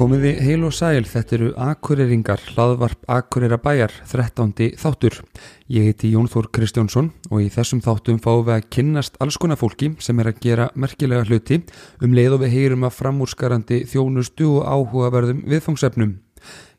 Komiði 0.00 0.30
heil 0.40 0.62
og 0.64 0.72
sæl, 0.72 1.02
þetta 1.04 1.34
eru 1.36 1.48
Akureyringar, 1.60 2.40
hlaðvarp 2.54 3.02
Akureyra 3.12 3.58
bæjar, 3.60 3.92
13. 4.08 4.70
þáttur. 4.80 5.18
Ég 5.68 5.90
heiti 5.90 6.14
Jón 6.14 6.30
Þór 6.32 6.48
Kristjánsson 6.56 7.10
og 7.28 7.42
í 7.44 7.50
þessum 7.52 7.82
þáttum 7.84 8.16
fáum 8.24 8.46
við 8.46 8.54
að 8.54 8.70
kynnast 8.72 9.20
alls 9.20 9.36
konar 9.36 9.60
fólki 9.60 9.90
sem 10.00 10.16
er 10.24 10.32
að 10.32 10.40
gera 10.46 10.70
merkilega 10.72 11.28
hluti 11.28 11.60
um 12.00 12.16
leið 12.16 12.38
og 12.38 12.42
við 12.46 12.56
heyrum 12.56 12.88
að 12.88 12.96
framúrskarandi 12.96 13.82
þjónustu 13.92 14.48
og 14.54 14.72
áhugaverðum 14.72 15.44
viðfangsefnum. 15.52 16.16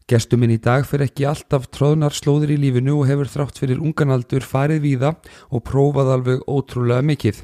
Gestuminn 0.09 0.51
í 0.53 0.57
dag 0.61 0.85
fyrir 0.87 1.07
ekki 1.07 1.25
alltaf 1.29 1.67
tróðnar 1.71 2.15
slóðir 2.15 2.53
í 2.55 2.57
lífinu 2.59 2.97
og 2.99 3.07
hefur 3.09 3.29
þrátt 3.31 3.61
fyrir 3.61 3.81
unganaldur 3.83 4.43
farið 4.45 4.81
víða 4.83 5.11
og 5.49 5.63
prófað 5.67 6.11
alveg 6.15 6.45
ótrúlega 6.49 7.05
mikið. 7.05 7.41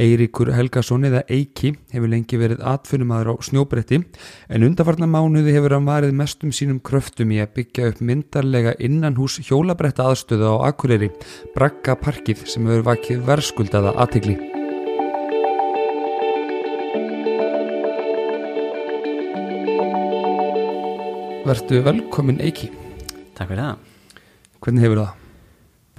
Eiríkur 0.00 0.52
Helgason 0.56 1.08
eða 1.08 1.24
Eiki 1.28 1.74
hefur 1.92 2.12
lengi 2.12 2.40
verið 2.40 2.64
atfunnumadur 2.64 3.36
á 3.36 3.44
snjóbretti 3.48 4.00
en 4.00 4.66
undarfarnar 4.68 5.10
mánuði 5.12 5.56
hefur 5.56 5.76
hann 5.76 5.88
varið 5.88 6.16
mestum 6.16 6.54
sínum 6.54 6.80
kröftum 6.80 7.34
í 7.34 7.42
að 7.44 7.54
byggja 7.60 7.90
upp 7.92 8.04
myndarlega 8.04 8.76
innan 8.78 9.18
hús 9.20 9.40
hjólabretta 9.42 10.08
aðstöðu 10.10 10.56
á 10.56 10.70
Akureyri, 10.70 11.10
Bragga 11.56 11.98
Parkið 12.00 12.46
sem 12.46 12.68
hefur 12.68 12.86
vakið 12.92 13.26
verðskuldaða 13.28 13.96
aðtegli. 14.04 14.65
Vertu 21.46 21.78
velkomin 21.78 22.40
Eiki. 22.42 22.72
Takk 23.38 23.52
fyrir 23.52 23.60
það. 23.60 23.82
Hvernig 24.64 24.82
hefur 24.82 24.98
það? 24.98 25.26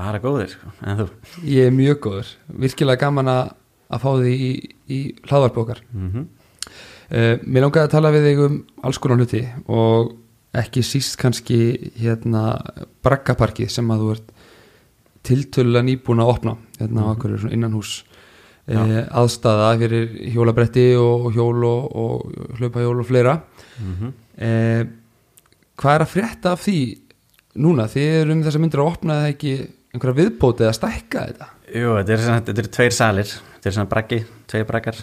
Bara 0.02 0.20
góðir, 0.20 0.50
sko. 0.52 0.72
En 0.84 0.98
þú? 1.00 1.06
Ég 1.48 1.70
er 1.70 1.72
mjög 1.72 2.02
góður. 2.04 2.32
Virkilega 2.66 3.00
gaman 3.06 3.32
að 3.32 4.02
fá 4.04 4.10
því 4.10 4.34
í, 4.34 4.50
í 4.92 4.98
hlaðvarpokar. 5.30 5.80
Mm 5.94 6.10
-hmm. 6.12 6.26
uh, 6.66 7.46
mér 7.48 7.64
langaði 7.64 7.84
að 7.86 7.96
tala 7.96 8.12
við 8.12 8.28
þig 8.28 8.44
um 8.44 8.60
alls 8.84 9.00
konar 9.00 9.24
hluti 9.24 9.42
og 9.68 10.12
ekki 10.52 10.84
síst 10.84 11.16
kannski 11.16 11.62
hérna 11.96 12.44
Braggaparkið 13.02 13.72
sem 13.72 13.88
að 13.88 14.04
þú 14.04 14.12
ert 14.18 14.30
tiltölulega 15.24 15.88
nýbúin 15.88 16.28
að 16.28 16.36
opna 16.36 16.58
hérna 16.78 17.08
á 17.08 17.12
akkurir 17.16 17.40
svona 17.40 17.56
innanhús 17.56 18.04
uh, 18.68 19.04
aðstæða 19.16 19.74
fyrir 19.80 20.08
hjólabretti 20.28 20.96
og 21.00 21.32
hjól 21.32 21.64
og, 21.64 21.96
og 21.96 22.32
hlaupahjól 22.60 23.00
og 23.00 23.06
fleira. 23.08 23.42
Mm 23.80 23.94
-hmm. 23.96 24.12
uh, 24.44 25.07
hvað 25.78 25.98
er 25.98 26.06
að 26.06 26.14
frétta 26.14 26.54
af 26.56 26.64
því 26.66 26.80
núna? 27.64 27.88
Þið 27.92 28.16
eru 28.22 28.36
um 28.36 28.42
þess 28.46 28.58
að 28.58 28.64
myndir 28.64 28.84
að 28.84 28.92
opna 28.92 29.20
það 29.22 29.30
ekki 29.34 29.54
einhverja 29.94 30.18
viðbótið 30.22 30.70
að 30.70 30.76
stækka 30.78 31.28
þetta? 31.30 31.50
Jú, 31.68 31.94
þetta 32.00 32.14
er, 32.14 32.24
svona, 32.24 32.42
þetta 32.48 32.64
er 32.64 32.70
tveir 32.78 32.96
salir. 32.96 33.32
Þetta 33.54 33.70
er 33.70 33.76
svona 33.78 33.92
braggi, 33.92 34.20
tveir 34.52 34.68
braggar. 34.68 35.00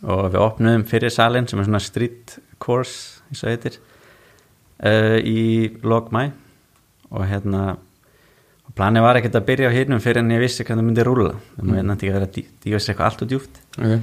Og 0.00 0.22
við 0.32 0.40
opnum 0.40 0.86
fyrir 0.88 1.12
salin 1.12 1.48
sem 1.48 1.60
er 1.60 1.68
svona 1.68 1.82
street 1.84 2.38
course, 2.62 3.20
eins 3.28 3.44
og 3.44 3.52
heitir, 3.52 3.78
uh, 4.84 5.18
í 5.20 5.42
lok 5.84 6.10
mæ. 6.14 6.30
Og 7.10 7.26
hérna, 7.26 7.74
og 8.66 8.76
planið 8.78 9.06
var 9.06 9.20
ekkert 9.20 9.40
að 9.40 9.48
byrja 9.50 9.72
á 9.72 9.76
hinnum 9.76 10.02
fyrir 10.02 10.22
en 10.22 10.32
ég 10.34 10.42
vissi 10.44 10.64
hvað 10.64 10.80
það 10.80 10.88
myndi 10.88 11.06
rúla. 11.06 11.34
Það 11.56 11.66
mm. 11.66 11.76
myndi 11.76 11.96
ekki 11.96 12.12
að 12.12 12.18
vera 12.18 12.32
dí, 12.36 12.46
dífis 12.64 12.88
eitthvað 12.88 13.10
allt 13.10 13.24
og 13.26 13.32
djúft. 13.32 13.62
Okay. 13.76 14.00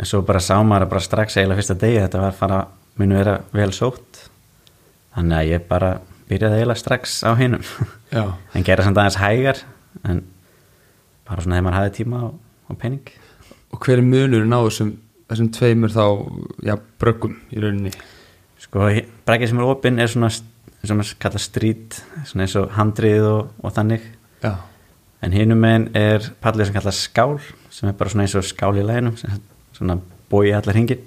En 0.00 0.08
svo 0.08 0.22
bara 0.26 0.42
sá 0.42 0.56
maður 0.64 0.90
bara 0.92 1.04
strax 1.04 1.36
eiginlega 1.36 1.60
fyrsta 1.60 1.78
degi 1.78 2.00
þetta 2.00 2.22
var 2.22 2.32
að 2.32 2.40
fara, 2.40 2.60
muni 3.00 3.18
vera 3.18 3.38
vel 3.54 3.72
sótt. 3.76 4.11
Þannig 5.12 5.38
að 5.38 5.50
ég 5.50 5.66
bara 5.68 5.90
byrjaði 6.30 6.60
eiginlega 6.60 6.80
strax 6.80 7.18
á 7.26 7.30
hinnum. 7.38 7.64
en 8.54 8.66
gera 8.66 8.86
samt 8.86 9.00
aðeins 9.00 9.20
hægar, 9.20 9.60
en 10.08 10.22
bara 11.28 11.44
svona 11.44 11.58
þegar 11.58 11.66
maður 11.66 11.78
hafði 11.80 11.94
tíma 11.98 12.22
og, 12.28 12.38
og 12.68 12.80
pening. 12.80 13.12
Og 13.72 13.84
hver 13.84 14.00
er 14.00 14.06
munurinn 14.06 14.56
á 14.56 14.60
þessum, 14.64 14.96
þessum 15.30 15.52
tveimur 15.56 15.92
þá 15.92 16.04
já, 16.68 16.76
bröggum 17.00 17.36
í 17.52 17.62
rauninni? 17.62 17.92
Sko, 18.62 18.88
brækið 19.26 19.52
sem 19.52 19.60
er 19.60 19.68
opinn 19.68 20.00
er 20.00 20.10
svona 20.12 20.32
sem 20.82 20.98
er 20.98 21.14
kallað 21.22 21.44
strít 21.44 22.00
svona 22.26 22.46
eins 22.46 22.56
og 22.58 22.72
handrið 22.74 23.26
og, 23.28 23.50
og 23.62 23.74
þannig. 23.74 24.04
Já. 24.42 24.56
en 25.22 25.34
hinum 25.36 25.60
meginn 25.62 25.84
er 25.94 26.24
pallið 26.42 26.66
sem 26.66 26.74
kallað 26.74 26.96
skál 26.98 27.36
sem 27.70 27.86
er 27.86 27.94
bara 27.94 28.10
svona 28.10 28.24
eins 28.24 28.34
og 28.34 28.46
skál 28.46 28.72
í 28.74 28.82
læginum 28.82 29.14
svona 29.76 30.00
bói 30.32 30.50
allar 30.50 30.74
hringin 30.74 31.04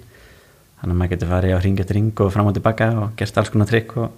þannig 0.80 0.92
að 0.92 1.00
maður 1.00 1.12
getur 1.14 1.32
farið 1.32 1.56
á 1.56 1.62
hring 1.62 1.80
eftir 1.82 1.96
hring 1.96 2.22
og 2.22 2.32
fram 2.34 2.50
og 2.50 2.56
tilbaka 2.56 2.88
og 3.00 3.16
gert 3.18 3.40
alls 3.40 3.50
konar 3.52 3.70
trikk 3.70 3.96
og 3.96 4.12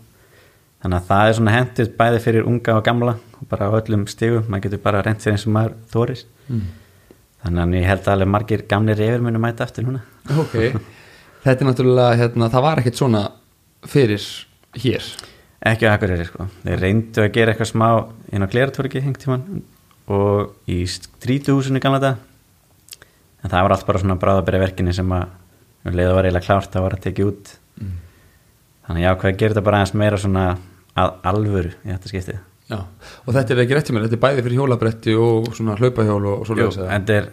þannig 0.82 0.98
að 0.98 1.08
það 1.08 1.28
er 1.28 1.38
svona 1.38 1.54
hendið 1.54 1.94
bæði 1.98 2.20
fyrir 2.24 2.50
unga 2.50 2.76
og 2.78 2.84
gamla 2.86 3.14
og 3.38 3.48
bara 3.50 3.70
á 3.70 3.76
öllum 3.78 4.04
stigum, 4.10 4.44
maður 4.46 4.66
getur 4.66 4.82
bara 4.82 5.02
reynt 5.06 5.24
sér 5.24 5.34
eins 5.34 5.46
og 5.46 5.54
maður 5.54 5.74
þóris 5.92 6.24
mm. 6.48 6.66
þannig 7.44 7.64
að 7.64 7.78
ég 7.78 7.88
held 7.92 8.04
að 8.04 8.14
alveg 8.14 8.30
margir 8.34 8.64
gamlir 8.70 9.02
yfir 9.08 9.24
munu 9.24 9.42
mæta 9.42 9.66
aftur 9.66 9.86
núna. 9.86 10.04
Ok, 10.34 10.54
þetta 11.46 11.64
er 11.64 11.70
náttúrulega 11.70 12.20
hérna, 12.22 12.50
það 12.52 12.66
var 12.68 12.82
ekkert 12.82 13.00
svona 13.00 13.24
fyrir 13.88 14.28
hér. 14.78 15.10
Ekki 15.68 15.90
á 15.90 15.94
Akureyri 15.94 16.28
sko, 16.28 16.46
þeir 16.62 16.82
reyndu 16.84 17.24
að 17.24 17.32
gera 17.34 17.54
eitthvað 17.54 17.72
smá 17.72 17.88
inn 18.30 18.46
á 18.46 18.50
Gleratvorki 18.50 19.02
hengt 19.02 19.22
tíman 19.24 19.64
og 20.08 20.70
í 20.70 20.84
strítuhúsinu 20.88 21.82
gamla 21.82 21.98
þetta 21.98 23.04
en 23.42 23.52
það 23.52 23.64
var 23.64 23.74
allt 23.74 23.86
bara 23.88 24.02
svona 24.02 24.18
bráðabæri 24.20 24.62
verkinni 24.62 24.94
sem 24.94 25.10
að 25.14 25.26
leiða 25.96 26.14
var 26.16 26.28
eiginlega 26.28 26.46
klárt 26.46 26.76
að 26.76 26.84
var 26.84 26.96
að 26.96 27.04
tekið 27.06 27.30
út. 27.32 27.54
Mm. 27.78 27.96
þannig 28.86 29.00
að 29.00 29.04
ég 29.04 29.14
ákveði 29.14 29.32
að 29.32 29.40
gera 29.40 29.54
þetta 29.54 29.64
bara 29.68 29.80
aðeins 29.80 29.94
meira 30.02 30.20
svona 30.20 30.44
að 30.98 31.12
alvöru 31.30 31.72
í 31.72 31.92
þetta 31.92 32.12
skiptið? 32.12 32.40
Já, 32.68 32.78
og 33.24 33.30
þetta 33.32 33.54
er 33.54 33.62
ekki 33.62 33.76
rétt 33.78 33.88
í 33.88 33.94
mér, 33.96 34.04
þetta 34.04 34.18
er 34.18 34.24
bæði 34.24 34.44
fyrir 34.44 34.58
hjólabretti 34.60 35.14
og 35.16 35.46
svona 35.56 35.76
hlaupahjól 35.78 36.24
og 36.28 36.42
svo 36.44 36.56
Jú, 36.58 36.68
þetta 36.76 37.16
er 37.16 37.30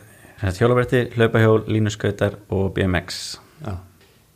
hjólabretti, 0.61 1.01
hlaupahjól, 1.17 1.57
línuskautar 1.67 2.37
og 2.55 2.69
BMX 2.77 3.19
Já, 3.65 3.73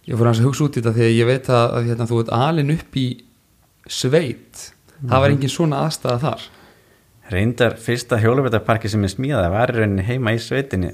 ég 0.09 0.19
fór 0.19 0.31
hans 0.31 0.41
að 0.41 0.49
hugsa 0.49 0.65
út 0.65 0.75
í 0.75 0.81
þetta 0.81 0.95
þegar 0.97 1.15
ég 1.15 1.29
veit 1.29 1.51
að, 1.53 1.65
að 1.77 1.89
hérna, 1.91 2.07
þú 2.09 2.21
ert 2.23 2.33
alin 2.35 2.73
upp 2.75 2.99
í 2.99 3.07
sveit. 3.89 4.65
Mm. 4.99 5.11
það 5.11 5.23
var 5.23 5.33
engin 5.33 5.53
svona 5.53 5.83
aðstæða 5.85 6.17
þar. 6.25 6.47
Reyndar 7.29 7.75
fyrsta 7.79 8.19
hjólabrettaparki 8.19 8.91
sem 8.91 9.05
ég 9.05 9.13
smíðaði 9.13 9.53
var 9.53 9.71
í 9.71 9.77
rauninni 9.77 10.05
heima 10.07 10.33
í 10.35 10.41
sveitinni 10.43 10.91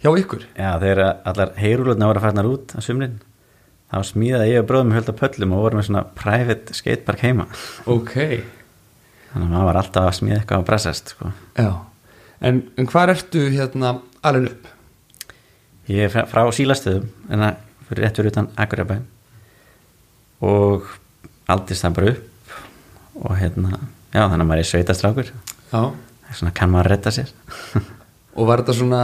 Hjá 0.00 0.14
ykkur? 0.16 0.46
Já, 0.56 0.70
þegar 0.80 1.02
allar 1.28 1.50
heyrúlutna 1.60 2.08
voru 2.08 2.20
að 2.20 2.24
farnar 2.24 2.48
út 2.48 2.72
á 2.72 2.80
sumrin 2.80 3.18
þá 3.90 3.98
smíðaði 4.06 4.52
ég 4.54 4.62
og 4.62 4.68
bróðum 4.70 4.94
hölda 4.94 5.14
pöllum 5.18 5.54
og 5.56 5.64
vorum 5.64 5.80
með 5.80 5.88
svona 5.90 6.02
private 6.16 6.76
skatepark 6.78 7.24
heima. 7.26 7.46
Ok. 7.90 8.14
Þannig 9.30 9.44
að 9.44 9.50
maður 9.50 9.68
var 9.68 9.78
alltaf 9.82 10.06
að 10.08 10.16
smíða 10.16 10.38
eitthvað 10.40 10.62
á 10.62 10.68
bressast 10.70 11.12
sko. 11.12 11.32
en, 12.40 12.62
en 12.80 12.88
hvað 12.88 13.12
ertu 13.14 13.42
hérna 13.52 13.92
alveg 14.26 14.54
upp? 14.54 14.70
Ég 15.90 16.06
er 16.06 16.12
frá, 16.14 16.24
frá 16.30 16.42
sílastöðum 16.54 17.10
en 17.28 17.44
það 17.44 17.60
fyrir 17.90 18.04
rétt 18.06 18.20
fyrir 18.20 18.32
utan 18.32 18.48
Akurabæn 18.62 19.04
og 20.46 20.86
aldist 21.50 21.84
það 21.84 21.96
bara 21.98 22.12
upp 22.14 22.54
og 23.20 23.34
hérna 23.36 23.80
já 24.14 24.22
þannig 24.22 24.44
að 24.44 24.48
maður 24.48 24.62
er 24.62 24.70
sveitastrákur 24.70 25.32
svona 25.70 26.54
kann 26.54 26.70
maður 26.72 26.88
að 26.88 26.94
retta 26.94 27.12
sér. 27.14 27.34
Og 28.38 28.46
var 28.46 28.62
þetta 28.62 28.76
svona 28.78 29.02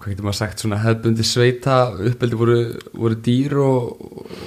hvað 0.00 0.14
getur 0.14 0.24
maður 0.24 0.38
sagt, 0.38 0.62
svona 0.62 0.78
hefðbundi 0.80 1.24
sveita 1.28 1.74
uppeldi 2.08 2.36
voru, 2.40 2.58
voru 2.96 3.16
dýr 3.20 3.56
og, 3.60 4.04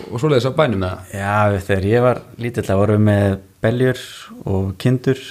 og 0.10 0.22
svoleiðis 0.22 0.48
á 0.50 0.58
bænum 0.58 0.86
eða? 0.88 1.04
Já, 1.14 1.60
þegar 1.68 1.86
ég 1.92 2.06
var 2.08 2.22
lítill 2.42 2.66
að 2.66 2.82
voru 2.82 2.96
með 3.02 3.36
beljur 3.62 4.02
og 4.50 4.72
kindur. 4.82 5.22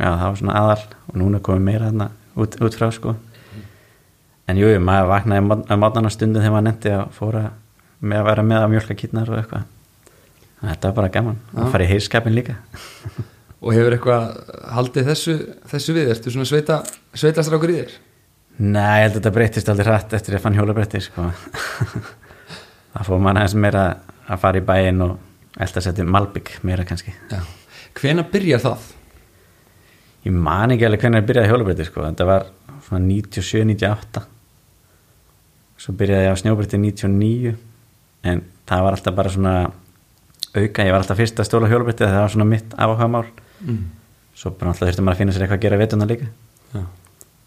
Já, 0.00 0.06
það 0.08 0.24
var 0.24 0.40
svona 0.40 0.56
aðal 0.62 0.86
og 1.10 1.20
núna 1.20 1.42
komum 1.44 1.68
meira 1.68 1.90
þarna 1.90 2.08
út, 2.40 2.56
út 2.64 2.80
frá 2.80 2.88
sko. 2.96 3.14
En 4.48 4.58
jú, 4.58 4.72
maður 4.80 5.12
vaknaði 5.12 5.60
að 5.60 5.82
mátana 5.84 6.16
stundum 6.16 6.40
þegar 6.40 6.56
maður 6.56 6.68
nefndi 6.70 6.96
að 6.96 7.06
fóra 7.20 7.46
með 8.00 8.22
að 8.22 8.28
vera 8.30 8.48
með 8.48 8.64
að 8.64 8.70
mjölka 8.72 9.00
kýtnar 9.02 9.30
og 9.30 9.42
eitthvað. 9.42 9.66
Þetta 10.60 10.88
var 10.88 10.96
bara 10.96 11.12
gaman, 11.12 11.42
að 11.56 11.74
fara 11.74 11.84
í 11.84 11.92
heilskapin 11.92 12.36
líka. 12.36 12.56
Og 13.60 13.74
hefur 13.76 13.94
eitthvað 13.96 14.54
haldið 14.72 15.10
þessu, 15.12 15.34
þessu 15.68 15.94
við, 15.96 16.14
ertu 16.14 16.32
svona 16.32 16.48
sveita 16.48 16.80
sveitastrákur 17.12 17.72
í 17.72 17.82
þér? 17.82 17.98
Nei, 18.60 19.00
ég 19.00 19.06
held 19.06 19.14
að 19.14 19.18
þetta 19.18 19.32
breytist 19.32 19.68
aldrei 19.72 19.88
hratt 19.88 20.14
eftir 20.18 20.36
að 20.36 20.42
fann 20.44 20.56
hjólabretti 20.58 21.00
sko. 21.00 21.30
það 22.92 23.06
fór 23.06 23.22
mann 23.24 23.40
aðeins 23.40 23.56
meira 23.56 23.84
að 24.30 24.42
fara 24.42 24.60
í 24.60 24.64
bæin 24.66 25.04
og 25.04 25.16
elda 25.60 25.80
að 25.80 25.86
setja 25.86 26.06
malbygg 26.06 26.52
meira 26.66 26.86
kannski 26.88 27.14
Já. 27.30 27.40
Hvena 27.98 28.24
byrjar 28.30 28.62
það? 28.62 28.88
Ég 30.26 30.36
man 30.36 30.74
ekki 30.74 30.86
alveg 30.86 31.04
hvena 31.04 31.22
byrjaði 31.26 31.50
hjólabretti 31.50 31.86
sko. 31.88 32.04
þetta 32.04 32.28
var 32.28 32.46
svona 32.86 33.02
97-98 33.06 34.24
svo 35.80 35.94
byrjaði 35.96 36.28
ég 36.28 36.36
á 36.36 36.40
snjóbretti 36.42 36.80
99 36.80 37.54
en 38.30 38.42
það 38.68 38.84
var 38.84 38.98
alltaf 38.98 39.16
bara 39.16 39.32
svona 39.32 39.54
auka, 40.50 40.84
ég 40.84 40.92
var 40.92 41.00
alltaf 41.00 41.18
fyrst 41.18 41.40
að 41.40 41.48
stóla 41.48 41.70
hjólabretti 41.70 42.04
það 42.04 42.20
var 42.20 42.34
svona 42.34 42.50
mitt 42.50 42.74
afáhagamál 42.76 43.26
mm. 43.64 43.82
svo 44.36 44.52
bara 44.58 44.74
alltaf 44.74 44.90
þurfti 44.90 45.06
maður 45.06 45.16
að 45.16 45.22
finna 45.22 45.36
sér 45.36 45.46
eitthvað 45.46 45.60
að 45.60 45.66
gera 45.66 45.80
vetuna 45.80 46.10
líka 46.10 46.30
Já. 46.74 46.82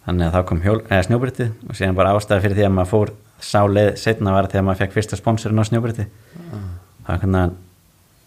Þannig 0.05 0.27
að 0.27 0.33
þá 0.35 0.47
kom 0.49 0.63
snjóbretti 1.07 1.49
og 1.67 1.77
síðan 1.77 1.99
bara 1.99 2.15
ástæði 2.17 2.45
fyrir 2.45 2.59
því 2.59 2.65
að 2.67 2.73
maður 2.77 2.91
fór 2.91 3.13
sáleið 3.43 3.93
setna 3.99 4.33
var 4.35 4.49
þegar 4.51 4.65
maður 4.67 4.81
fekk 4.83 4.97
fyrsta 4.97 5.19
sponsorin 5.19 5.59
á 5.59 5.65
snjóbretti 5.67 6.05
ah. 6.07 6.65
það 7.05 7.09
var 7.09 7.21
hvernig 7.23 7.55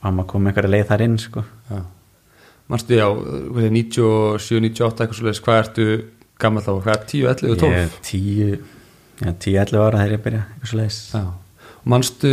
að 0.06 0.16
maður 0.16 0.28
kom 0.32 0.48
einhverja 0.48 0.72
leið 0.72 0.88
þar 0.90 1.04
inn 1.06 1.18
sko. 1.20 1.44
Marstu 2.66 2.98
já, 2.98 3.06
97, 3.54 4.60
98 4.64 5.04
eitthvað 5.04 5.18
svolítið, 5.20 5.42
hvað 5.46 5.60
ertu 5.60 5.86
gammal 6.42 6.64
þá, 6.66 6.72
hvað 6.82 6.96
er 6.96 7.04
10, 7.12 7.28
11 7.32 7.52
og 7.52 7.60
12? 7.62 7.70
Ég 7.70 7.84
er 7.84 7.92
10, 8.08 9.36
10, 9.44 9.58
11 9.62 9.84
ára 9.86 10.00
þegar 10.02 10.16
ég 10.16 10.24
byrja 10.24 10.42
eitthvað 10.46 10.72
svolítið 10.72 11.28
Manstu 11.86 12.32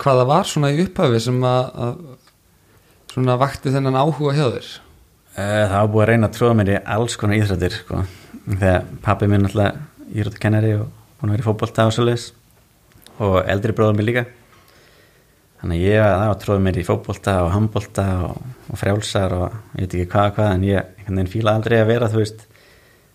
hvað 0.00 0.22
það 0.22 0.30
var 0.30 0.48
svona 0.48 0.70
í 0.72 0.80
upphafi 0.86 1.20
sem 1.20 1.42
að, 1.44 1.66
að 1.84 1.98
svona 3.12 3.36
vakti 3.40 3.72
þennan 3.74 3.98
áhuga 4.00 4.36
hjá 4.36 4.46
þér 4.56 4.70
Það 5.38 5.70
var 5.70 5.90
búið 5.92 6.02
að 6.02 6.08
reyna 6.10 6.26
að 6.26 6.34
tróða 6.34 6.54
mér 6.58 6.68
í 6.72 6.76
alls 6.90 7.14
konar 7.14 7.38
íþrættir 7.38 7.74
sko. 7.76 7.98
þegar 8.48 8.86
pappi 9.04 9.26
minn 9.30 9.46
alltaf 9.46 9.76
íþrættakennari 10.10 10.70
og 10.74 10.86
búin 11.20 11.30
að 11.30 11.34
vera 11.36 11.44
í 11.44 11.46
fótbolta 11.46 11.84
og 11.86 11.92
svoleiðis. 11.94 12.24
Og 13.22 13.36
eldri 13.44 13.74
bróður 13.76 13.94
mér 13.94 14.06
líka. 14.08 14.24
Þannig 15.60 15.78
að 15.78 15.84
ég 15.84 16.02
var 16.02 16.40
tróða 16.42 16.64
mér 16.64 16.80
í 16.80 16.84
fótbolta 16.88 17.34
og 17.44 17.52
handbolta 17.54 18.06
og, 18.26 18.40
og 18.66 18.80
frjálsar 18.80 19.34
og 19.36 19.54
ég 19.78 19.84
veit 19.84 19.94
ekki 19.94 20.06
hvað 20.10 20.32
hvað 20.38 20.50
en 20.56 20.64
ég 20.66 21.28
fíla 21.30 21.54
aldrei 21.54 21.76
að 21.78 21.92
vera 21.92 22.08
þú 22.10 22.18
veist. 22.18 22.42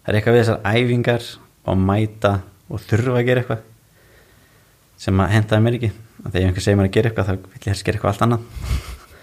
Það 0.06 0.12
er 0.14 0.20
eitthvað 0.20 0.38
við 0.38 0.44
þessar 0.44 0.62
æfingar 0.72 1.28
og 1.68 1.82
mæta 1.90 2.32
og 2.70 2.86
þurfa 2.86 3.18
að 3.18 3.28
gera 3.28 3.44
eitthvað 3.44 3.66
sem 5.04 5.20
að 5.26 5.36
hentaði 5.36 5.66
mér 5.68 5.78
ekki. 5.82 5.92
Og 6.24 6.32
þegar 6.32 6.48
einhver 6.48 6.68
segir 6.68 6.80
mér 6.80 6.88
að 6.88 6.96
gera 6.96 7.12
eitthvað 7.12 7.28
þá 7.28 7.36
vil 7.36 7.60
ég 7.60 7.68
helst 7.74 7.84
gera 7.90 8.00
eitthvað 8.00 8.14
allt 8.14 8.26
annað. 8.30 8.48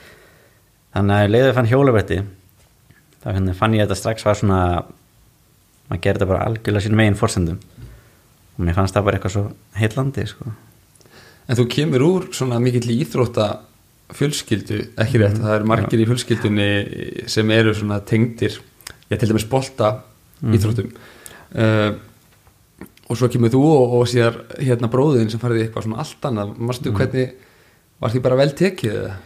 Þannig 0.98 1.16
að 1.16 1.32
leiðið 1.32 1.56
fann 1.56 1.70
hjólabretti 1.72 2.20
þá 3.20 3.28
hérna 3.34 3.56
fann 3.56 3.76
ég 3.76 3.84
að 3.84 3.90
þetta 3.90 4.00
strax 4.00 4.26
var 4.26 4.38
svona 4.38 4.60
maður 5.90 6.02
gerði 6.04 6.20
þetta 6.20 6.30
bara 6.30 6.48
algjörlega 6.48 6.86
sín 6.86 6.98
megin 6.98 7.18
fórsendum 7.18 7.58
og 8.56 8.66
mér 8.66 8.76
fannst 8.76 8.96
það 8.96 9.06
bara 9.06 9.18
eitthvað 9.18 9.34
svo 9.36 9.44
heillandi 9.80 10.26
sko. 10.30 10.52
En 11.50 11.58
þú 11.58 11.66
kemur 11.74 12.04
úr 12.06 12.28
svona 12.36 12.60
mikill 12.62 12.92
íþrótta 12.94 13.48
fjölskyldu, 14.14 14.80
ekki 15.00 15.20
rétt, 15.22 15.38
það 15.38 15.56
eru 15.56 15.70
margir 15.70 16.02
í 16.02 16.06
fjölskyldunni 16.08 16.68
sem 17.30 17.50
eru 17.54 17.74
svona 17.78 18.00
tengdir, 18.06 18.56
ég 19.10 19.20
til 19.20 19.30
dæmis 19.30 19.46
bolta 19.50 19.92
íþróttum. 20.42 20.90
Uh, 21.50 21.92
og 23.10 23.18
svo 23.18 23.30
kemur 23.30 23.50
þú 23.50 23.62
og, 23.66 23.94
og 23.98 24.10
síðar 24.10 24.38
hérna 24.58 24.90
bróðin 24.90 25.30
sem 25.30 25.42
farið 25.42 25.62
í 25.62 25.64
eitthvað 25.66 25.86
svona 25.86 26.02
allt 26.04 26.28
annað, 26.30 26.52
marstu 26.62 26.94
hvernig 26.94 27.34
var 28.00 28.14
því 28.14 28.22
bara 28.26 28.38
vel 28.38 28.52
tekið 28.56 28.94
eða? 29.00 29.16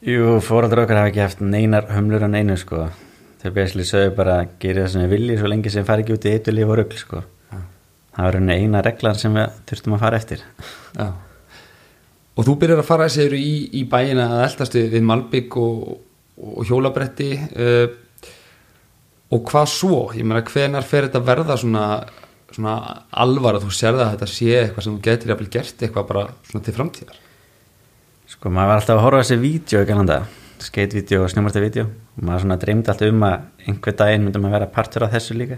Jú, 0.00 0.38
fóraldra 0.40 0.86
okkar 0.86 0.96
hafa 0.96 1.08
ekki 1.10 1.20
haft 1.20 1.40
neinar 1.44 1.84
hömlur 1.92 2.22
á 2.24 2.28
neinu 2.32 2.54
sko. 2.56 2.86
þau 3.42 3.50
besli 3.52 3.84
sögðu 3.84 4.14
bara 4.16 4.38
að 4.40 4.54
gera 4.62 4.86
það 4.86 4.92
sem 4.94 5.02
við 5.02 5.12
vilji 5.12 5.36
svo 5.36 5.50
lengi 5.52 5.72
sem 5.74 5.84
fari 5.84 6.04
ekki 6.04 6.14
út 6.16 6.24
í 6.24 6.54
líf 6.56 6.72
og 6.72 6.78
rugl 6.80 6.96
sko. 6.96 7.20
það 8.16 8.24
var 8.24 8.32
rauninni 8.32 8.56
eina 8.56 8.80
reglan 8.80 9.20
sem 9.20 9.36
við 9.36 9.60
þurftum 9.68 9.98
að 9.98 10.00
fara 10.06 10.16
eftir 10.16 10.46
Já. 10.96 11.12
Og 12.32 12.48
þú 12.48 12.56
byrjar 12.62 12.80
að 12.80 12.88
fara 12.88 13.10
sér 13.12 13.36
í, 13.36 13.52
í 13.76 13.84
bæina 13.84 14.28
að 14.38 14.44
eldast 14.46 14.80
við, 14.80 15.00
Malbygg 15.04 15.60
og, 15.60 15.86
og 16.48 16.64
hjólabretti 16.64 17.32
uh, 17.36 17.86
og 19.28 19.48
hvað 19.52 19.68
svo? 19.68 20.02
Ég 20.16 20.24
meina 20.24 20.40
hvenar 20.48 20.86
fer 20.88 21.10
þetta 21.10 21.26
verða 21.28 21.60
svona, 21.60 21.88
svona 22.48 23.02
alvar 23.12 23.60
að 23.60 23.68
þú 23.68 23.76
sér 23.76 24.00
það 24.00 24.06
að 24.06 24.14
þetta 24.14 24.30
sé 24.32 24.54
eitthvað 24.62 24.86
sem 24.86 24.96
þú 24.96 25.08
getur 25.10 25.34
jafnvel 25.34 25.56
gert 25.58 25.84
eitthvað 25.84 26.14
bara 26.14 26.30
svona 26.48 26.64
til 26.64 26.80
framtíðar 26.80 27.26
Sko 28.30 28.50
maður 28.54 28.68
var 28.70 28.78
alltaf 28.78 28.94
að 28.94 29.02
horfa 29.02 29.18
á 29.18 29.22
þessi 29.24 29.36
vídeo 29.42 29.80
í 29.82 29.86
galanda, 29.88 30.16
skatevídeó 30.62 31.24
og 31.24 31.32
snjómartavídeó 31.32 31.82
og 31.88 32.22
maður 32.22 32.44
svona 32.44 32.56
dreymdi 32.62 32.92
alltaf 32.92 33.10
um 33.10 33.24
að 33.26 33.66
einhver 33.66 33.96
daginn 33.98 34.26
myndum 34.26 34.44
að 34.46 34.52
vera 34.54 34.68
partur 34.70 35.02
af 35.02 35.16
þessu 35.16 35.34
líka. 35.34 35.56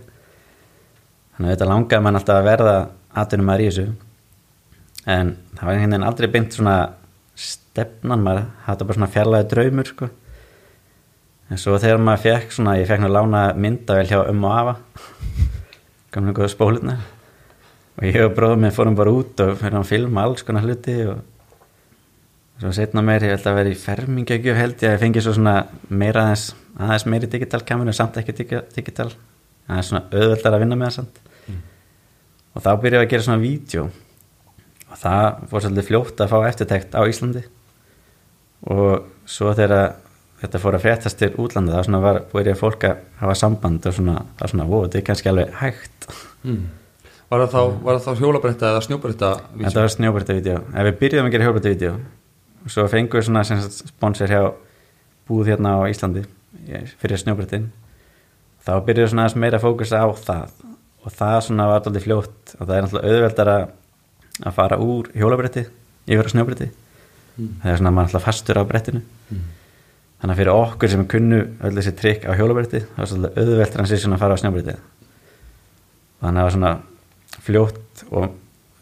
Þannig 1.35 1.51
að 1.51 1.53
þetta 1.53 1.69
langaði 1.69 2.07
mann 2.07 2.17
alltaf 2.17 2.39
að 2.39 2.47
verða 2.49 2.77
aðtunum 3.21 3.49
maður 3.51 3.65
í 3.65 3.67
þessu. 3.69 3.85
En 5.05 5.35
það 5.53 5.67
var 5.67 5.75
einhvern 5.75 5.93
veginn 5.93 6.07
aldrei 6.09 6.29
beint 6.33 6.57
svona 6.57 6.77
stefnan 7.43 8.25
maður 8.25 8.47
þetta 8.69 8.87
bara 8.89 8.99
svona 8.99 9.11
fjarlæði 9.19 9.49
draumur 9.51 9.91
sko. 9.93 10.09
En 11.53 11.61
svo 11.61 11.77
þegar 11.83 12.01
maður 12.07 12.25
fekk 12.25 12.57
svona 12.57 12.79
ég 12.81 12.89
fekk 12.89 13.05
nú 13.05 13.11
lána 13.13 13.43
myndavel 13.53 14.07
hjá 14.09 14.23
um 14.23 14.49
og 14.49 14.57
afa 14.63 14.79
gamlega 16.15 16.41
góða 16.41 16.55
spólutna 16.55 16.97
og 17.99 18.09
ég 18.09 18.23
og 18.25 18.33
bróðum 18.39 18.65
minn 18.65 18.73
fórum 18.73 18.97
bara 18.97 19.13
út 19.13 19.45
og 19.45 19.59
fyrir 19.61 19.77
að 19.77 19.91
filma 19.91 20.25
alls 20.25 20.47
konar 20.47 20.65
hluti 20.65 20.97
og 21.13 21.21
svo 22.61 22.73
setna 22.77 23.03
meir 23.05 23.25
ég 23.27 23.35
held 23.37 23.49
að 23.49 23.59
vera 23.59 23.73
í 23.73 23.79
fermingagjöf 23.79 24.59
held 24.59 24.77
ég 24.83 24.89
að 24.91 24.97
ég 24.97 25.03
fengi 25.03 25.25
svo 25.25 25.35
svona 25.37 25.55
meira 25.89 26.27
aðeins, 26.27 26.47
aðeins 26.79 27.07
meiri 27.11 27.31
digital 27.33 27.63
kameru 27.67 27.95
samt 27.97 28.19
ekki 28.21 28.35
digi- 28.43 28.63
digital 28.77 29.09
aðeins 29.69 29.91
svona 29.91 30.05
auðveldar 30.11 30.57
að 30.57 30.65
vinna 30.65 30.79
með 30.79 30.91
það 30.91 30.97
samt 30.99 31.21
og 32.53 32.65
þá 32.65 32.71
byrjaði 32.83 33.01
ég 33.01 33.09
að 33.09 33.13
gera 33.15 33.27
svona 33.27 33.43
vídeo 33.43 33.89
og 34.93 35.01
það 35.01 35.27
voru 35.51 35.65
svolítið 35.65 35.89
fljótt 35.89 36.21
að 36.21 36.33
fá 36.33 36.39
eftirtækt 36.51 36.97
á 36.99 37.01
Íslandi 37.09 37.43
og 38.73 39.09
svo 39.25 39.55
þegar 39.57 39.97
þetta 40.43 40.61
fór 40.63 40.77
að 40.77 40.85
fréttast 40.85 41.19
til 41.19 41.33
útlanda 41.41 41.79
þá 41.79 41.89
svona 41.89 42.03
var 42.03 42.21
búið 42.33 42.53
fólk 42.59 42.87
að 42.91 43.03
hafa 43.23 43.35
samband 43.39 43.87
og 43.89 43.97
svona, 43.97 44.17
það 44.37 44.45
var 44.45 44.53
svona, 44.55 44.69
wow, 44.69 44.87
þetta 44.87 44.99
er 45.01 45.07
kannski 45.09 45.33
alveg 45.33 45.59
hægt 45.63 46.09
mm. 46.45 46.63
Var 47.33 47.47
það 47.49 47.53
þá, 47.81 48.01
þá 48.05 48.19
hjólabretta 48.21 48.69
eða 48.69 48.81
snjóbretta? 48.85 49.29
Þetta 49.57 49.81
var 49.81 49.93
snjóbreytavídeó. 49.95 50.57
Ef 50.69 50.85
við 50.85 50.97
byrjuðum 51.01 51.29
að 51.31 51.33
gera 51.33 51.47
hjólbreytavídeó 52.62 52.73
svo 52.73 52.88
fengum 52.91 53.19
við 53.19 53.29
svona 53.29 53.44
sponsor 53.70 54.31
hjá 54.31 54.43
búð 55.29 55.50
hérna 55.50 55.76
á 55.79 55.91
Íslandi 55.91 56.25
fyrir 57.00 57.19
snjóbreytin 57.19 57.70
þá 58.62 58.73
byrjuðum 58.87 59.03
við 59.03 59.11
svona 59.12 59.25
aðeins 59.26 59.41
meira 59.43 59.59
að 59.59 59.67
fókusa 59.67 60.03
á 60.03 60.09
það. 60.14 60.53
Og 61.03 61.11
það 61.11 61.38
svona 61.49 61.67
var 61.67 61.81
alltaf 61.81 62.05
fljótt 62.05 62.53
og 62.59 62.67
það 62.69 62.76
er 62.76 62.85
alltaf 62.87 63.03
auðveldar 63.03 63.50
að 63.53 63.64
að 64.43 64.55
fara 64.56 64.79
úr 64.81 65.11
hjólabretti 65.12 65.67
yfir 66.09 66.29
á 66.29 66.32
snjóbretti. 66.32 66.69
Það 67.37 67.73
er 67.73 67.81
svona 67.81 67.93
maður 67.93 68.09
alltaf 68.09 68.25
fastur 68.29 68.61
á 68.61 68.65
brettinu. 68.65 69.03
Þannig 70.23 70.37
að 70.37 70.38
fyrir 70.38 70.55
okkur 70.55 70.93
sem 70.93 71.03
kunnu 71.11 71.41
öll 71.67 71.75
þessi 71.75 71.93
trikk 71.99 72.25
á 72.31 72.38
hjólabretti 72.38 72.85
það 72.85 73.00
var 73.03 73.08
svolítið 73.11 73.41
auðvelt 73.43 73.73
transition 73.75 74.15
að 74.15 74.23
fara 74.23 74.37
á 74.38 74.41
snjóbretti 74.41 74.75
þannig 76.23 76.29
að 76.29 76.37
það 76.37 76.47
var 76.47 76.55
svona 76.55 76.73
fljótt 77.43 78.05
og 78.11 78.29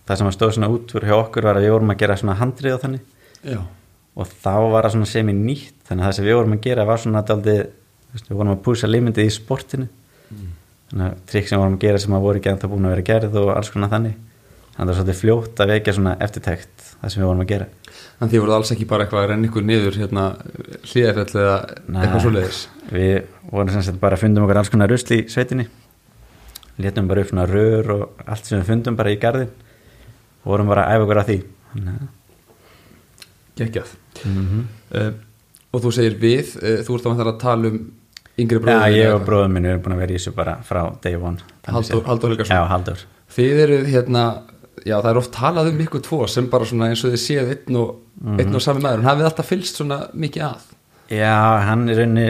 það 0.04 0.20
sem 0.20 0.28
að 0.28 0.36
stóð 0.36 0.52
svona 0.56 0.68
út 0.74 0.92
fyrir 0.92 1.08
hjá 1.08 1.16
okkur 1.16 1.48
var 1.48 1.56
að 1.56 1.64
við 1.64 1.72
vorum 1.72 1.94
að 1.94 2.00
gera 2.02 2.18
svona 2.20 2.36
handrið 2.36 2.76
á 2.76 2.82
þannig 2.82 3.06
Já. 3.44 3.60
og 4.16 4.32
þá 4.42 4.54
var 4.72 4.84
það 4.84 4.96
svona 4.96 5.10
semi 5.10 5.34
nýtt 5.36 5.86
þannig 5.88 6.04
að 6.04 6.08
það 6.08 6.16
sem 6.16 6.26
við 6.28 6.38
vorum 6.38 6.56
að 6.56 6.64
gera 6.66 6.88
var 6.88 7.00
svona 7.00 7.22
daldið, 7.26 7.60
við 8.14 8.34
vorum 8.36 8.54
að 8.54 8.64
púsa 8.66 8.90
limitið 8.90 9.28
í 9.28 9.34
sportinu. 9.34 9.88
Þannig 10.90 11.06
að 11.06 11.20
trikk 11.30 11.48
sem 11.48 11.60
vorum 11.60 11.76
að 11.76 11.84
gera 11.84 12.02
sem 12.02 12.14
að 12.16 12.24
voru 12.26 12.40
ekki 12.40 12.50
ennþá 12.50 12.68
búin 12.70 12.86
að 12.88 12.94
vera 12.96 13.06
gerð 13.06 13.36
og 13.40 13.50
alls 13.54 13.70
konar 13.70 13.92
þannig. 13.92 14.16
Þannig 14.74 14.80
að 14.80 14.86
það 14.86 14.92
er 14.92 14.98
svolítið 14.98 15.20
fljótt 15.20 15.60
að 15.62 15.70
vekja 15.70 15.94
svona 15.96 16.14
eftirtækt 16.26 16.84
það 16.90 17.12
sem 17.12 17.20
við 17.22 17.28
vorum 17.28 17.42
að 17.44 17.50
gera. 17.50 17.66
Þannig 18.18 18.32
því 18.32 18.40
voruð 18.42 18.56
alls 18.56 18.72
ekki 18.74 18.86
bara 18.90 19.04
eitthvað 19.06 19.22
að 19.22 19.30
renna 19.30 19.48
ykkur 19.48 19.66
niður 19.66 19.98
hérna 20.00 20.24
hlýðarfell 20.90 21.40
eða 21.42 21.56
eitthvað 22.02 22.24
svoleiðis? 22.26 22.60
Við 22.90 23.16
vorum 23.50 23.72
sem 23.74 23.84
sagt 23.86 24.00
bara 24.02 24.18
að 24.18 24.24
fundum 24.24 24.46
okkur 24.46 24.60
alls 24.60 24.72
konar 24.74 24.90
rusl 24.90 25.14
í 25.16 25.20
sveitinni. 25.30 25.66
Létum 26.80 27.10
bara 27.10 27.24
upp 27.24 27.32
svona 27.32 27.46
rör 27.50 27.92
og 27.94 28.24
allt 28.26 28.48
sem 28.48 28.58
við 28.60 28.72
fundum 28.72 28.98
bara 28.98 29.12
í 29.14 29.20
garðin 29.20 29.52
og 30.44 30.54
vorum 30.54 30.70
bara 30.72 30.86
að 30.86 30.96
æfa 30.96 31.06
okkur 31.06 31.22
að 31.22 31.30
því. 31.30 31.38
Þannig 31.74 32.00
að 32.00 32.08
Gekjað 33.60 33.96
mm 34.24 34.62
uh, 34.96 35.10
Og 35.70 35.84
þú 35.84 35.90
segir 35.94 36.16
við, 36.18 36.56
uh, 36.58 36.80
þú 36.82 36.96
ert 36.96 37.04
þá 37.06 37.24
að 37.28 37.36
tala 37.38 37.70
um 37.70 37.80
yngri 38.40 38.58
Já, 38.58 38.62
bróður 38.64 38.96
ég 38.96 39.12
og 39.14 39.26
bróðum 39.26 39.52
minn 39.54 39.68
erum 39.70 39.82
búin 39.84 39.94
að 39.94 40.00
vera 40.02 40.14
í 40.14 40.18
þessu 40.18 40.32
bara 40.34 40.54
frá 40.66 40.80
day 41.04 41.14
one 41.14 41.38
séð. 41.68 42.00
Halldór 42.06 42.32
Helgason. 42.32 42.56
Já, 42.56 42.64
Halldór. 42.70 43.04
Þið 43.30 43.60
eru 43.64 43.76
hérna, 43.86 44.24
já 44.82 44.96
það 44.96 45.10
er 45.12 45.20
oft 45.20 45.32
talað 45.36 45.70
um 45.70 45.82
ykkur 45.84 46.02
tvo 46.06 46.20
sem 46.30 46.48
bara 46.50 46.66
svona 46.66 46.88
eins 46.90 47.04
og 47.06 47.14
þið 47.14 47.22
séð 47.22 47.52
einn 47.54 47.78
og, 47.78 47.92
einn 48.34 48.58
og 48.58 48.64
sami 48.64 48.82
maður, 48.82 49.04
en 49.04 49.10
hafið 49.10 49.28
alltaf 49.28 49.50
fylgst 49.52 49.78
svona 49.78 50.00
mikið 50.24 50.46
að? 50.48 50.66
Já, 51.14 51.36
hann 51.68 51.86
í 51.86 51.98
rauninni 51.98 52.26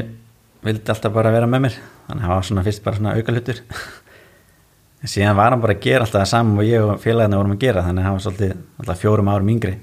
vildi 0.66 0.92
alltaf 0.92 1.16
bara 1.16 1.32
vera 1.32 1.49
með 1.49 1.64
mér. 1.68 1.80
Þannig 2.10 2.20
að 2.20 2.26
hann 2.26 2.37
var 2.37 2.49
svona 2.50 2.66
fyrst 2.66 2.84
bara 2.84 3.00
svona 3.00 3.16
auka 3.16 3.37
hlutur 3.37 3.62
en 5.00 5.08
síðan 5.08 5.38
var 5.38 5.54
hann 5.54 5.62
bara 5.62 5.76
að 5.76 5.84
gera 5.87 6.04
alltaf 6.04 6.25
það 6.25 6.30
saman 6.34 6.60
og 6.60 6.68
ég 6.68 6.84
og 6.84 7.00
félagarna 7.00 7.38
vorum 7.40 7.54
að 7.54 7.62
gera 7.62 7.84
þannig 7.87 8.02
að 8.02 8.08
hann 8.08 8.16
var 8.16 8.25
svolítið 8.26 8.54
alltaf 8.82 9.00
fjórum 9.00 9.30
árum 9.32 9.52
yngri 9.54 9.76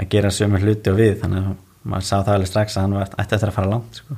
að 0.00 0.08
gera 0.14 0.32
sömu 0.34 0.60
hluti 0.62 0.92
og 0.92 0.98
við 1.00 1.18
þannig 1.22 1.50
að 1.50 1.58
maður 1.90 2.06
sá 2.08 2.16
það 2.18 2.34
alveg 2.34 2.50
strax 2.50 2.76
að 2.76 2.86
hann 2.86 2.96
var 2.98 3.12
ætti 3.14 3.36
eftir 3.36 3.50
að 3.50 3.56
fara 3.56 3.70
langt 3.70 4.00
sko. 4.00 4.16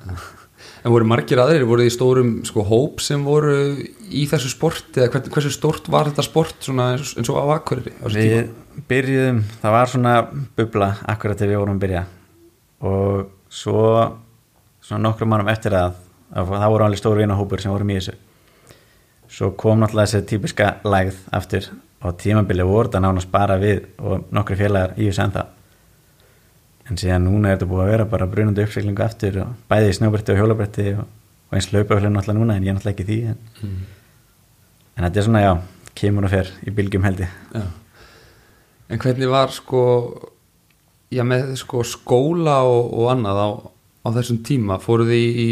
En 0.82 0.90
voru 0.90 1.06
margir 1.06 1.38
aðrir, 1.38 1.62
voru 1.66 1.84
þið 1.84 1.90
í 1.90 1.94
stórum 1.94 2.30
sko 2.46 2.64
hóp 2.66 3.02
sem 3.02 3.22
voru 3.22 3.52
í 4.10 4.24
þessu 4.30 4.50
sport 4.50 4.98
eða 4.98 5.12
hvern, 5.12 5.30
hversu 5.34 5.52
stórt 5.54 5.86
var 5.90 6.10
þetta 6.10 6.24
sport 6.26 6.58
svona 6.66 6.88
eins, 6.96 7.14
og 7.30 7.38
á 7.38 7.44
Akureyri 7.54 7.92
Við 8.02 8.34
tíma? 8.34 8.82
byrjuðum, 8.90 9.40
það 9.62 9.76
var 9.76 9.92
svona 9.92 10.14
bubla 10.58 10.88
akkurat 11.12 11.38
þegar 11.38 11.52
við 11.52 11.62
vorum 11.62 11.78
að 11.78 11.84
byrja 11.86 12.02
og 12.82 13.30
svo 13.52 13.86
svona 14.82 15.02
nokkrum 15.06 15.30
mannum 15.30 15.50
eftir 15.52 15.76
að, 15.78 15.94
að 16.34 16.52
það 16.56 16.68
voru 16.74 16.86
alveg 16.88 17.02
stóru 17.02 17.22
vinahópur 17.22 17.62
sem 17.62 17.74
vorum 17.74 17.94
í 17.94 17.98
þessu 18.00 18.18
svo 19.32 19.52
kom 19.58 19.82
náttúrulega 19.82 20.10
þessi 20.10 20.30
típiska 20.32 20.70
lægð 20.82 21.20
aftur 21.38 21.70
og 22.02 22.16
tímabili 22.20 22.66
voru 22.66 22.90
þetta 22.90 23.04
nánast 23.06 23.30
bara 23.32 23.58
við 23.62 23.84
og 24.02 24.26
nokkri 24.34 24.58
félagar 24.58 24.96
í 24.98 25.06
þessu 25.08 25.26
ennþá 25.28 25.46
en 26.92 27.00
síðan 27.00 27.26
núna 27.26 27.50
er 27.50 27.58
þetta 27.58 27.70
búið 27.70 27.84
að 27.86 27.92
vera 27.94 28.08
bara 28.12 28.28
brunandi 28.30 28.64
uppseglingu 28.66 29.04
aftur 29.04 29.38
og 29.46 29.52
bæði 29.70 29.90
í 29.90 29.96
snjóbretti 29.96 30.34
og 30.34 30.40
hjólabretti 30.42 30.88
og, 31.00 31.06
og 31.48 31.56
eins 31.56 31.70
laupaflun 31.72 32.16
náttúrulega 32.18 32.38
núna 32.38 32.56
en 32.58 32.66
ég 32.66 32.72
er 32.72 32.76
náttúrulega 32.76 32.96
ekki 32.96 33.06
í 33.06 33.10
því 33.10 33.18
en, 33.32 33.78
en 34.96 35.06
þetta 35.06 35.22
er 35.22 35.26
svona 35.28 35.44
já, 35.44 35.52
kemur 35.98 36.28
og 36.28 36.34
fer 36.34 36.50
í 36.66 36.74
bylgjum 36.74 37.06
held 37.08 37.22
ég. 37.24 37.36
Já. 37.56 37.64
En 38.92 39.00
hvernig 39.00 39.32
var 39.32 39.54
sko 39.54 39.84
já 41.12 41.24
með 41.28 41.54
sko 41.60 41.84
skóla 41.86 42.58
og, 42.68 42.92
og 42.92 43.12
annað 43.12 43.40
á, 43.40 43.48
á 44.04 44.08
þessum 44.18 44.42
tíma? 44.44 44.80
Fóruð 44.82 45.12
þið 45.12 45.40
í, 45.44 45.48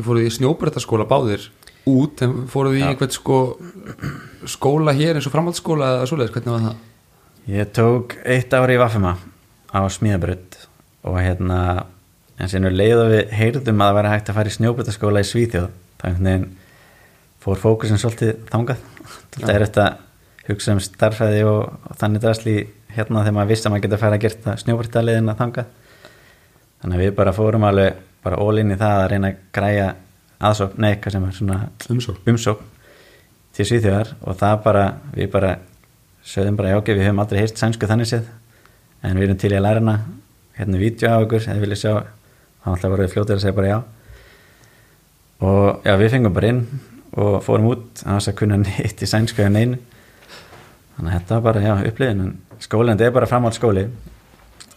fóruð 0.00 0.28
í 0.28 0.34
snjóbrettaskóla 0.36 1.08
báðir 1.08 1.48
út 1.88 2.20
en 2.24 2.42
fóruð 2.50 2.76
þið 2.76 2.82
í 2.82 2.86
einhvern 2.90 3.14
sko 3.14 3.40
skóla 4.48 4.92
hér 4.96 5.16
eins 5.16 5.28
og 5.28 5.34
framhaldsskóla 5.34 5.94
eða 5.96 6.10
svoleiðis, 6.10 6.34
hvernig 6.36 6.54
var 6.54 6.66
það? 6.68 6.86
Ég 7.48 7.72
tók 7.72 8.18
eitt 8.28 8.52
ári 8.52 8.76
í 8.76 8.80
Vaffema 8.80 9.14
á 9.72 9.80
smíðabrödd 9.88 10.57
og 11.08 11.18
hérna 11.22 11.60
en 12.38 12.66
við 12.68 12.76
leiðum 12.76 13.12
við 13.12 13.32
heyrðum 13.34 13.82
að 13.82 13.88
það 13.88 13.98
væri 13.98 14.12
hægt 14.12 14.28
að 14.30 14.38
fara 14.38 14.50
í 14.50 14.56
snjóbröttaskóla 14.56 15.22
í 15.22 15.28
Svíþjóð 15.28 15.70
þannig 16.02 16.34
að 16.34 16.48
fór 17.42 17.60
fókusin 17.62 18.00
svolítið 18.00 18.34
þangað. 18.50 18.82
Þetta 19.34 19.52
er 19.54 19.64
þetta 19.64 19.86
hugsa 20.48 20.74
um 20.74 20.82
starfæði 20.82 21.44
og, 21.48 21.76
og 21.88 21.98
þannig 22.00 22.24
drasli 22.24 22.56
hérna 22.94 23.22
þegar 23.22 23.36
maður 23.36 23.50
vissi 23.52 23.66
að 23.68 23.74
maður 23.74 23.84
getur 23.84 23.98
að 23.98 24.02
fara 24.04 24.18
að 24.18 24.24
gera 24.24 24.56
snjóbröttaliðin 24.62 25.32
að 25.32 25.40
þangað. 25.42 25.72
Þannig 26.82 26.98
að 26.98 27.04
við 27.04 27.16
bara 27.18 27.34
fórum 27.36 27.66
alveg 27.68 28.04
bara 28.24 28.40
ólinn 28.42 28.74
í 28.74 28.78
það 28.78 29.02
að 29.02 29.08
reyna 29.12 29.30
að 29.32 29.40
græja 29.54 29.88
aðsók, 30.48 30.76
nei, 30.78 30.92
hvað 31.02 31.14
sem 31.14 31.26
er 31.26 31.34
svona 31.34 31.58
Umsókn. 31.94 32.30
umsókn 32.30 32.68
til 33.56 33.66
Svíþjóðar. 33.66 34.14
Og 34.22 34.38
það 34.38 34.56
bara, 34.66 34.84
við 35.14 35.30
bara 35.34 35.56
sögðum 36.26 36.58
bara, 36.58 36.74
já 36.74 36.80
ok, 36.82 36.92
við 36.94 37.06
höfum 37.08 37.22
aldrei 37.24 37.40
heyrst 37.42 37.60
sænsku 37.60 37.88
þannig 37.90 38.10
séð, 38.10 38.28
en 39.02 39.18
við 39.18 39.28
erum 39.28 39.40
til 39.40 39.52
í 39.54 39.58
að 39.58 39.64
læra 39.66 39.82
hana 39.82 39.96
hérna 40.58 40.80
vídeo 40.80 41.10
á 41.14 41.22
okkur, 41.22 41.44
eða 41.46 41.62
viljið 41.64 41.82
sjá. 41.82 41.92
Þá 42.62 42.68
alltaf 42.74 42.92
voru 42.92 43.06
við 43.06 43.14
fljótið 43.14 43.36
að 43.36 43.44
segja 43.44 43.58
bara 43.58 43.72
já. 43.72 43.78
Og 45.48 45.86
já, 45.86 45.94
við 46.00 46.12
fengum 46.16 46.34
bara 46.34 46.50
inn 46.52 46.64
og 47.18 47.38
fórum 47.46 47.70
út. 47.70 48.02
Að 48.02 48.18
þess 48.18 48.32
að 48.32 48.38
kunna 48.42 48.58
neitt 48.64 49.04
í 49.04 49.08
sænsku 49.08 49.44
eða 49.44 49.54
neinu 49.54 49.78
þannig 50.98 51.12
að 51.12 51.18
þetta 51.20 51.36
var 51.36 51.44
bara, 51.46 51.62
já, 51.62 51.74
uppliðin 51.92 52.22
en 52.24 52.30
skólinn, 52.58 52.98
þetta 52.98 53.06
er 53.06 53.14
bara 53.14 53.30
framháld 53.30 53.54
skóli 53.54 53.84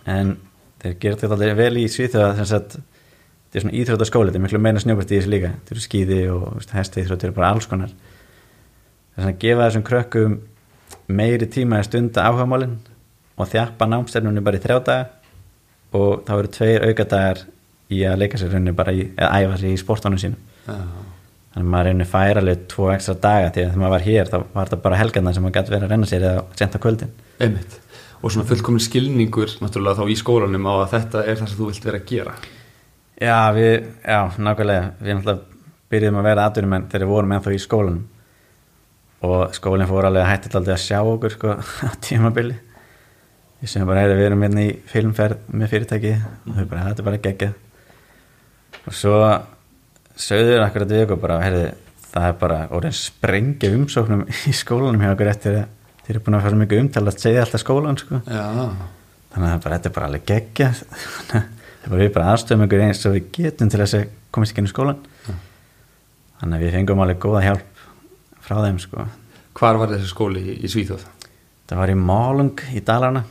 en 0.05 0.35
þeir 0.81 0.97
gera 1.01 1.17
þetta 1.17 1.38
alltaf 1.38 1.57
vel 1.57 1.79
í 1.81 1.85
Svíþjóða 1.89 2.35
þess 2.38 2.53
að 2.57 2.75
þetta 2.75 3.57
er 3.57 3.63
svona 3.63 3.77
íþróttaskóli, 3.79 4.29
þetta 4.29 4.39
er 4.39 4.45
miklu 4.45 4.61
meina 4.61 4.83
snjóbært 4.83 5.11
í 5.11 5.17
þessu 5.17 5.31
líka. 5.33 5.51
Þetta 5.57 5.73
eru 5.75 5.85
skýði 5.85 6.19
og 6.35 6.75
hesti 6.75 7.01
íþróttir 7.01 7.33
bara 7.35 7.50
alls 7.55 7.67
konar. 7.69 7.95
Þess 9.15 9.31
að 9.31 9.39
gefa 9.41 9.65
þessum 9.65 9.85
krökkum 9.89 10.38
meiri 11.11 11.50
tíma 11.51 11.81
að 11.81 11.89
stunda 11.89 12.27
áhugamálin 12.29 12.77
og 13.35 13.50
þjappa 13.50 13.89
námstefnunni 13.89 14.45
bara 14.45 14.61
í 14.61 14.63
þrjá 14.63 14.77
daga 14.85 15.09
og 15.98 16.24
þá 16.27 16.33
eru 16.38 16.51
tveir 16.55 16.86
aukadagar 16.89 17.43
í 17.91 18.01
að 18.07 18.21
leika 18.21 18.39
sér 18.39 18.53
rauninni 18.53 18.75
bara 18.75 18.93
í, 18.95 19.05
eða 19.17 19.31
æfa 19.41 19.60
sér 19.60 19.74
í 19.74 19.79
sportónum 19.81 20.21
sínum 20.21 20.39
Já. 20.65 20.77
þannig 20.77 21.65
að 21.65 21.71
maður 21.74 21.89
rauninni 21.89 22.07
færa 22.12 22.43
alveg 22.43 22.65
tvo 22.71 22.89
ekstra 22.93 23.17
daga 23.25 23.51
því 23.51 23.65
að 23.65 23.69
þegar 23.69 23.81
maður 23.83 23.95
var 23.95 24.07
hér 24.07 24.31
þá 24.31 24.38
var 24.39 24.71
þetta 24.71 24.81
bara 24.86 25.01
helgarna 25.01 25.33
sem 25.36 25.45
maður 25.45 25.57
gæti 25.60 25.75
verið 25.75 25.88
að 25.88 25.93
renna 25.95 26.10
sér 26.12 26.27
eða 26.29 26.45
senta 26.62 26.81
kvöldin 26.81 27.13
Einmitt. 27.41 27.77
Og 28.21 28.31
svona 28.31 28.48
fullkomin 28.48 28.83
skilningur 28.83 29.55
náttúrulega 29.63 29.98
þá 29.98 30.13
í 30.13 30.17
skólanum 30.19 30.67
á 30.69 30.74
að 30.77 30.91
þetta 30.91 31.24
er 31.25 31.39
það 31.39 31.48
sem 31.50 31.57
þú 31.57 31.69
vilt 31.71 31.86
vera 31.88 31.98
að 31.98 32.10
gera. 32.12 32.33
Já, 33.21 33.38
við, 33.55 33.71
já, 34.05 34.19
nákvæmlega 34.38 34.83
við 35.00 35.15
náttúrulega 35.17 35.62
byrjuðum 35.91 36.19
að 36.21 36.27
vera 36.29 36.45
aðdurum 36.45 36.75
en 36.77 36.86
þegar 36.91 37.07
við 37.07 37.13
vorum 37.15 37.33
ennþá 37.36 37.53
í 37.55 37.62
skólanum 37.62 38.03
og 39.21 39.55
skólinn 39.57 39.89
fór 39.89 40.07
alveg 40.07 40.24
að 40.24 40.31
hætti 40.31 40.51
alltaf 40.51 40.75
að 40.75 40.83
sjá 40.86 41.00
okkur 41.01 41.36
sko 41.36 41.55
á 41.89 41.91
tímabili 42.01 42.57
ég 43.62 43.70
sem 43.70 43.86
bara 43.88 44.08
við 44.10 44.25
erum 44.25 44.46
hérna 44.46 44.65
í 44.65 44.72
filmferð 44.89 45.46
með 45.53 45.72
fyrirtæki. 45.75 46.13
Og 46.48 46.58
þau 46.58 46.65
bara, 46.65 46.86
þetta 46.89 47.03
er 47.03 47.08
bara 47.10 47.22
geggjað. 47.27 47.53
Og 48.82 48.98
svo 48.98 49.18
sögður 50.22 50.65
akkurat 50.65 50.94
við 50.94 51.06
okkur 51.06 51.22
bara, 51.22 51.39
heyrði 51.46 51.68
það 52.12 52.27
er 52.27 52.39
bara 52.41 52.58
orðin 52.75 52.96
sprengja 52.98 53.72
umsóknum 53.75 54.25
í 54.50 54.56
skólanum 54.56 55.03
hjá 55.03 55.13
okkur 55.13 55.32
eftir 55.32 55.60
að 55.62 55.70
þeir 56.01 56.15
eru 56.15 56.24
búin 56.25 56.38
að 56.38 56.46
fara 56.48 56.60
mikið 56.60 56.84
umtala 56.84 57.13
að 57.13 57.24
segja 57.24 57.46
alltaf 57.46 57.63
skólan 57.63 58.00
sko. 58.01 58.20
Já. 58.25 58.44
þannig 59.32 59.53
að 59.53 59.63
bara, 59.63 59.77
þetta 59.77 59.89
er 59.91 59.96
bara 59.96 60.10
alveg 60.10 60.25
geggja 60.27 60.70
er 61.39 61.88
bara 61.88 62.01
við 62.01 62.12
bara 62.18 62.34
aðstöðum 62.34 62.65
ykkur 62.65 62.84
eins 62.88 63.06
og 63.08 63.15
við 63.15 63.30
getum 63.38 63.72
til 63.72 63.82
þess 63.84 63.98
að 64.00 64.10
komast 64.34 64.51
ekki 64.53 64.63
inn 64.63 64.68
í 64.68 64.74
skólan 64.74 65.00
þannig 66.41 66.58
að 66.58 66.65
við 66.65 66.75
fengum 66.75 67.03
alveg 67.06 67.22
góða 67.24 67.46
hjálp 67.46 67.86
frá 68.41 68.58
þeim 68.65 68.82
sko. 68.82 69.06
Hvar 69.56 69.80
var 69.80 69.94
þessi 69.94 70.10
skóli 70.10 70.41
í, 70.41 70.58
í 70.65 70.72
Svíþjóð? 70.72 71.06
það 71.70 71.80
var 71.80 71.94
í 71.94 71.96
Málung 71.96 72.65
í 72.75 72.82
Dalarna 72.84 73.22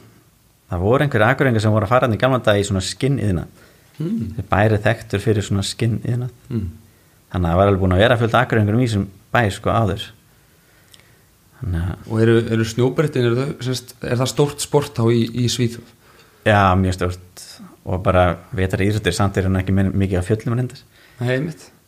það 0.71 0.85
voru 0.85 1.05
einhverju 1.05 1.27
akkurengar 1.27 1.61
sem 1.65 1.73
voru 1.75 1.85
að 1.89 1.93
fara 1.95 2.07
hann 2.07 2.15
í 2.17 2.21
gamla 2.21 2.39
dag 2.47 2.61
í 2.61 2.65
svona 2.69 2.81
skinn 2.85 3.19
yðna 3.19 3.47
Mm. 4.00 4.31
þeir 4.33 4.45
bæri 4.49 4.77
þekktur 4.81 5.21
fyrir 5.21 5.45
svona 5.45 5.62
skinn 5.62 5.99
yðna 6.09 6.31
Mm. 6.49 6.69
þannig 7.33 7.45
að 7.45 7.50
það 7.50 7.57
var 7.61 7.67
alveg 7.69 7.81
búin 7.83 7.93
að 7.93 7.99
vera 8.00 8.17
fullt 8.17 8.35
akkurengurum 8.39 8.81
í 8.81 8.87
þessum 8.89 9.07
bæ 9.35 9.43
sko 9.53 9.71
áður 9.71 10.07
Og 12.09 12.21
eru, 12.23 12.39
eru 12.55 12.65
snjóbrettin, 12.65 13.27
eru 13.29 13.43
semst, 13.61 13.93
er 14.00 14.17
það 14.17 14.31
stórt 14.33 14.62
sport 14.65 14.95
þá 14.97 15.03
í, 15.12 15.27
í 15.45 15.49
Svíþjóð? 15.53 15.91
já, 16.49 16.61
mjög 16.81 16.95
stórt 16.97 17.43
og 17.85 18.00
bara 18.03 18.23
vetar 18.57 18.81
íþróttir 18.81 19.12
samt 19.12 19.37
er 19.37 19.45
hann 19.49 19.59
ekki 19.61 19.75
mikið 19.77 20.21
á 20.21 20.25
fjöllum. 20.25 20.62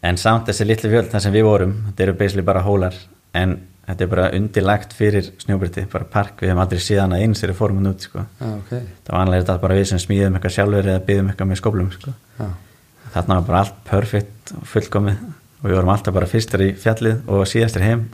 En 0.02 0.16
samt 0.20 0.46
þessi 0.50 0.66
litlu 0.68 0.90
fjöld 0.92 1.08
þar 1.12 1.20
sem 1.24 1.32
við 1.32 1.44
vorum, 1.48 1.72
þetta 1.88 2.04
eru 2.04 2.12
basically 2.20 2.44
bara 2.44 2.60
hólar, 2.66 2.92
en 3.32 3.56
þetta 3.86 4.04
er 4.04 4.10
bara 4.12 4.26
undirlagt 4.36 4.92
fyrir 4.96 5.28
snjóbretti, 5.42 5.84
bara 5.90 6.04
park, 6.12 6.36
við 6.40 6.52
hefum 6.52 6.62
aldrei 6.62 6.80
síðan 6.84 7.14
að 7.16 7.24
eins 7.26 7.42
fórum 7.58 7.80
hann 7.80 7.90
út, 7.92 8.04
sko. 8.06 8.24
Já, 8.40 8.48
ok. 8.56 8.70
Það 9.02 9.12
var 9.12 9.20
annarlega 9.20 9.44
þetta 9.44 9.60
bara 9.64 9.78
við 9.80 9.86
sem 9.90 9.98
smíðum 10.04 10.38
eitthvað 10.38 10.54
sjálfur 10.56 10.90
eða 10.92 11.04
byggðum 11.08 11.30
eitthvað 11.32 11.50
með 11.50 11.60
skóplum, 11.62 11.90
sko. 11.96 12.14
Já. 12.38 12.48
Þarna 13.12 13.36
var 13.40 13.46
bara 13.48 13.60
allt 13.64 13.80
perfect 13.90 14.54
og 14.56 14.64
fullkomið 14.72 15.18
og 15.62 15.68
við 15.68 15.76
vorum 15.76 15.92
alltaf 15.94 16.14
bara 16.16 16.30
fyrstar 16.30 16.62
í 16.64 16.70
fjallið 16.78 17.28
og 17.28 17.42
síðastir 17.50 17.84
heim. 17.86 18.06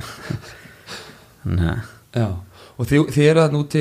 Já. 2.18 2.26
Og 2.78 2.86
þið, 2.86 3.08
þið 3.10 3.24
eru 3.26 3.42
þarna 3.42 3.60
úti, 3.64 3.80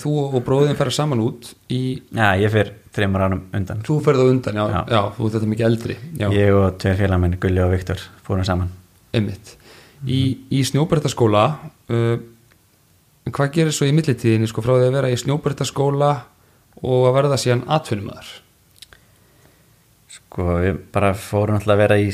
þú 0.00 0.12
og 0.24 0.36
bróðin 0.46 0.76
færa 0.78 0.92
saman 0.94 1.20
út 1.20 1.50
í, 1.68 1.80
já, 2.16 2.30
ég 2.40 2.48
fyrir 2.52 2.70
þreymur 2.96 3.24
ánum 3.26 3.42
undan. 3.54 3.82
þú 3.84 3.98
ferð 4.06 4.22
á 4.24 4.26
undan, 4.32 4.56
já, 4.56 4.64
já, 4.72 4.78
Já. 4.88 5.00
þú 5.18 5.26
ert 5.26 5.34
þetta 5.36 5.48
mikið 5.52 5.66
eldri. 5.68 5.96
Já, 6.16 6.26
Ég 6.32 6.56
og 6.56 6.78
tveir 6.80 6.96
félagmenn, 7.02 7.36
Gulli 7.42 7.60
og 7.60 7.74
Viktor, 7.74 8.00
fórum 8.24 8.46
saman. 8.48 8.70
einmitt. 9.12 9.52
Í, 10.06 10.20
í 10.54 10.60
snjóbrettaskóla, 10.62 11.44
uh, 11.90 12.18
hvað 13.28 13.54
gerir 13.56 13.74
svo 13.74 13.88
í 13.88 13.94
millitíðinni, 13.96 14.46
sko, 14.50 14.62
frá 14.62 14.76
því 14.76 14.86
að 14.86 14.94
vera 15.00 15.10
í 15.10 15.16
snjóbrettaskóla 15.18 16.12
og 16.82 17.08
að 17.08 17.16
verða 17.16 17.40
síðan 17.40 17.64
atvinnumæður? 17.74 18.28
Sko 20.14 20.46
við 20.62 20.78
bara 20.94 21.14
fórum 21.18 21.58
alltaf 21.58 21.74
að 21.74 21.82
vera 21.82 21.98
í 21.98 22.12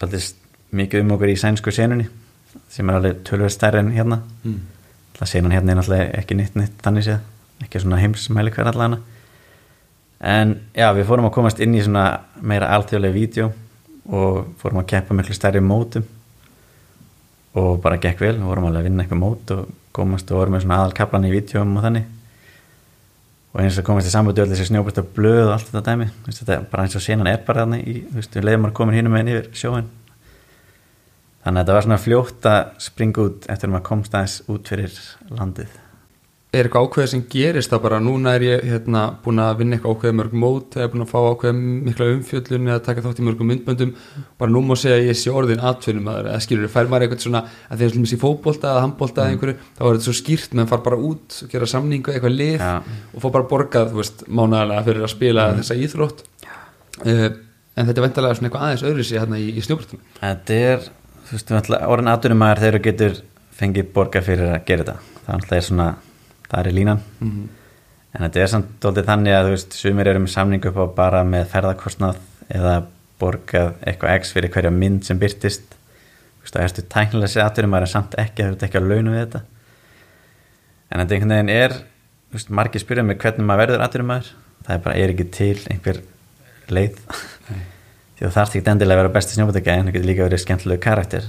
alltaf 0.00 0.34
mikið 0.76 1.04
um 1.04 1.14
okkur 1.16 1.32
í 1.32 1.38
sænsku 1.40 1.72
senunni 1.74 2.06
sem 2.70 2.88
er 2.90 2.98
alveg 2.98 3.24
tölvöld 3.26 3.54
stærri 3.54 3.80
en 3.82 3.92
hérna 3.94 4.20
Mm. 4.44 4.60
alltaf 5.14 5.28
senan 5.28 5.52
hérna 5.52 5.72
er 5.72 5.76
náttúrulega 5.80 6.18
ekki 6.18 6.34
nýtt 6.34 6.54
nýtt 6.56 6.82
þannig 6.82 7.04
séð, 7.04 7.18
ekki 7.62 7.80
svona 7.80 7.98
heimsmæli 8.00 8.50
hver 8.54 8.70
allana 8.70 9.00
en 10.20 10.60
já 10.74 10.92
við 10.94 11.06
fórum 11.08 11.26
að 11.28 11.34
komast 11.34 11.60
inn 11.60 11.74
í 11.74 11.82
svona 11.82 12.20
meira 12.40 12.70
alþjóðlega 12.76 13.14
vídeo 13.14 13.52
og 14.08 14.46
fórum 14.58 14.80
að 14.80 14.86
keppa 14.86 15.14
miklu 15.14 15.34
stærri 15.34 15.60
mótum 15.60 16.04
og 17.58 17.80
bara 17.82 17.98
gekk 18.02 18.22
vel, 18.22 18.36
við 18.38 18.48
vorum 18.50 18.68
alveg 18.68 18.84
að 18.84 18.88
vinna 18.88 19.04
eitthvað 19.04 19.22
mót 19.24 19.54
og 19.56 19.70
komast 19.96 20.30
og 20.30 20.38
vorum 20.38 20.54
með 20.54 20.64
svona 20.64 20.80
aðalkaplan 20.80 21.26
í 21.26 21.32
vídeoum 21.34 21.76
og 21.76 21.86
þannig. 21.86 22.10
Og 23.50 23.62
eins 23.64 23.78
og 23.80 23.86
komast 23.88 24.06
í 24.06 24.12
sambandi 24.12 24.44
öll 24.44 24.50
þessi 24.52 24.68
snjóbreytta 24.68 25.02
blöð 25.16 25.48
og 25.48 25.56
allt 25.56 25.72
þetta 25.72 25.82
dæmi. 25.88 26.10
Þetta 26.28 26.54
er 26.54 26.68
bara 26.70 26.84
eins 26.86 26.94
og 26.94 27.02
senan 27.02 27.30
er 27.30 27.40
bara 27.46 27.64
þarna 27.64 27.80
í, 27.82 27.96
þú 28.06 28.20
veist, 28.20 28.36
við 28.36 28.46
leiðum 28.46 28.68
að 28.68 28.76
koma 28.78 28.94
hínum 28.94 29.16
með 29.16 29.32
yfir 29.34 29.50
sjóin 29.58 29.90
þannig 31.44 31.60
að 31.60 31.62
þetta 31.62 31.76
var 31.76 31.86
svona 31.86 32.00
fljótt 32.04 32.48
að 32.50 32.58
springa 32.84 33.24
út 33.24 33.46
eftir 33.48 33.68
að 33.68 33.74
maður 33.74 33.86
komst 33.88 34.16
aðeins 34.16 34.40
út 34.52 34.72
fyrir 34.72 34.98
landið 35.32 35.78
Er 36.50 36.66
eitthvað 36.66 36.88
ákveðið 36.88 37.10
sem 37.12 37.20
gerist 37.30 37.70
það 37.70 37.82
bara, 37.84 37.98
núna 38.02 38.32
er 38.34 38.42
ég 38.42 38.64
hérna 38.66 39.14
búin 39.22 39.38
að 39.38 39.60
vinna 39.60 39.76
eitthvað 39.76 39.92
ákveðið 39.94 40.16
mörg 40.18 40.32
mót, 40.42 40.74
eða 40.74 40.90
búin 40.90 41.04
að 41.04 41.12
fá 41.12 41.20
ákveðið 41.28 41.60
mikla 41.86 42.08
umfjöllun 42.16 42.70
eða 42.72 42.82
taka 42.88 43.04
þátt 43.04 43.20
í 43.22 43.26
mörgum 43.28 43.46
myndböndum, 43.52 43.92
bara 44.34 44.50
nú 44.50 44.58
má 44.66 44.74
segja 44.74 44.98
að 44.98 45.06
ég 45.06 45.14
sé 45.20 45.30
orðin 45.30 45.62
atvinnumæður, 45.70 46.26
eða 46.32 46.42
skilur, 46.42 46.72
fær 46.74 46.90
maður 46.90 47.06
eitthvað 47.06 47.22
svona, 47.22 47.46
að 47.70 47.78
þegar 47.78 47.92
slumins 47.94 48.14
í 48.16 48.22
fótbolta 48.24 48.66
eða 48.72 48.82
handbolta 48.82 49.22
eða 49.22 49.30
einhverju, 49.36 49.54
þá 49.78 49.82
er 49.84 49.92
þetta 49.92 50.06
svo 50.08 50.14
skýrt, 50.18 50.50
menn 50.58 50.70
far 50.72 50.82
bara 50.88 50.98
út 50.98 51.38
og 51.38 51.46
gera 51.54 51.70
samningu, 51.70 52.10
eitthvað 52.16 52.34
lið 52.34 52.58
Já. 52.58 52.82
og 53.14 53.18
fá 53.22 53.30
bara 53.30 53.50
borgað, 53.54 53.94
þú 53.94 54.02
veist, 54.02 54.18
mánaðarlega 54.26 54.86
fyrir 54.90 55.06
að 55.06 55.14
spila 55.14 55.54
þessa 55.60 55.78
íþrótt. 55.86 56.18
Uh, 57.06 57.30
en 57.78 57.86
þetta 57.86 57.94
er 57.94 58.06
vendalega 58.08 58.34
svona 58.34 58.50
eitthvað 58.50 58.66
aðeins 58.66 58.86
öðru 58.90 59.06
er, 66.58 66.66
þú 66.66 66.66
þú 66.66 66.66
að 66.66 66.66
það 66.66 66.66
er 66.66 66.66
það 66.66 66.66
er 66.66 66.78
línan. 66.78 67.02
Mm. 67.20 67.48
en 68.10 68.24
þetta 68.26 68.40
er 68.40 68.46
samt 68.46 68.70
doldið 68.82 69.06
þannig 69.06 69.32
að 69.32 69.44
þú 69.44 69.50
veist, 69.54 69.72
sumir 69.72 70.08
eru 70.08 70.18
með 70.18 70.32
samningu 70.34 70.68
upp 70.68 70.78
á 70.82 70.86
bara 70.96 71.24
með 71.24 71.46
ferðarkostnað 71.52 72.16
eða 72.50 72.86
borgað 73.20 73.74
eitthvað 73.86 74.14
x 74.18 74.32
fyrir 74.32 74.50
hverja 74.50 74.70
mynd 74.70 75.04
sem 75.04 75.18
byrtist 75.18 75.62
þú 75.70 76.42
veist, 76.42 76.54
það 76.54 76.62
erstu 76.62 76.82
tæknilega 76.82 77.30
sér 77.30 77.44
aðdunumæður 77.44 77.86
en 77.86 77.92
samt 77.92 78.16
ekki, 78.18 78.42
það 78.42 78.56
er 78.56 78.68
ekki 78.68 78.80
að 78.80 78.88
launa 78.90 79.10
við 79.10 79.20
þetta. 79.20 79.42
En 80.90 81.00
þetta 81.00 81.14
einhvern 81.14 81.34
veginn 81.36 81.54
er 81.54 81.72
þú 82.30 82.38
veist, 82.38 82.50
margir 82.50 82.80
spyrja 82.80 83.04
mig 83.06 83.18
hvernig 83.20 83.46
maður 83.46 83.62
verður 83.66 83.84
aðdunumæður 83.86 84.32
það 84.66 84.74
er 84.74 84.82
bara, 84.84 84.96
er 84.96 85.14
ekki 85.14 85.28
til 85.30 85.58
einhver 85.70 86.00
leið. 86.70 86.98
Því 88.16 88.26
þú 88.26 88.32
þarft 88.34 88.56
ekki 88.56 88.70
endilega 88.70 88.98
að 88.98 89.02
vera 89.04 89.14
besti 89.14 89.36
snjópatökja 89.36 89.76
en 89.76 89.86
það 89.86 89.94
getur 89.96 90.10
líka 90.10 90.26
verið 90.26 90.42
skemmtilegu 90.42 90.82
karakter. 90.84 91.28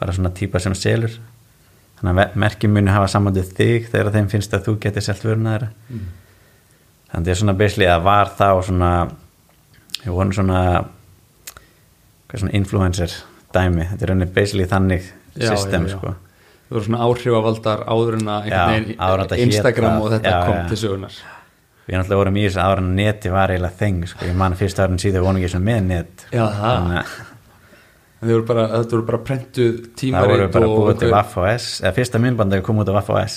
Bara 0.00 0.12
svona 0.12 0.32
típa 0.36 0.60
sem 0.60 0.74
selur 0.74 1.16
þannig 2.00 2.22
að 2.24 2.36
merkjum 2.44 2.72
muni 2.76 2.90
hafa 2.94 3.08
samandið 3.12 3.50
þig 3.58 3.90
þegar 3.92 4.12
þeim 4.14 4.28
finnst 4.32 4.54
að 4.56 4.64
þú 4.68 4.76
getur 4.86 5.04
selt 5.08 5.24
vöruna 5.26 5.56
þeirra 5.56 5.70
Mm. 5.90 6.06
þannig 7.10 7.20
að 7.20 7.24
það 7.24 7.30
er 7.34 7.40
svona 7.42 7.54
beisli 7.58 7.86
að 7.90 8.02
var 8.06 8.28
þá 8.38 8.48
svona 8.68 8.90
við 10.04 10.12
vorum 10.16 10.32
svona 10.32 10.60
hvað 12.30 12.40
svona 12.44 12.54
influencer 12.56 13.14
dæmi, 13.54 13.86
þetta 13.90 14.04
er 14.06 14.12
rauninni 14.12 14.30
beisli 14.34 14.66
þannig 14.70 15.08
Já, 15.40 15.50
system 15.54 15.86
já, 15.86 15.90
já. 15.92 15.96
sko 15.98 16.12
það 16.70 16.76
voru 16.76 16.84
svona 16.86 17.02
áhrifavaldar 17.06 17.82
áður 17.90 18.16
en 18.20 18.30
að 18.36 18.48
Já, 18.50 18.62
áður 19.02 19.24
en 19.26 19.42
Instagram 19.48 20.00
og 20.04 20.10
þetta 20.14 20.30
Já, 20.34 20.40
kom 20.46 20.56
já. 20.60 20.64
til 20.70 20.78
sögunar 20.84 21.16
við 21.90 21.96
náttúrulega 21.98 22.20
vorum 22.20 22.36
í 22.38 22.44
þessu 22.46 22.62
ára 22.62 22.84
en 22.84 22.92
neti 22.94 23.32
var 23.34 23.50
eiginlega 23.50 23.78
þeng 23.80 24.04
sko. 24.06 24.24
ég 24.30 24.36
man 24.38 24.54
fyrst 24.58 24.78
árin 24.78 25.00
síðan 25.02 25.24
vorum 25.26 25.40
ekki 25.40 25.50
svona 25.50 25.66
með 25.66 25.80
net 25.90 26.26
Já, 26.30 26.44
það. 26.46 26.76
Þannig 26.76 26.98
að 27.00 27.16
Þið 28.20 28.32
voru 28.34 28.44
bara, 28.50 28.64
þetta 28.74 28.96
voru 28.96 29.06
bara 29.08 29.18
prentuð 29.24 29.68
það 29.80 29.92
tímarit 30.02 30.34
voru 30.34 30.48
bara 30.52 30.66
búið 30.68 30.98
til 31.00 31.06
einhver- 31.08 31.14
Vaff 31.16 31.36
OS 31.40 31.68
eða 31.80 31.92
fyrsta 31.96 32.20
myndbandi 32.20 32.62
kom 32.66 32.82
út 32.82 32.90
af 32.92 32.98
Vaff 32.98 33.10
OS 33.16 33.36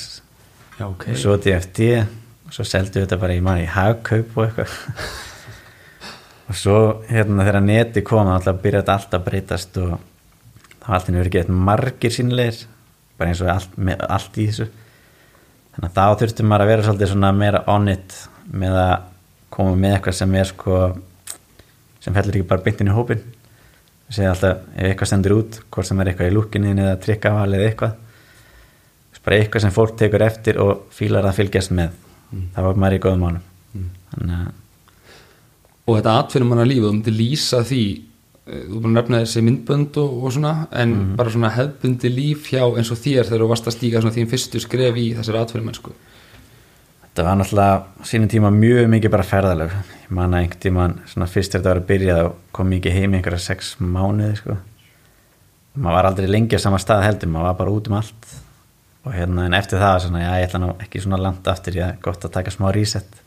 Já, 0.80 0.88
ok. 0.90 1.06
Og 1.14 1.20
svo 1.22 1.36
DFD 1.38 1.80
og 2.02 2.52
svo 2.58 2.66
seldu 2.68 3.00
þetta 3.04 3.20
bara 3.22 3.36
í 3.38 3.42
manni 3.46 3.64
í 3.64 3.70
hagkaup 3.70 4.38
og 4.38 4.48
eitthvað. 4.48 4.74
Og 6.52 6.58
svo 6.60 6.78
hérna 7.08 7.46
þegar 7.48 7.64
neti 7.64 8.02
kom 8.06 8.28
þá 8.28 8.50
byrjaði 8.60 8.82
þetta 8.82 8.96
alltaf 8.98 9.20
að 9.22 9.26
breytast 9.30 9.78
og 9.80 9.94
það 9.94 10.88
var 10.90 10.98
alltaf 10.98 11.16
verið 11.16 11.36
gett 11.38 11.52
margir 11.70 12.12
sínleir 12.14 12.58
bara 13.18 13.30
eins 13.32 13.42
og 13.46 13.52
allt, 13.54 13.78
með, 13.78 14.04
allt 14.12 14.40
í 14.42 14.48
þessu. 14.50 14.68
Þannig 15.74 15.88
að 15.88 15.96
þá 15.96 16.20
þurftum 16.24 16.50
maður 16.52 16.66
að 16.66 16.72
vera 16.74 16.86
svolítið 16.90 17.12
svona 17.14 17.32
meira 17.38 17.64
on 17.72 17.88
it 17.94 18.18
með 18.52 18.76
að 18.82 18.94
koma 19.56 19.78
með 19.80 19.96
eitthvað 19.96 20.18
sem 20.20 20.36
er 20.42 20.50
sko 20.52 20.82
sem 22.04 22.18
fellur 22.18 22.36
ekki 22.42 22.50
bara 22.50 22.66
beintin 22.66 22.92
í 22.92 22.98
hópin 22.98 23.24
segja 24.10 24.32
alltaf 24.34 24.58
ef 24.76 24.84
eitthvað 24.90 25.08
stendur 25.08 25.38
út 25.38 25.60
hvort 25.72 25.88
sem 25.88 26.00
er 26.00 26.08
eitthvað 26.12 26.32
í 26.32 26.34
lúkinni 26.36 26.74
eða 26.76 27.00
trikkaval 27.02 27.54
eða 27.54 27.70
eitthvað 27.70 27.94
bara 29.24 29.38
eitthvað 29.40 29.62
sem 29.64 29.72
fólk 29.72 29.94
tekur 29.96 30.22
eftir 30.26 30.58
og 30.60 30.82
fílar 30.92 31.24
að 31.24 31.38
fylgjast 31.38 31.72
með. 31.72 31.94
Það 32.56 32.66
var 32.66 32.76
maður 32.76 32.96
í 32.98 33.00
góðum 33.06 33.22
mánum 33.24 33.44
að 34.20 34.52
og 35.88 35.98
þetta 35.98 36.16
atfinnum 36.20 36.50
manna 36.54 36.66
lífið, 36.68 36.84
þú 36.88 36.94
myndir 36.98 37.16
lýsa 37.18 37.60
því 37.68 37.80
eh, 38.48 38.62
þú 38.70 38.82
búin 38.84 38.92
að 38.92 38.98
nefna 39.00 39.22
þessi 39.24 39.42
myndbönd 39.44 39.98
og, 40.00 40.14
og 40.24 40.32
svona, 40.36 40.54
en 40.72 40.90
Mhm. 40.94 41.16
bara 41.20 41.30
svona 41.34 41.50
hefbundi 41.56 42.10
líf 42.12 42.50
hjá 42.52 42.64
eins 42.78 42.92
og 42.92 42.98
þér 43.04 43.24
þegar 43.28 43.44
þú 43.44 43.50
varst 43.52 43.68
að 43.68 43.76
stíga 43.78 44.02
svona 44.02 44.16
þín 44.16 44.30
fyrstu 44.32 44.60
skref 44.64 44.96
í 44.96 45.14
þessari 45.16 45.42
atfinnum 45.42 45.66
mennsku 45.72 45.92
þetta 47.14 47.26
var 47.28 47.36
náttúrulega 47.38 48.06
sínum 48.10 48.30
tíma 48.32 48.50
mjög 48.50 48.88
mikið 48.90 49.12
bara 49.14 49.26
ferðalög. 49.30 49.74
Ég 50.02 50.14
man 50.18 50.34
að 50.34 50.40
einhvern 50.42 50.62
tíman 50.64 50.96
svona 51.12 51.28
fyrst 51.30 51.54
þetta 51.54 51.70
var 51.70 51.82
að 51.84 51.90
byrja 51.92 52.16
þá 52.18 52.30
kom 52.58 52.72
ekki 52.74 52.94
heim 52.96 53.14
einhverja 53.14 53.44
sex 53.44 53.76
mánuði 53.78 54.40
sko. 54.40 54.56
Maður 55.78 55.98
var 56.00 56.10
aldrei 56.10 56.30
lengi 56.30 56.58
á 56.58 56.66
sama 56.66 56.80
stað 56.82 57.06
heldur, 57.06 57.30
maður 57.30 57.52
var 57.52 57.60
bara 57.62 57.76
út 57.78 57.90
um 57.92 58.00
allt. 58.00 58.32
Og 59.06 59.14
hérna 59.14 59.46
en 59.46 59.58
eftir 59.58 59.78
það 59.78 60.00
svona, 60.08 60.24
já 60.24 60.32
ég 60.42 60.48
ætla 60.48 60.64
nú 60.64 60.72
ekki 60.82 61.04
svona 61.04 61.22
langt 61.22 61.48
aftur 61.54 61.78
ég 61.78 61.86
er 61.94 62.02
gott 62.02 62.26
að 62.26 62.34
taka 62.34 62.54
smá 62.54 62.72
reset. 62.74 63.22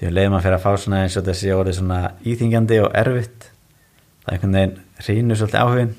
Því 0.00 0.08
að 0.08 0.16
leiðum 0.16 0.38
að 0.38 0.46
fyrir 0.46 0.56
að 0.56 0.64
fá 0.64 0.80
svona 0.80 1.02
eins 1.04 1.16
og 1.20 1.28
þessi 1.28 1.52
orðið 1.52 1.78
svona 1.80 2.00
íþingjandi 2.24 2.80
og 2.84 2.96
erfitt. 3.04 3.50
Það 4.24 4.32
er 4.32 4.36
einhvern 4.36 4.58
veginn 4.58 4.76
hrýnur 5.04 5.40
svolítið 5.40 5.62
áhugin 5.64 5.94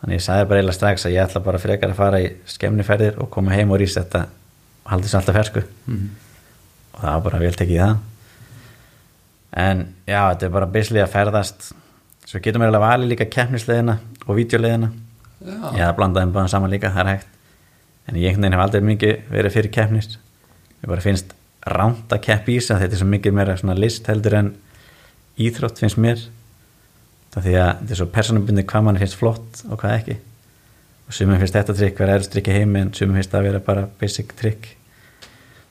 þannig 0.00 0.16
ég 0.16 0.24
sagði 0.24 0.48
bara 0.48 0.60
eiginlega 0.60 0.76
strax 0.76 1.06
að 1.06 1.14
ég 1.14 1.26
ætla 1.26 1.42
bara 1.44 1.60
frekar 1.60 1.92
að 1.92 1.98
fara 1.98 2.20
í 2.22 2.28
skemmniferðir 2.48 3.18
og 3.20 3.30
koma 3.32 3.52
heim 3.54 3.72
og 3.74 3.80
resetta 3.80 4.26
halda 4.90 5.06
þessu 5.06 5.18
alltaf 5.20 5.38
fersku. 5.38 5.64
Og 6.94 7.00
það 7.00 7.12
var 7.14 7.26
bara 7.26 7.42
vel 7.42 7.52
tekið 7.56 7.76
í 7.76 7.82
það. 7.82 7.98
En 9.60 9.84
já, 10.06 10.20
þetta 10.30 10.46
er 10.46 10.54
bara 10.54 10.70
beislega 10.70 11.06
að 11.06 11.14
ferðast. 11.14 11.70
Svo 12.26 12.40
getum 12.42 12.62
við 12.62 12.70
alveg 12.70 12.84
valið 12.84 13.10
líka 13.10 13.26
keppnisleðina 13.26 13.98
og 14.26 14.36
vídeoleðina 14.38 14.90
Já. 15.40 15.56
ég 15.74 15.80
hef 15.82 15.96
blandað 15.96 16.22
þeim 16.26 16.32
bara 16.36 16.50
saman 16.52 16.70
líka, 16.70 16.90
það 16.94 17.00
er 17.00 17.12
hægt. 17.14 17.30
En 18.06 18.18
ég 18.18 18.28
einhvern 18.28 18.44
veginn 18.44 18.56
hef 18.56 18.64
aldrei 18.64 18.82
mikið 18.86 19.30
verið 19.32 19.54
fyrir 19.56 19.72
keppnis. 19.74 20.18
Ég 20.82 20.90
bara 20.92 21.04
finnst 21.04 21.32
ránt 21.66 22.12
að 22.12 22.22
keppi 22.28 22.56
í 22.56 22.60
sig 22.60 22.78
þetta 22.80 22.96
er 22.96 23.00
svo 23.02 23.08
mikið 23.10 23.36
meira 23.36 23.56
svona 23.58 23.76
list 23.78 24.06
heldur 24.10 24.36
en 24.38 24.52
íþrótt 25.40 25.80
finnst 25.82 25.98
mér. 26.00 26.22
Það 27.34 27.46
því 27.46 27.54
að 27.60 27.70
þetta 27.80 27.94
er 27.94 28.00
svo 28.00 28.08
persónubundi 28.14 28.66
hvað 28.70 28.86
mann 28.86 29.00
finnst 29.00 29.18
flott 29.18 29.62
og 29.68 29.80
hvað 29.80 29.96
ekki. 29.98 30.18
Og 31.08 31.16
sumum 31.16 31.40
finnst 31.42 31.56
þetta 31.58 31.76
trikk 31.76 32.02
vera 32.02 32.18
erst 32.18 32.32
trikk 32.34 32.50
í 32.50 32.58
heimi 32.60 32.84
en 32.84 32.92
sumum 32.94 33.18
finnst 33.18 33.32
það 33.34 33.48
vera 33.48 33.62
bara 33.66 33.88
basic 34.00 34.34
trikk 34.38 34.76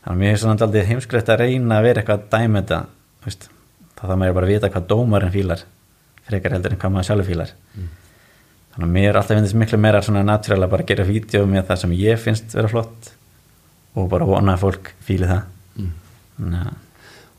þannig 0.04 0.16
að 0.16 0.22
mér 0.22 0.32
finnst 0.34 0.46
svona 0.46 0.66
aldrei 0.66 0.86
heimskulegt 0.90 1.30
að 1.34 1.42
reyna 1.44 1.80
að 1.80 1.88
vera 1.90 2.02
eitthvað 2.02 2.20
að 2.20 2.30
dæma 2.34 2.62
þetta 2.62 2.80
þú 3.20 3.30
veist, 3.30 3.50
þá 3.96 4.02
þarf 4.06 4.20
maður 4.22 4.38
bara 4.40 4.50
að 4.50 4.54
vita 4.54 4.72
hvað 4.74 4.90
dómarinn 4.94 5.36
fílar 5.36 5.66
frekar 6.30 6.56
heldur 6.56 6.76
en 6.76 6.82
hvað 6.82 6.94
maður 6.94 7.10
sjálfur 7.10 7.30
fílar. 7.30 7.54
Þannig 8.70 8.86
að 8.86 8.94
mér 8.96 9.18
alltaf 9.18 9.40
finnst 9.40 9.58
miklu 9.58 9.80
meira 9.82 10.02
svona 10.06 10.26
natúral 10.26 10.62
að 10.64 10.74
bara 10.76 10.86
gera 10.92 11.08
vídeo 11.08 11.48
með 11.50 11.66
það 11.72 11.82
sem 11.84 11.96
ég 12.00 12.22
finnst 12.22 12.54
vera 12.54 12.70
flott 12.70 13.10
og 13.98 14.10
bara 14.12 14.28
vona 14.30 14.54
að 14.56 14.64
fólk 14.68 14.94
fíli 15.06 15.30
það. 15.30 15.42
Að 16.60 16.70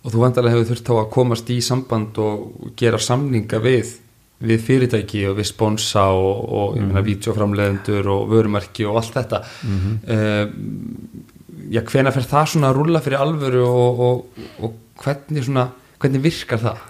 og 0.00 0.14
þú 0.14 0.22
vandarlega 0.22 0.56
hefur 0.56 0.70
þurft 0.70 0.86
þá 0.88 0.94
að 0.96 1.10
komast 1.12 1.50
í 1.52 1.58
samband 1.60 2.18
og 2.24 2.70
gera 2.80 2.98
samninga 3.04 3.58
við 3.60 3.98
við 4.40 4.62
fyrirtæki 4.64 5.26
og 5.28 5.34
við 5.36 5.50
sponsa 5.50 6.06
og, 6.16 6.38
og 6.48 6.78
ég 6.78 6.86
meina 6.86 7.02
vídeoframleðendur 7.04 8.06
og 8.08 8.30
vörumarki 8.30 8.86
og 8.88 8.96
allt 9.02 9.18
þetta. 9.18 9.42
Mm 9.68 9.98
já, 11.70 11.82
hvena 11.86 12.12
fer 12.14 12.26
það 12.28 12.50
svona 12.54 12.70
að 12.70 12.80
rúlla 12.80 13.02
fyrir 13.04 13.22
alvöru 13.22 13.62
og, 13.66 14.02
og, 14.06 14.44
og 14.66 15.04
hvernig 15.04 15.46
svona 15.46 15.68
hvernig 16.00 16.24
virkar 16.24 16.62
það? 16.62 16.84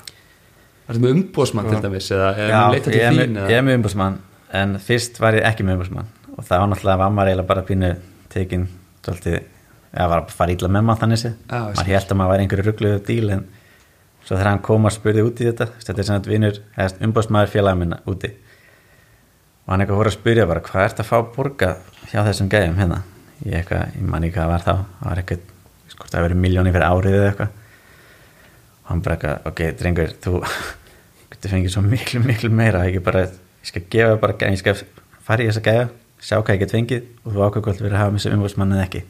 Er 0.91 0.97
þetta 0.97 1.05
með 1.05 1.17
umbóðsmann 1.17 1.71
til 1.71 1.83
dæmis 1.85 2.11
eða 2.15 2.33
til 2.83 2.97
ég 2.97 3.07
eða? 3.11 3.47
ég 3.51 3.57
er 3.59 3.67
með 3.67 3.81
umbúsmann 3.81 4.19
en 4.61 4.77
fyrst 4.83 5.21
var 5.23 5.39
ég 5.39 5.47
ekki 5.47 5.67
með 5.67 5.79
umbúsmann 5.79 6.11
og 6.35 6.45
það 6.47 6.63
var 6.63 6.71
náttúrulega 6.73 7.03
var 7.03 7.15
maður 7.15 7.33
eiginlega 7.33 7.51
bara 7.53 7.65
pínu 7.69 7.93
tekin 8.31 8.67
svolítið, 9.05 9.39
eða 9.95 10.11
var 10.13 10.25
að 10.25 10.35
fara 10.39 10.55
ítla 10.55 10.71
með 10.71 10.87
maður 10.89 11.05
þannig 11.05 11.25
Já, 11.27 11.59
ég 11.61 11.81
maður 11.81 11.93
held 11.95 12.13
að 12.15 12.21
maður 12.21 12.33
væri 12.33 12.47
einhverju 12.47 12.67
ruggluðu 12.69 13.03
díl 13.07 13.35
en 13.37 13.47
svo 14.21 14.37
þegar 14.37 14.51
hann 14.51 14.65
kom 14.65 14.87
að 14.87 14.97
spurði 14.97 15.27
út 15.27 15.41
í 15.41 15.49
þetta 15.49 15.69
þetta 15.79 15.97
er 15.97 16.09
sem 16.09 16.19
þetta 16.19 16.33
vinur, 16.35 16.61
eða 16.77 17.07
umbúsmaður 17.09 17.53
félaga 17.55 17.81
minna 17.81 17.99
úti. 18.11 18.31
Og 19.65 19.73
hann 19.73 19.83
eitthvað 19.85 20.01
voru 20.03 20.13
að 20.13 20.19
spyrja 20.19 20.47
bara 20.51 20.63
hvað 20.67 20.87
ert 20.87 21.01
að 21.03 21.09
fá 21.09 21.17
borga 21.35 21.71
hjá 22.11 22.21
þessum 22.27 22.51
gæjum 22.53 22.79
hérna 22.79 23.01
ég, 23.47 23.55
eitthvað, 23.61 23.95
ég 23.97 24.05
man 24.07 24.27
ekki 24.27 24.37
hvað 24.37 24.45
það 24.45 24.53
var 24.53 24.65
þá 24.65 24.73
það 24.73 25.07
var 25.09 25.21
eitthvað, 25.23 25.47
skort 25.93 26.15
það 26.15 26.27
verið 26.27 26.43
miljóni 26.45 26.75
fyrir 26.75 26.87
árið 26.87 27.17
eða 27.19 27.31
eitthvað. 27.31 27.55
Og 28.81 28.91
hann 28.91 29.03
bara 29.07 29.17
eitthvað, 29.17 29.49
ok, 29.51 29.63
drengur, 29.81 30.13
þú 30.25 30.35
getur 31.35 31.55
fengið 31.55 31.75
svo 31.75 31.85
miklu, 31.87 32.23
miklu 32.25 32.53
meira 32.61 32.85
ekki 32.89 33.03
bara, 33.07 33.25
ég 33.31 33.71
skal 33.71 33.87
gefa 33.95 34.21
bara 34.23 34.51
ég 34.51 34.61
skal 34.61 34.85
fara 35.27 35.45
í 35.45 35.51
þessa 35.51 35.65
gæja, 35.67 35.89
sjá 36.21 36.37
hvað 36.41 36.55
ég 36.57 36.63
get 36.65 36.77
fengið 36.77 37.09
og 37.25 37.33
þú 37.35 37.47
ákveð 37.47 37.67
hvort 37.69 37.81
við 37.81 37.89
erum 37.89 37.99
að 37.99 38.05
hafa 38.05 38.15
með 38.15 38.23
þessu 38.23 38.35
umbúrsmann 38.37 38.77
eða 38.77 38.87
ekki. 38.89 39.03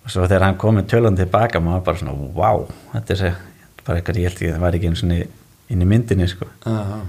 Og 0.00 0.12
svo 0.14 0.24
þegar 0.26 0.46
hann 0.48 0.58
kom 0.58 0.78
með 0.78 0.90
tölun 0.94 1.18
tilbaka 1.18 1.60
maður 1.62 1.86
bara 1.90 2.00
svona, 2.00 2.16
wow 2.34 2.66
þetta 2.94 3.16
er 3.18 3.40
bara 3.84 4.00
eitthvað, 4.00 4.20
ég 4.20 4.30
held 4.30 4.38
ekki, 4.40 4.52
það 4.54 4.64
var 4.64 4.78
ekki 4.78 4.90
einu 4.90 5.00
svona 5.00 5.18
inn 5.70 5.84
í 5.84 5.88
myndinni, 5.88 6.28
sko. 6.30 6.48
Já, 6.64 7.00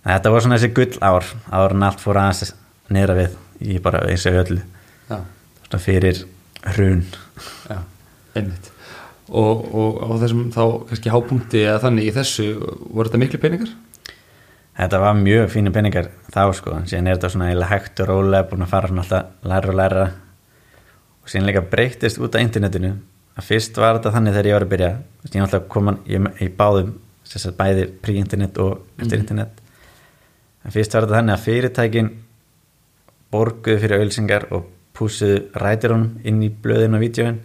En 0.00 0.14
þetta 0.14 0.32
var 0.32 0.44
svona 0.44 0.56
þessi 0.56 0.72
gull 0.76 1.00
ár 1.04 1.26
áður 1.52 1.74
en 1.76 1.82
allt 1.84 2.00
fór 2.00 2.18
aðeins 2.20 2.54
neyra 2.90 3.16
við 3.18 3.34
í 3.60 3.76
bara 3.84 4.00
eins 4.08 4.24
og 4.30 4.38
öllu 4.40 4.62
svona 5.10 5.82
fyrir 5.82 6.24
hrun. 6.74 7.04
Já, 7.68 7.78
einmitt. 8.36 8.70
Og, 9.30 9.62
og 9.70 10.00
á 10.02 10.10
þessum 10.24 10.48
þá 10.54 10.62
kannski 10.88 11.12
hápunkti 11.14 11.62
eða 11.62 11.84
þannig 11.84 12.08
í 12.08 12.14
þessu 12.16 12.46
voru 12.60 13.06
þetta 13.06 13.20
miklu 13.22 13.40
peningar? 13.42 13.74
Þetta 14.80 15.00
var 15.02 15.18
mjög 15.18 15.50
fínu 15.52 15.72
peningar 15.74 16.08
þá 16.32 16.42
sko, 16.56 16.74
en 16.78 16.88
síðan 16.90 17.10
er 17.10 17.18
þetta 17.18 17.30
svona 17.34 17.50
eiginlega 17.50 17.70
hægt 17.74 18.02
og 18.02 18.10
rólega 18.10 18.48
búin 18.50 18.64
að 18.64 18.72
fara 18.72 18.90
svona 18.90 19.04
alltaf 19.04 19.46
læra 19.50 19.70
og 19.70 19.78
læra 19.78 20.04
og 21.20 21.30
síðan 21.30 21.46
líka 21.50 21.62
breytist 21.74 22.20
út 22.22 22.34
af 22.34 22.46
internetinu. 22.46 22.94
Að 23.38 23.46
fyrst 23.46 23.78
var 23.78 23.98
þetta 23.98 24.14
þannig 24.16 24.34
þegar 24.34 24.48
ég 24.50 24.56
var 24.56 24.66
að 24.66 24.72
byrja. 24.74 24.90
Ég 25.30 25.44
alltaf 25.44 25.68
kom 25.70 25.92
ég, 26.10 26.26
ég 26.40 26.56
báðum 26.58 26.94
sem 27.28 27.42
sagt, 27.44 27.58
bæði 27.60 27.86
pre-internet 28.02 28.58
og 28.62 28.80
eftir 28.98 29.22
internet. 29.22 29.60
En 30.64 30.74
fyrst 30.74 30.96
var 30.96 31.06
þetta 31.06 31.18
þannig 31.20 31.36
að 31.36 31.44
fyrirtækin 31.46 32.10
borguðu 33.30 33.82
fyrir 33.84 34.00
auðlýsingar 34.00 34.48
og 34.56 34.66
púsuðu 35.00 35.40
rætirunum 35.58 36.20
inn 36.28 36.42
í 36.44 36.50
blöðin 36.62 36.96
og 36.98 37.02
vídjóin 37.02 37.40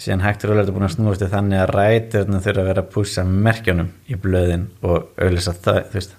síðan 0.00 0.24
hægt 0.24 0.42
og 0.44 0.50
rólega 0.50 0.64
er 0.64 0.66
þetta 0.66 0.76
búin 0.76 0.88
að 0.88 0.94
snúast 0.96 1.24
þannig 1.30 1.60
að 1.60 1.72
rætirunum 1.74 2.42
þurfa 2.42 2.62
að 2.62 2.68
vera 2.70 2.82
að 2.82 2.90
púsa 2.94 3.24
merkjónum 3.28 3.90
í 4.10 4.18
blöðin 4.18 4.66
og 4.82 5.10
auðlýsa 5.20 5.54
það 5.54 5.80
þannig 5.92 6.14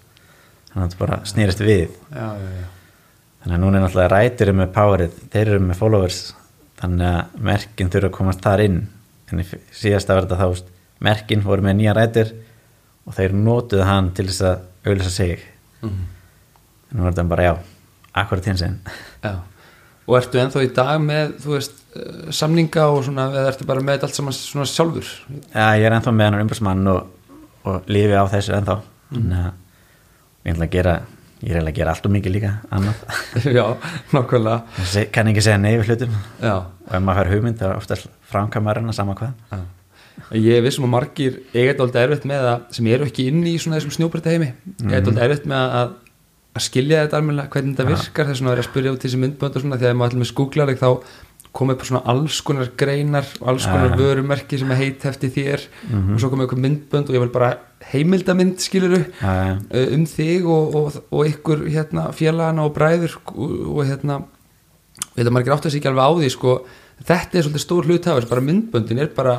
að 0.76 0.86
þetta 0.86 1.02
bara 1.02 1.20
snýrist 1.28 1.64
við. 1.64 1.92
Já, 2.12 2.28
já, 2.40 2.50
já. 2.60 2.66
Þannig 3.44 3.58
að 3.58 3.62
núna 3.62 3.78
er 3.78 3.84
náttúrulega 3.86 4.12
rætir 4.14 4.52
með 4.58 4.72
powerið, 4.76 5.20
þeir 5.34 5.44
eru 5.46 5.60
með 5.64 5.80
followers. 5.80 6.22
Þannig 6.80 7.12
að 7.12 7.36
merkin 7.50 7.92
þurfa 7.94 8.10
að 8.10 8.16
komast 8.18 8.44
þar 8.44 8.64
inn. 8.66 8.80
En 9.30 9.44
síðast 9.76 10.12
að 10.12 10.20
verða 10.22 10.40
þá 10.40 10.46
veist, 10.54 10.72
merkin 11.06 11.46
voru 11.46 11.66
með 11.66 11.78
nýja 11.80 11.96
rætir 11.96 12.34
og 13.06 13.16
þeir 13.16 13.36
notuðu 13.38 13.88
hann 13.88 14.12
til 14.18 14.28
þess 14.32 14.48
að 14.50 14.66
auðlýsa 14.86 15.14
sig. 15.14 15.46
Mhm. 15.82 16.04
en 16.92 16.98
nú 17.00 17.06
er 17.06 17.14
þetta 17.14 17.28
bara 17.30 17.44
já, 17.44 17.54
akkurat 18.14 18.46
hins 18.46 18.64
einn 18.66 18.80
og 20.06 20.18
ertu 20.20 20.42
ennþá 20.42 20.64
í 20.66 20.72
dag 20.78 21.02
með, 21.02 21.36
þú 21.42 21.56
veist, 21.56 21.82
eh, 21.98 22.32
samninga 22.36 22.88
og 22.94 23.04
svona, 23.08 23.28
eða 23.34 23.52
ertu 23.54 23.68
bara 23.70 23.84
með 23.86 24.08
allt 24.08 24.18
saman 24.18 24.38
svona 24.38 24.70
sjálfur? 24.70 25.12
Já, 25.50 25.68
ég 25.80 25.86
er 25.88 25.98
ennþá 25.98 26.14
með 26.14 26.32
hann 26.32 26.46
umbúrsmann 26.46 26.88
og, 26.94 27.36
og 27.66 27.90
lífi 27.90 28.18
á 28.18 28.26
þessu 28.30 28.56
ég 30.46 30.54
ætla 30.54 30.68
að 30.68 30.74
gera 30.76 30.96
ég 31.46 31.54
er 31.54 31.62
að 31.62 31.76
gera 31.78 31.94
allt 31.94 32.06
og 32.08 32.14
mikið 32.14 32.36
líka 32.38 32.52
Já, 33.58 33.66
nákvæmlega. 34.14 34.60
Ég 34.96 35.10
kann 35.14 35.30
ekki 35.30 35.44
segja 35.46 35.58
nei 35.62 35.76
við 35.76 35.92
hlutum. 35.92 36.14
Já, 36.42 36.56
og 36.64 36.94
ef 36.98 37.04
maður 37.04 37.20
fær 37.22 37.32
hugmynd 37.34 37.60
þá 37.60 37.66
er 37.70 37.80
oftast 37.80 38.08
framkvæmarinn 38.32 38.90
að 38.90 38.98
sama 38.98 39.18
hvað. 39.18 39.34
Já. 39.52 39.64
Ég 40.40 40.58
er 40.58 40.64
vissum 40.66 40.88
að 40.88 40.94
margir 40.94 41.38
eiga 41.54 41.74
þetta 41.74 41.86
aldrei 41.86 42.02
erfitt 42.06 42.26
með 42.30 42.48
að 42.50 42.64
sem 42.78 42.88
eru 42.96 43.06
ekki 43.06 43.28
inni 43.30 43.54
í 43.54 43.60
svona 43.62 43.78
þessum 43.78 43.94
snjóbreyta 43.98 44.32
heimi 44.32 44.48
mm 44.54 44.88
eiga 44.88 45.02
þetta 45.02 45.12
aldrei 45.12 45.26
erfitt 45.28 45.50
með 45.52 45.76
að 45.82 45.94
að 46.56 46.64
skilja 46.64 47.04
þetta 47.04 47.20
almennilega 47.20 47.52
hvernig 47.52 47.76
þetta 47.76 47.90
virkar 47.92 48.30
þess 48.30 48.42
vegna 48.42 48.52
er 48.54 48.60
ég 48.60 48.66
að 48.66 48.70
spyrja 48.70 48.96
út 48.96 49.02
í 49.02 49.08
þessi 49.08 49.22
myndbönd 49.22 49.56
og 49.58 49.64
svona 49.64 49.80
að 49.80 49.88
ef 49.90 49.98
maður 50.00 50.14
allir 50.14 50.22
með 50.24 50.30
skúglar 50.32 50.76
þá 50.80 50.90
koma 51.56 51.76
upp 51.76 51.86
svona 51.88 52.02
alls 52.12 52.38
konar 52.44 52.70
greinar 52.80 53.28
og 53.40 53.50
alls 53.52 53.66
konar 53.70 53.96
vörumerki 54.00 54.60
sem 54.60 54.72
er 54.76 54.80
heit 54.82 55.06
eftir 55.08 55.32
þér 55.36 55.66
og 55.96 56.18
svo 56.20 56.32
koma 56.32 56.48
ykkur 56.48 56.62
myndbönd 56.64 57.12
og 57.12 57.18
ég 57.18 57.24
vil 57.24 57.32
bara 57.34 57.52
heimildamynd 57.92 58.64
skiluru 58.64 59.02
já. 59.04 59.56
um 59.72 60.08
þig 60.10 60.48
og, 60.48 60.76
og, 60.80 60.98
og 61.12 61.30
ykkur 61.30 61.66
hérna, 61.72 62.10
félagana 62.16 62.66
og 62.68 62.74
bræður 62.76 63.16
og, 63.36 63.54
og 63.76 63.84
hérna 63.88 64.22
við 65.16 65.28
þetta 65.28 65.40
ekki 65.42 65.56
átt 65.56 65.70
að 65.70 65.76
sig 65.76 65.82
ekki 65.82 65.92
alveg 65.92 66.08
á 66.08 66.12
því 66.20 66.32
sko, 66.34 66.58
þetta 67.04 67.38
er 67.40 67.48
svolítið 67.48 67.66
stór 67.66 67.90
hlut 67.90 68.08
af 68.08 68.20
þessu 68.20 68.32
bara 68.34 68.48
myndböndin 68.50 69.04
er 69.04 69.12
bara 69.16 69.38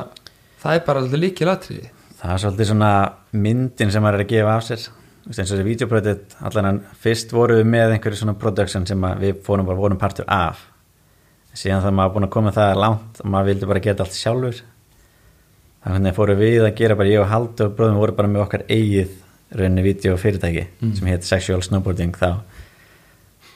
það 0.63 0.79
er 0.79 0.85
bara 0.89 1.03
svolítið 1.03 1.23
líkið 1.25 1.51
latriði 1.51 1.91
það 2.17 2.33
er 2.33 2.43
svolítið 2.45 2.71
svona 2.71 2.93
myndin 3.45 3.93
sem 3.93 4.05
maður 4.05 4.21
er 4.21 4.25
að 4.25 4.33
gefa 4.33 4.55
af 4.55 4.65
sér 4.69 4.87
eins 5.27 5.51
og 5.51 5.57
þessi 5.57 5.67
videoprojekt 5.67 6.37
allan 6.47 6.69
en 6.69 6.79
fyrst 7.03 7.33
voru 7.35 7.59
við 7.59 7.69
með 7.69 7.93
einhverju 7.97 8.21
svona 8.21 8.37
production 8.39 8.85
sem 8.87 9.05
við 9.19 9.41
fórum 9.43 9.67
bara 9.67 9.79
vorum 9.79 9.99
partur 9.99 10.27
af. 10.31 10.61
Síðan 11.57 11.83
það 11.83 11.95
maður 11.97 12.13
búin 12.15 12.27
að 12.27 12.33
koma 12.35 12.53
það 12.55 12.81
langt 12.83 13.21
og 13.23 13.31
maður 13.33 13.49
vildi 13.51 13.69
bara 13.71 13.83
geta 13.83 14.05
allt 14.05 14.15
sjálfur. 14.15 14.61
Þannig 15.87 16.11
að 16.11 16.19
fórum 16.19 16.39
við 16.41 16.67
að 16.67 16.75
gera 16.79 16.99
bara 16.99 17.11
ég 17.11 17.23
og 17.23 17.31
Haldur 17.31 17.69
og 17.69 17.75
bróðum 17.77 17.99
voru 18.01 18.15
bara 18.17 18.31
með 18.31 18.45
okkar 18.45 18.65
eigið 18.67 19.17
rauninni 19.57 19.83
videofyrirtæki 19.85 20.65
sem 20.97 21.11
heit 21.11 21.27
Sexual 21.27 21.61
Snowboarding 21.63 22.15
þá. 22.19 22.29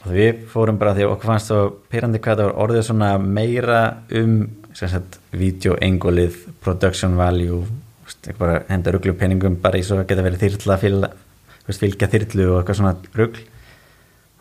Og 0.02 0.14
við 0.16 0.46
fórum 0.50 0.80
bara 0.82 0.96
því 0.98 1.08
okkur 1.12 1.32
fannst 1.32 1.52
það 1.52 1.74
pyrrandi 1.92 2.22
hvað 2.24 2.40
það 2.40 2.48
var 2.50 2.62
orðið 2.66 2.88
svona 2.88 3.12
meira 3.22 3.82
um 4.18 4.38
videoengolið 5.36 6.38
production 6.64 7.18
value 7.20 7.66
bara 8.40 8.62
henda 8.70 8.92
rugglu 8.92 9.14
peningum 9.18 9.58
bara 9.62 9.80
í 9.80 9.84
svo 9.86 10.00
að 10.00 10.08
geta 10.10 10.24
verið 10.26 10.46
þyrla 10.46 10.78
fylgja, 11.68 12.10
þyrlu 12.12 12.48
og 12.52 12.60
eitthvað 12.62 12.80
svona 12.80 12.96
ruggl 13.18 13.44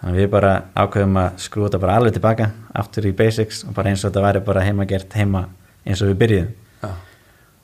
þannig 0.00 0.14
að 0.14 0.18
við 0.20 0.28
bara 0.32 0.52
ákveðum 0.74 1.18
að 1.20 1.40
skrúa 1.44 1.68
þetta 1.68 1.80
bara 1.82 1.96
alveg 2.00 2.16
tilbaka 2.16 2.50
aftur 2.80 3.08
í 3.10 3.14
basics 3.16 3.64
og 3.66 3.74
bara 3.76 3.92
eins 3.92 4.04
og 4.04 4.10
þetta 4.10 4.24
væri 4.24 4.44
bara 4.46 4.64
heima 4.64 4.86
gert 4.88 5.16
heima 5.18 5.46
eins 5.84 6.00
og 6.00 6.12
við 6.12 6.20
byrjuðum. 6.22 6.52
Já. 6.80 6.90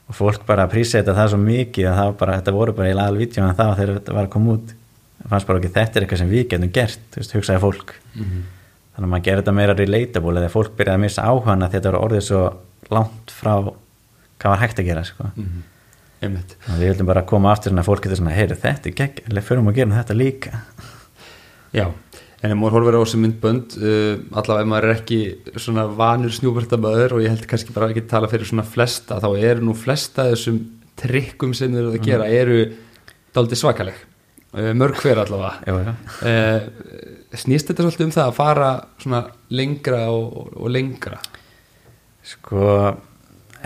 og 0.07 0.19
fólk 0.19 0.45
bara 0.49 0.67
príseta 0.69 1.15
það 1.17 1.31
svo 1.33 1.39
mikið 1.41 1.89
að 1.89 1.97
það 1.97 2.11
var 2.11 2.19
bara, 2.21 2.37
þetta 2.41 2.57
voru 2.57 2.75
bara 2.77 2.91
í 2.91 2.99
lagal 2.99 3.17
vídeo 3.23 3.45
en 3.47 3.57
það 3.57 3.73
þegar 3.81 3.95
þetta 4.01 4.17
var 4.19 4.29
að 4.29 4.35
koma 4.35 4.59
út 4.59 4.75
það 5.23 5.33
fannst 5.33 5.49
bara 5.49 5.63
ekki 5.63 5.73
þetta 5.79 5.99
er 5.99 6.05
eitthvað 6.07 6.21
sem 6.23 6.35
við 6.35 6.45
getum 6.53 6.75
gert 6.77 7.09
þú 7.15 7.23
veist, 7.23 7.37
hugsaði 7.39 7.63
fólk. 7.65 7.95
Þannig 8.17 9.07
að 9.07 9.11
maður 9.13 9.25
gerir 9.27 9.43
þetta 9.43 9.57
meira 9.57 9.77
relatable 9.77 10.41
eða 10.41 10.53
fólk 10.53 10.77
byrjaði 10.77 10.97
að 10.97 11.03
missa 11.07 11.25
áhana 11.25 11.71
þetta 11.73 11.91
var 11.91 11.99
orðið 12.05 12.27
svo 12.29 12.43
langt 12.93 13.33
frá 13.33 13.53
hvað 14.37 14.53
var 14.53 14.63
hægt 14.63 14.81
að 14.81 14.89
gera 14.91 15.05
sko. 15.09 15.31
einmitt 15.33 15.65
og 15.65 15.76
við 16.21 16.83
vildum 16.83 17.09
bara 17.09 17.27
koma 17.29 17.53
aftur 17.53 17.75
en 17.75 17.83
að 17.83 17.89
fólk 17.91 18.07
getur 18.07 18.21
svona, 18.21 18.35
heyri 18.37 18.57
þetta 18.57 18.91
er 18.91 18.97
gegn, 18.97 19.27
eða 19.31 19.45
förum 19.45 19.71
að 19.71 19.81
gera 19.81 19.99
þetta 19.99 20.17
líka. 20.17 20.61
Já, 21.77 21.87
en 22.41 22.53
ef 22.55 22.59
maður 22.59 22.77
horfir 22.79 22.97
á 22.97 23.01
þessi 23.03 23.21
myndbönd 23.21 23.77
uh, 23.81 24.15
allavega 24.41 24.65
ef 24.65 24.71
maður 24.71 24.89
er 24.89 24.97
ekki 24.97 25.21
svona 25.61 25.87
vanur 25.99 26.35
snjúbertamöður 26.37 27.17
og 27.17 27.25
ég 27.25 27.35
held 27.35 27.49
kannski 27.51 27.75
bara 27.77 27.91
ekki 27.93 28.07
tala 28.09 28.31
fyrir 28.33 28.49
svona 28.49 28.65
flesta 28.67 29.21
þá 29.23 29.29
eru 29.35 29.67
nú 29.69 29.77
flesta 29.77 30.29
þessum 30.31 30.61
trikkum 30.97 31.53
sem 31.57 31.75
þeir 31.75 31.83
eru 31.83 31.97
að 31.99 32.07
gera 32.07 32.29
eru 32.33 32.61
dálítið 33.37 33.61
svakaleg. 33.61 34.05
Uh, 34.57 34.71
mörg 34.79 34.97
hver 35.03 35.21
allavega. 35.21 35.59
Jú, 35.69 35.81
já. 35.85 35.93
uh, 36.31 37.27
snýst 37.37 37.69
þetta 37.69 37.85
svolítið 37.85 38.07
um 38.07 38.15
það 38.15 38.31
að 38.31 38.39
fara 38.39 38.71
svona 39.03 39.21
lengra 39.53 40.07
og, 40.15 40.55
og 40.57 40.73
lengra? 40.73 41.21
Sko, 42.27 42.63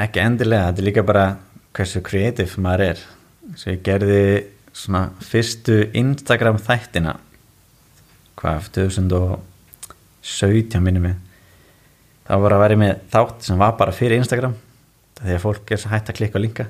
ekki 0.00 0.20
endilega, 0.24 0.72
þetta 0.72 0.82
er 0.82 0.88
líka 0.90 1.06
bara 1.06 1.28
hversu 1.76 2.00
kreatív 2.04 2.56
maður 2.62 2.83
er. 2.90 2.98
Svo 3.59 3.66
ég 3.74 3.83
gerði 3.87 4.22
svona 4.76 5.02
fyrstu 5.24 5.76
Instagram 5.98 6.59
þættina, 6.62 7.12
hvað, 8.40 8.61
2017 8.76 10.85
minnum 10.85 11.04
mig. 11.09 11.16
Þá 12.28 12.35
var 12.44 12.52
að 12.54 12.62
vera 12.64 12.80
með 12.85 12.92
þátt 13.11 13.38
sem 13.48 13.56
var 13.61 13.72
bara 13.80 13.96
fyrir 13.96 14.16
Instagram, 14.20 14.54
að 15.20 15.42
fólk 15.42 15.66
er 15.74 15.80
hægt 15.90 16.11
að 16.12 16.18
klikka 16.20 16.37
og 16.38 16.44
linka. 16.44 16.66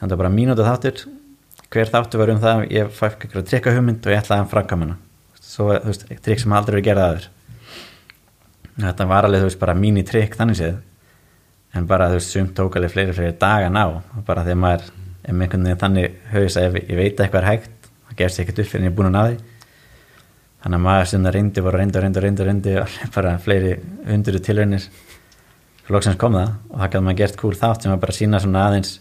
Þannig 0.00 0.14
að 0.14 0.22
bara 0.22 0.36
mínúta 0.36 0.68
þáttur, 0.68 0.96
hver 1.72 1.88
þáttur 1.92 2.20
var 2.20 2.30
um 2.34 2.42
það, 2.42 2.56
ég 2.76 2.84
fæk 2.94 3.18
ykkur 3.26 3.40
að 3.42 3.48
trikka 3.50 3.76
hugmynd 3.76 4.02
og 4.04 4.10
ég 4.12 4.20
ætlaði 4.22 4.40
að 4.44 4.52
framkvæma 4.54 4.82
hana. 4.86 4.96
Svo, 5.40 5.64
þú 5.74 5.88
veist, 5.90 6.02
trikk 6.24 6.40
sem 6.42 6.56
aldrei 6.56 6.74
verið 6.76 6.88
gerða 6.90 7.06
aður 7.10 7.26
þetta 8.84 9.06
var 9.08 9.26
alveg, 9.26 9.42
þú 9.42 9.48
veist, 9.48 9.60
bara 9.60 9.76
mín 9.76 9.98
í 10.00 10.04
trikk 10.06 10.36
þannig 10.38 10.58
séð 10.58 10.78
en 11.74 11.86
bara, 11.86 12.08
þú 12.10 12.18
veist, 12.18 12.32
sumt 12.34 12.54
tók 12.56 12.76
alveg 12.78 12.92
fleiri, 12.94 13.14
fleiri 13.14 13.36
daga 13.38 13.68
ná. 13.72 13.84
Og 14.16 14.24
bara 14.26 14.44
þegar 14.46 14.60
maður 14.64 14.88
er 15.22 15.36
með 15.36 15.46
einhvern 15.46 15.68
veginn 15.68 15.82
þannig 15.84 16.16
haus 16.32 16.56
að 16.58 16.66
ef 16.66 16.78
ég 16.80 16.98
veit 16.98 17.14
að 17.14 17.24
eitthvað 17.26 17.40
er 17.42 17.48
hægt 17.50 17.88
það 18.08 18.18
gerst 18.18 18.42
ekkert 18.42 18.62
upp 18.62 18.70
fyrir 18.70 18.82
en 18.82 18.88
ég 18.88 18.92
er 18.92 18.96
búin 18.98 19.10
að 19.10 19.14
ná 19.16 19.22
því. 19.28 19.36
Þannig 20.60 20.80
að 20.80 20.84
maður 20.86 21.10
sem 21.10 21.24
það 21.24 21.36
reyndi 21.36 21.64
voru 21.64 21.80
reyndi 21.80 21.98
og 21.98 22.04
reyndi 22.04 22.20
og 22.20 22.24
reyndi 22.26 22.46
reyndi 22.48 22.74
bara 23.16 23.36
fleiri 23.44 23.76
hundru 24.08 24.42
tilraunir. 24.44 24.88
Loksins 25.90 26.18
kom 26.18 26.36
það 26.38 26.50
og 26.70 26.76
það 26.78 26.90
gæti 26.90 27.04
maður 27.06 27.20
gert 27.20 27.38
cool 27.40 27.56
þátt 27.58 27.86
sem 27.86 27.94
var 27.94 28.02
bara 28.02 28.14
að 28.14 28.18
sína 28.20 28.40
svona 28.42 28.64
aðeins. 28.68 28.96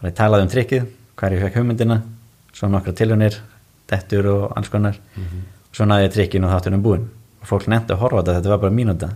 Bara 0.00 0.12
ég 0.12 0.18
talaði 0.20 0.46
um 0.46 0.52
trikkið, 0.54 0.86
hvað 1.20 1.36
ég 1.36 1.44
fekk 1.44 1.60
hugmyndina 1.60 2.00
svo 2.56 2.68
nokkra 2.72 2.94
tilraunir, 2.96 3.36
dettur 3.90 4.28
og 4.32 4.44
alls 4.56 4.72
konar. 4.72 5.00
Og 5.70 5.76
svo 5.76 5.88
náði 5.88 6.08
ég 6.08 6.14
trikkin 6.16 6.46
og 6.48 6.54
þáttunum 6.54 6.84
búin 6.84 7.08
og 7.40 7.48
fólk 7.48 7.68
nefndi 7.72 7.94
að 7.96 8.04
horfa 8.04 8.20
á 8.20 8.22
þetta, 8.22 8.36
þetta 8.40 8.52
var 8.54 8.62
bara 8.64 8.76
mínúta 8.76 9.10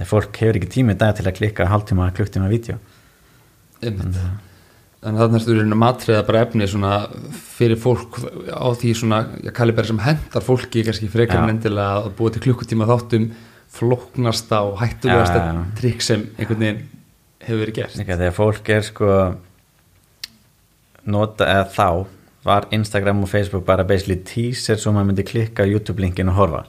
þegar 0.00 0.10
fólk 0.10 0.40
hefur 0.40 0.58
ekki 0.58 0.70
tími 0.74 0.96
í 0.96 1.00
dag 1.00 1.12
til 1.18 1.28
að 1.28 1.36
klikka 1.36 1.68
hálftíma, 1.70 2.10
klukktíma 2.16 2.48
vídeo. 2.50 2.80
Þannig 3.80 4.16
að 4.20 4.38
þannig 5.00 5.38
að 5.38 5.46
þú 5.46 5.52
eru 5.54 5.76
matriða 5.80 6.24
bara 6.28 6.42
efni 6.44 6.66
fyrir 7.56 7.78
fólk 7.80 8.18
á 8.52 8.68
því 8.76 8.90
svona, 8.98 9.20
ég 9.46 9.54
kalli 9.56 9.72
bara 9.76 9.88
sem 9.88 10.00
hendar 10.04 10.44
fólki 10.44 10.84
kannski 10.84 11.08
frekar 11.12 11.40
en 11.40 11.54
endilega 11.54 12.02
að 12.02 12.10
búa 12.18 12.32
til 12.34 12.42
klukkutíma 12.44 12.88
þáttum 12.88 13.30
flóknasta 13.70 14.60
og 14.66 14.80
hættulegasta 14.82 15.40
já. 15.40 15.60
trikk 15.78 16.04
sem 16.04 16.26
einhvern 16.36 16.64
veginn 16.64 16.82
hefur 17.46 17.62
verið 17.62 17.78
gert. 17.78 17.96
Þegar 17.96 18.36
fólk 18.36 18.70
er 18.74 18.84
sko 18.84 19.10
nota 21.08 21.48
eða 21.48 21.68
þá 21.72 21.88
var 22.44 22.68
Instagram 22.74 23.24
og 23.24 23.30
Facebook 23.30 23.64
bara 23.64 23.86
basically 23.88 24.20
teaser 24.26 24.80
svo 24.80 24.92
maður 24.92 25.12
myndi 25.12 25.26
klikka 25.28 25.64
YouTube 25.68 26.02
linkin 26.02 26.28
og 26.32 26.36
horfa. 26.40 26.64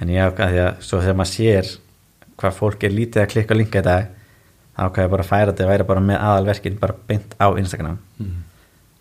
En 0.00 0.08
ég 0.12 0.24
ákvað 0.24 0.54
því 0.54 0.62
að 0.64 0.84
svo 0.88 1.02
þegar 1.02 1.20
maður 1.20 1.34
sér 1.34 1.74
hvað 2.40 2.58
fólk 2.58 2.84
er 2.84 2.94
lítið 2.94 3.22
að 3.22 3.30
klikka 3.34 3.54
á 3.54 3.60
linka 3.60 3.82
í 3.82 3.86
dag 3.86 4.10
þá 4.72 4.82
ákvað 4.86 5.04
ég 5.04 5.12
bara 5.12 5.26
færa 5.28 5.52
þetta 5.52 5.64
að 5.64 5.72
væri 5.72 5.86
bara 5.88 6.02
með 6.02 6.20
aðalverkin 6.28 6.78
bara 6.80 6.96
beint 7.08 7.34
á 7.36 7.46
Instagram. 7.60 7.98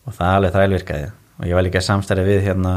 Og 0.05 0.15
það 0.17 0.35
alveg 0.37 0.55
þrælvirkaði. 0.55 1.11
Og 1.39 1.45
ég 1.47 1.57
var 1.57 1.65
líka 1.65 1.81
samstæri 1.81 2.25
við 2.27 2.41
hérna 2.49 2.73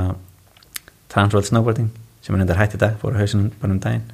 Transworld 1.13 1.49
Snowboarding 1.49 1.91
sem 2.23 2.35
er 2.35 2.45
undir 2.45 2.57
hætt 2.57 2.77
í 2.77 2.81
dag, 2.81 2.95
fóru 3.01 3.19
hausinum 3.19 3.51
bara 3.61 3.75
um 3.75 3.81
daginn. 3.83 4.05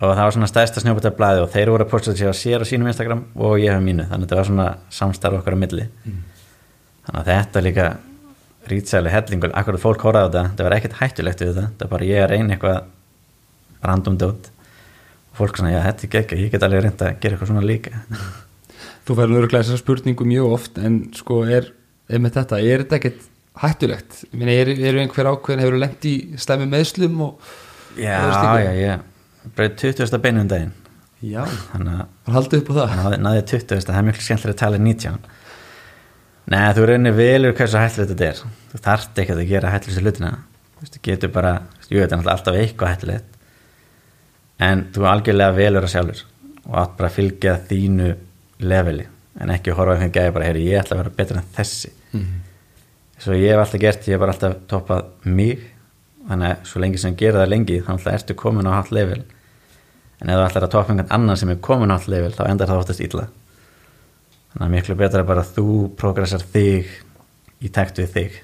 Og 0.00 0.14
það 0.14 0.22
var 0.24 0.32
svona 0.32 0.48
stærsta 0.48 0.80
snjóbættablaði 0.80 1.42
og 1.42 1.50
þeir 1.52 1.70
voru 1.74 1.84
að 1.84 1.90
posta 1.90 2.14
sér 2.16 2.32
á 2.32 2.34
sér 2.36 2.62
á 2.64 2.66
sínum 2.68 2.88
Instagram 2.88 3.26
og 3.36 3.58
ég 3.60 3.74
hef 3.74 3.82
mínu, 3.84 4.06
þannig 4.08 4.24
að 4.24 4.30
þetta 4.30 4.38
var 4.38 4.48
svona 4.48 4.68
samstarf 4.96 5.42
okkar 5.42 5.58
á 5.58 5.60
milli. 5.60 5.84
Þannig 7.04 7.20
að 7.20 7.28
þetta 7.28 7.64
líka 7.66 7.88
rýtsæli 8.70 9.12
hellingur, 9.12 9.52
akkurat 9.56 9.82
fólk 9.82 10.06
hóraði 10.06 10.24
á 10.24 10.28
þetta 10.30 10.46
þetta 10.48 10.66
var 10.66 10.76
ekkert 10.76 10.96
hættulegt 11.00 11.42
við 11.42 11.50
þetta, 11.50 11.66
þetta 11.68 11.84
var 11.86 11.92
bara 11.94 12.08
ég 12.08 12.24
að 12.24 12.32
reyna 12.32 12.56
eitthvað 12.56 12.80
random 13.90 14.18
og 14.24 14.50
fólk 15.40 15.58
svona, 15.58 15.72
já 15.74 15.80
þetta 15.86 16.06
er 16.06 16.22
ekki, 16.22 16.38
ég 16.44 16.52
get 16.54 16.64
alveg 16.66 16.84
reynda 16.84 17.08
að 17.08 17.18
gera 17.22 17.36
eitthvað 17.36 17.50
svona 17.52 17.64
líka. 17.66 18.02
Þú 19.08 19.16
færður 19.18 19.40
öruglega 19.40 19.66
þessar 19.66 19.80
spurningu 19.80 20.26
mjög 20.28 20.54
oft 20.54 20.80
en 20.80 21.00
sko 21.16 21.40
er, 21.48 21.70
er 22.10 22.22
með 22.22 22.36
þetta 22.36 22.60
er 22.60 22.84
þetta 22.84 22.98
ekkert 23.00 23.24
hættulegt? 23.60 24.20
Ég 24.28 24.36
meina, 24.38 24.54
eru 24.54 24.76
er 24.76 25.00
einhver 25.02 25.30
ákveðin, 25.32 25.64
hefur 25.64 25.80
lent 25.80 26.06
í 26.08 26.14
stæmi 26.40 26.68
meðslum 26.70 27.24
og 27.26 27.50
já, 27.98 28.14
og 28.20 28.60
já, 28.62 28.70
já. 28.76 28.94
Breyð 29.56 29.76
20. 29.82 30.20
beinu 30.22 30.44
um 30.44 30.52
daginn. 30.52 30.76
Já, 31.20 31.42
þannig 31.72 31.98
að 32.00 32.36
haldið 32.36 32.62
upp 32.62 32.70
á 32.70 32.74
það? 32.78 32.94
Náði, 33.00 33.18
náði 33.26 33.42
20, 33.50 33.82
það 33.88 33.98
er 33.98 34.06
mjög 34.06 34.22
skemmtilega 34.24 34.56
að 34.56 34.62
tala 34.62 34.78
í 34.80 34.84
19 34.86 35.18
Nei, 36.50 36.62
þú 36.74 36.86
reynir 36.88 37.12
velur 37.14 37.52
hversu 37.54 37.78
hættulegt 37.78 38.10
þetta 38.14 38.26
er. 38.26 38.38
Þú 38.72 38.78
þarft 38.86 39.18
ekki 39.22 39.34
að 39.36 39.42
gera 39.46 39.70
hættulegstu 39.70 40.02
hlutina. 40.02 40.30
Þú 40.80 40.88
þú 40.94 41.02
getur 41.06 41.30
bara, 41.34 41.52
jú, 41.84 42.00
þetta 42.00 42.16
er 42.16 42.30
alltaf 42.32 42.56
eitthvað 42.58 42.94
hættulegt 42.94 43.39
en 44.60 44.84
þú 44.94 45.06
algjörlega 45.08 45.56
velur 45.56 45.86
að 45.86 45.94
sjálfur 45.94 46.26
og 46.66 46.76
átt 46.82 46.96
bara 46.98 47.08
að 47.10 47.16
fylgja 47.16 47.56
þínu 47.70 48.12
leveli 48.60 49.06
en 49.40 49.52
ekki 49.54 49.74
horfa 49.74 49.96
einhvern 49.96 50.12
gæði 50.14 50.32
bara, 50.36 50.48
heyri, 50.50 50.68
ég 50.68 50.80
ætla 50.82 50.96
að 50.96 51.02
vera 51.04 51.16
betur 51.16 51.40
en 51.40 51.50
þessi. 51.56 51.92
Svo 53.20 53.36
ég 53.36 53.52
hef 53.52 53.62
alltaf 53.62 53.80
gert, 53.80 54.06
ég 54.08 54.16
hef 54.16 54.22
bara 54.22 54.34
alltaf 54.34 54.56
toppað 54.68 55.10
mig 55.24 55.62
þannig 56.28 56.52
að 56.52 56.64
svo 56.70 56.82
lengi 56.82 57.00
sem 57.00 57.16
gera 57.16 57.42
það 57.42 57.52
lengi 57.54 57.80
þá 57.84 57.90
alltaf 57.94 58.16
ertu 58.18 58.36
komin 58.38 58.68
á 58.68 58.72
halvt 58.76 58.94
level. 58.96 59.20
En 60.20 60.28
ef 60.28 60.36
þú 60.36 60.46
ætlar 60.46 60.66
að 60.66 60.72
toppa 60.74 60.92
einhvern 60.92 61.14
annan 61.16 61.40
sem 61.40 61.52
er 61.52 61.60
komin 61.64 61.92
á 61.92 61.96
halvt 61.96 62.12
level 62.12 62.32
þá 62.36 62.42
endar 62.48 62.70
það 62.70 62.82
oftast 62.82 63.04
illa. 63.04 63.26
Þannig 64.52 64.66
að 64.66 64.74
miklu 64.74 64.96
betra 65.00 65.24
bara 65.24 65.44
að 65.44 65.52
þú 65.56 65.66
progressar 66.00 66.44
þig 66.52 66.90
í 67.60 67.70
takt 67.72 68.00
við 68.00 68.14
þig. 68.16 68.40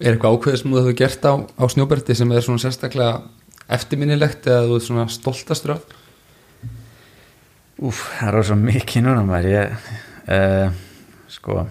Er 0.00 0.14
eitthvað 0.14 0.38
ákveðið 0.38 0.62
sem 0.62 0.72
þú 0.72 0.80
hefur 0.80 0.96
gert 0.96 1.26
á, 1.28 1.32
á 1.44 1.64
snjóberti 1.68 2.16
sem 2.16 2.30
er 2.32 2.46
svona 2.46 2.62
sérstaklega 2.62 3.20
eftirminnilegt 3.76 4.48
eða 4.50 4.68
þú 4.68 4.78
er 4.78 4.86
svona 4.86 5.06
stoltastur 5.12 5.76
af? 5.76 5.84
Úf, 7.80 8.02
það 8.18 8.40
er 8.40 8.48
svo 8.50 8.58
mikið 8.60 9.06
núna 9.06 9.22
maður. 9.24 9.52
Ég, 9.54 9.92
uh, 10.36 10.74
sko 11.32 11.62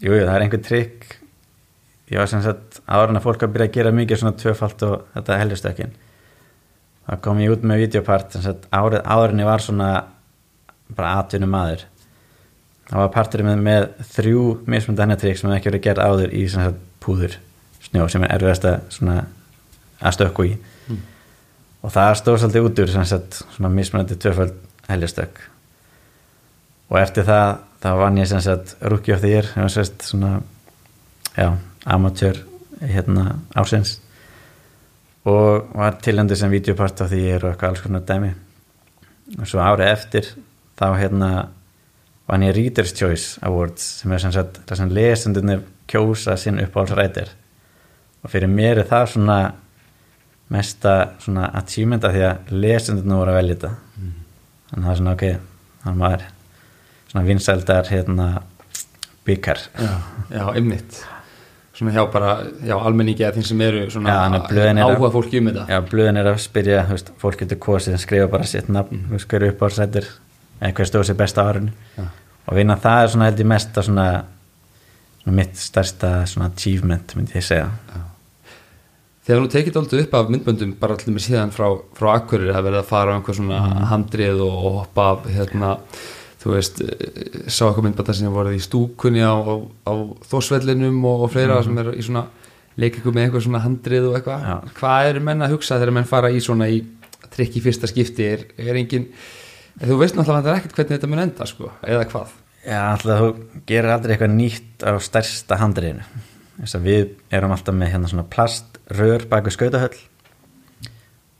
jú, 0.00 0.14
jú, 0.14 0.22
það 0.22 0.36
er 0.36 0.46
einhver 0.46 0.62
trikk. 0.64 1.10
Ég 2.12 2.20
var 2.20 2.30
sem 2.30 2.44
sagt 2.44 2.80
áður 2.86 3.12
en 3.12 3.20
að 3.20 3.26
fólk 3.26 3.44
að 3.44 3.52
byrja 3.54 3.70
að 3.70 3.76
gera 3.76 3.94
mikið 3.96 4.22
svona 4.22 4.38
tvöfalt 4.40 4.86
og 4.88 4.96
þetta 5.16 5.42
heljustökin 5.42 5.94
þá 7.06 7.18
kom 7.22 7.40
ég 7.42 7.52
út 7.52 7.64
með 7.66 7.86
videopart 7.86 8.34
sem 8.34 8.44
sagt 8.44 8.68
árið 8.70 9.40
ég 9.42 9.48
var 9.48 9.62
svona 9.62 9.88
bara 10.92 11.16
atvinnum 11.22 11.50
maður 11.52 11.86
þá 12.90 12.96
var 13.00 13.12
parturinn 13.14 13.48
með, 13.48 13.62
með 13.66 13.86
þrjú 14.12 14.44
mismunandi 14.66 15.04
hennatrygg 15.06 15.40
sem 15.40 15.54
ekki 15.54 15.70
verið 15.70 15.84
gerð 15.86 16.04
áður 16.06 16.34
í 16.36 16.42
sagt 16.52 16.82
púður 17.02 17.38
snjó 17.82 18.06
sem 18.12 18.26
er 18.26 18.36
erfiðast 18.36 18.68
að 18.68 18.76
svona 18.94 19.16
að 20.02 20.14
stökku 20.16 20.46
í. 20.46 20.52
Og 21.82 21.90
það 21.92 22.14
stóð 22.20 22.38
svolítið 22.42 22.68
út 22.68 22.82
úr 22.82 22.94
sagt 23.10 23.42
svona 23.56 23.72
mismunandi 23.72 24.18
tvöfald 24.22 24.54
heljustök 24.88 25.42
og 26.92 27.00
eftir 27.00 27.26
það 27.26 27.50
þá 27.82 27.90
vann 27.98 28.22
ég 28.22 28.30
year 29.34 29.50
sem 29.54 29.68
sagt 29.68 30.06
svona 30.06 30.40
já, 31.36 31.56
amatör 31.84 32.44
hérna 32.80 33.36
ásins 33.54 33.98
og 35.24 35.70
var 35.74 35.98
tilendur 36.02 36.36
sem 36.36 36.50
videopart 36.50 37.00
of 37.00 37.10
the 37.10 37.18
year 37.18 37.44
og 37.44 37.52
eitthvað 37.52 37.68
alls 37.68 37.82
konar 37.84 38.06
dæmi. 38.06 38.32
Og 39.38 39.46
svo 39.46 39.62
árið 39.62 39.92
eftir 39.92 40.30
þá 40.78 40.86
hérna 40.98 41.28
vann 42.28 42.46
ég 42.46 42.56
Reader's 42.56 42.94
Choice 42.96 43.38
Awards 43.46 43.84
sem 44.00 44.12
er 44.12 44.22
sem 44.22 44.34
sagt 44.34 44.58
lesendunir 44.90 45.62
kjósa 45.90 46.36
sinn 46.36 46.60
uppáhaldsrætir. 46.62 47.30
Og 48.22 48.30
fyrir 48.30 48.50
mér 48.50 48.82
er 48.82 48.90
það 48.90 49.12
svona 49.14 49.38
mesta 50.52 50.92
svona 51.22 51.48
achievement 51.62 52.04
af 52.04 52.12
því 52.14 52.22
að 52.28 52.52
lesendunir 52.62 53.18
voru 53.22 53.32
að 53.32 53.38
velja 53.40 53.56
þetta. 53.56 53.72
Þannig 54.72 54.82
að 54.82 54.84
það 54.86 54.92
er 54.92 55.00
svona 55.00 55.16
ok 55.16 55.24
þannig 55.82 55.98
maður 56.02 56.22
svona 57.12 57.24
vinsældar 57.28 57.90
hérna 57.92 58.28
byggar 59.26 59.58
Já, 59.78 59.90
já, 60.32 60.44
einmitt. 60.56 61.00
Svona 61.76 61.92
hjá 61.96 62.02
bara, 62.12 62.32
já, 62.68 62.74
almenningi 62.76 63.24
eða 63.24 63.36
þeim 63.38 63.46
sem 63.48 63.60
eru 63.64 63.84
svona 63.90 64.12
Já, 64.12 64.18
að 64.28 64.80
áhuga 64.84 65.10
fólki 65.14 65.40
um 65.40 65.48
þetta. 65.48 65.64
Já, 65.72 65.78
blöðin 65.88 66.20
er 66.20 66.28
að 66.32 66.40
spyrja, 66.44 66.82
þú 66.88 66.96
veist, 66.96 67.12
fólk 67.22 67.38
getur 67.42 67.60
kosið 67.64 67.96
skrifa 68.02 68.28
bara 68.32 68.44
sitt 68.48 68.68
nafn, 68.68 68.96
Mhm. 68.96 69.06
þú 69.08 69.16
veist, 69.16 69.28
hverju 69.32 69.52
uppáhaldsrættir 69.54 70.08
eitthvað 70.62 70.90
stóð 70.90 71.06
sér 71.08 71.16
besta 71.16 71.42
árun 71.48 71.70
Já. 71.98 72.04
og 72.46 72.54
vinna 72.56 72.76
það 72.76 73.02
er 73.04 73.08
svona 73.08 73.24
held 73.30 73.40
ég 73.40 73.46
mesta 73.46 73.82
svona, 73.82 74.24
svona 75.22 75.36
mitt 75.36 75.56
stærsta 75.56 76.10
svona 76.26 76.50
achievement 76.52 77.14
myndi 77.16 77.32
ég 77.40 77.42
segja 77.42 77.70
Þegar 79.22 79.40
nú 79.44 79.50
tekið 79.52 79.76
aldrei 79.78 80.00
upp 80.02 80.14
af 80.18 80.30
myndböndum 80.34 80.72
bara 80.80 80.96
allir 80.96 81.14
með 81.14 81.22
síðan 81.28 81.52
frá, 81.54 81.68
frá 81.94 82.08
Akkurir 82.16 82.50
það 82.56 82.64
verið 82.66 82.80
að 82.80 82.88
fara 82.90 83.12
á 83.14 83.16
einhver 83.20 83.36
svona 83.38 83.60
Mhm. 83.68 83.84
handrið 83.92 84.40
og 84.42 84.56
hoppa 84.80 85.04
af 85.12 85.26
hérna, 85.30 85.78
þú 86.42 86.54
veist, 86.56 86.80
eh, 86.82 87.46
sá 87.46 87.66
eitthvað 87.68 87.84
myndbönda 87.86 88.14
sem 88.14 88.32
voruð 88.34 88.56
í 88.58 88.64
stúkunni 88.66 89.22
á, 89.22 89.30
á, 89.38 89.54
á 89.86 89.92
þósvellinum 90.26 91.04
og, 91.06 91.22
og 91.22 91.30
fleira 91.30 91.62
sem 91.62 91.78
er 91.78 91.92
í 91.94 92.02
svona 92.02 92.24
leik 92.76 92.96
ykkur 92.98 93.14
með 93.14 93.28
eitthvað 93.30 93.44
svona 93.46 93.62
handrið 93.62 94.08
og 94.10 94.16
eitthvað. 94.18 94.42
Já. 94.42 94.60
hvað 94.80 95.08
eru 95.12 95.20
menn 95.20 95.42
að 95.46 95.50
hugsa 95.54 95.78
þegar 95.78 95.92
menn 95.92 96.04
fara 96.10 96.28
í 96.32 96.40
svona 96.42 96.66
í 96.72 96.82
trikk 97.30 97.56
í 97.56 97.62
fyrsta 97.62 97.86
skipti 97.86 98.24
er, 98.26 98.44
er 98.58 98.74
engin, 98.74 99.06
þú 99.80 99.98
veist 100.02 100.16
náttúrulega 100.16 100.42
að 100.42 100.50
er 100.50 100.58
ekkert 100.62 100.74
hvernig 100.74 100.98
þetta 100.98 101.08
mun 101.08 101.18
enda 101.22 101.46
sko, 101.46 101.70
eða 101.84 102.04
hvað 102.10 102.28
Já, 102.66 102.80
alltaf 102.92 103.20
þú 103.22 103.62
gerir 103.66 103.90
aldrei 103.90 104.16
eitthvað 104.16 104.34
nýtt 104.36 104.82
á 104.82 104.92
stærsta 104.98 105.56
handriðinu 105.58 106.02
að 106.62 106.82
við 106.86 107.08
erum 107.30 107.50
alltaf 107.54 107.74
með 107.74 107.90
hérna 107.92 108.08
svona 108.10 108.26
plaströr 108.92 109.24
baku 109.28 109.50
skautahöll 109.50 109.96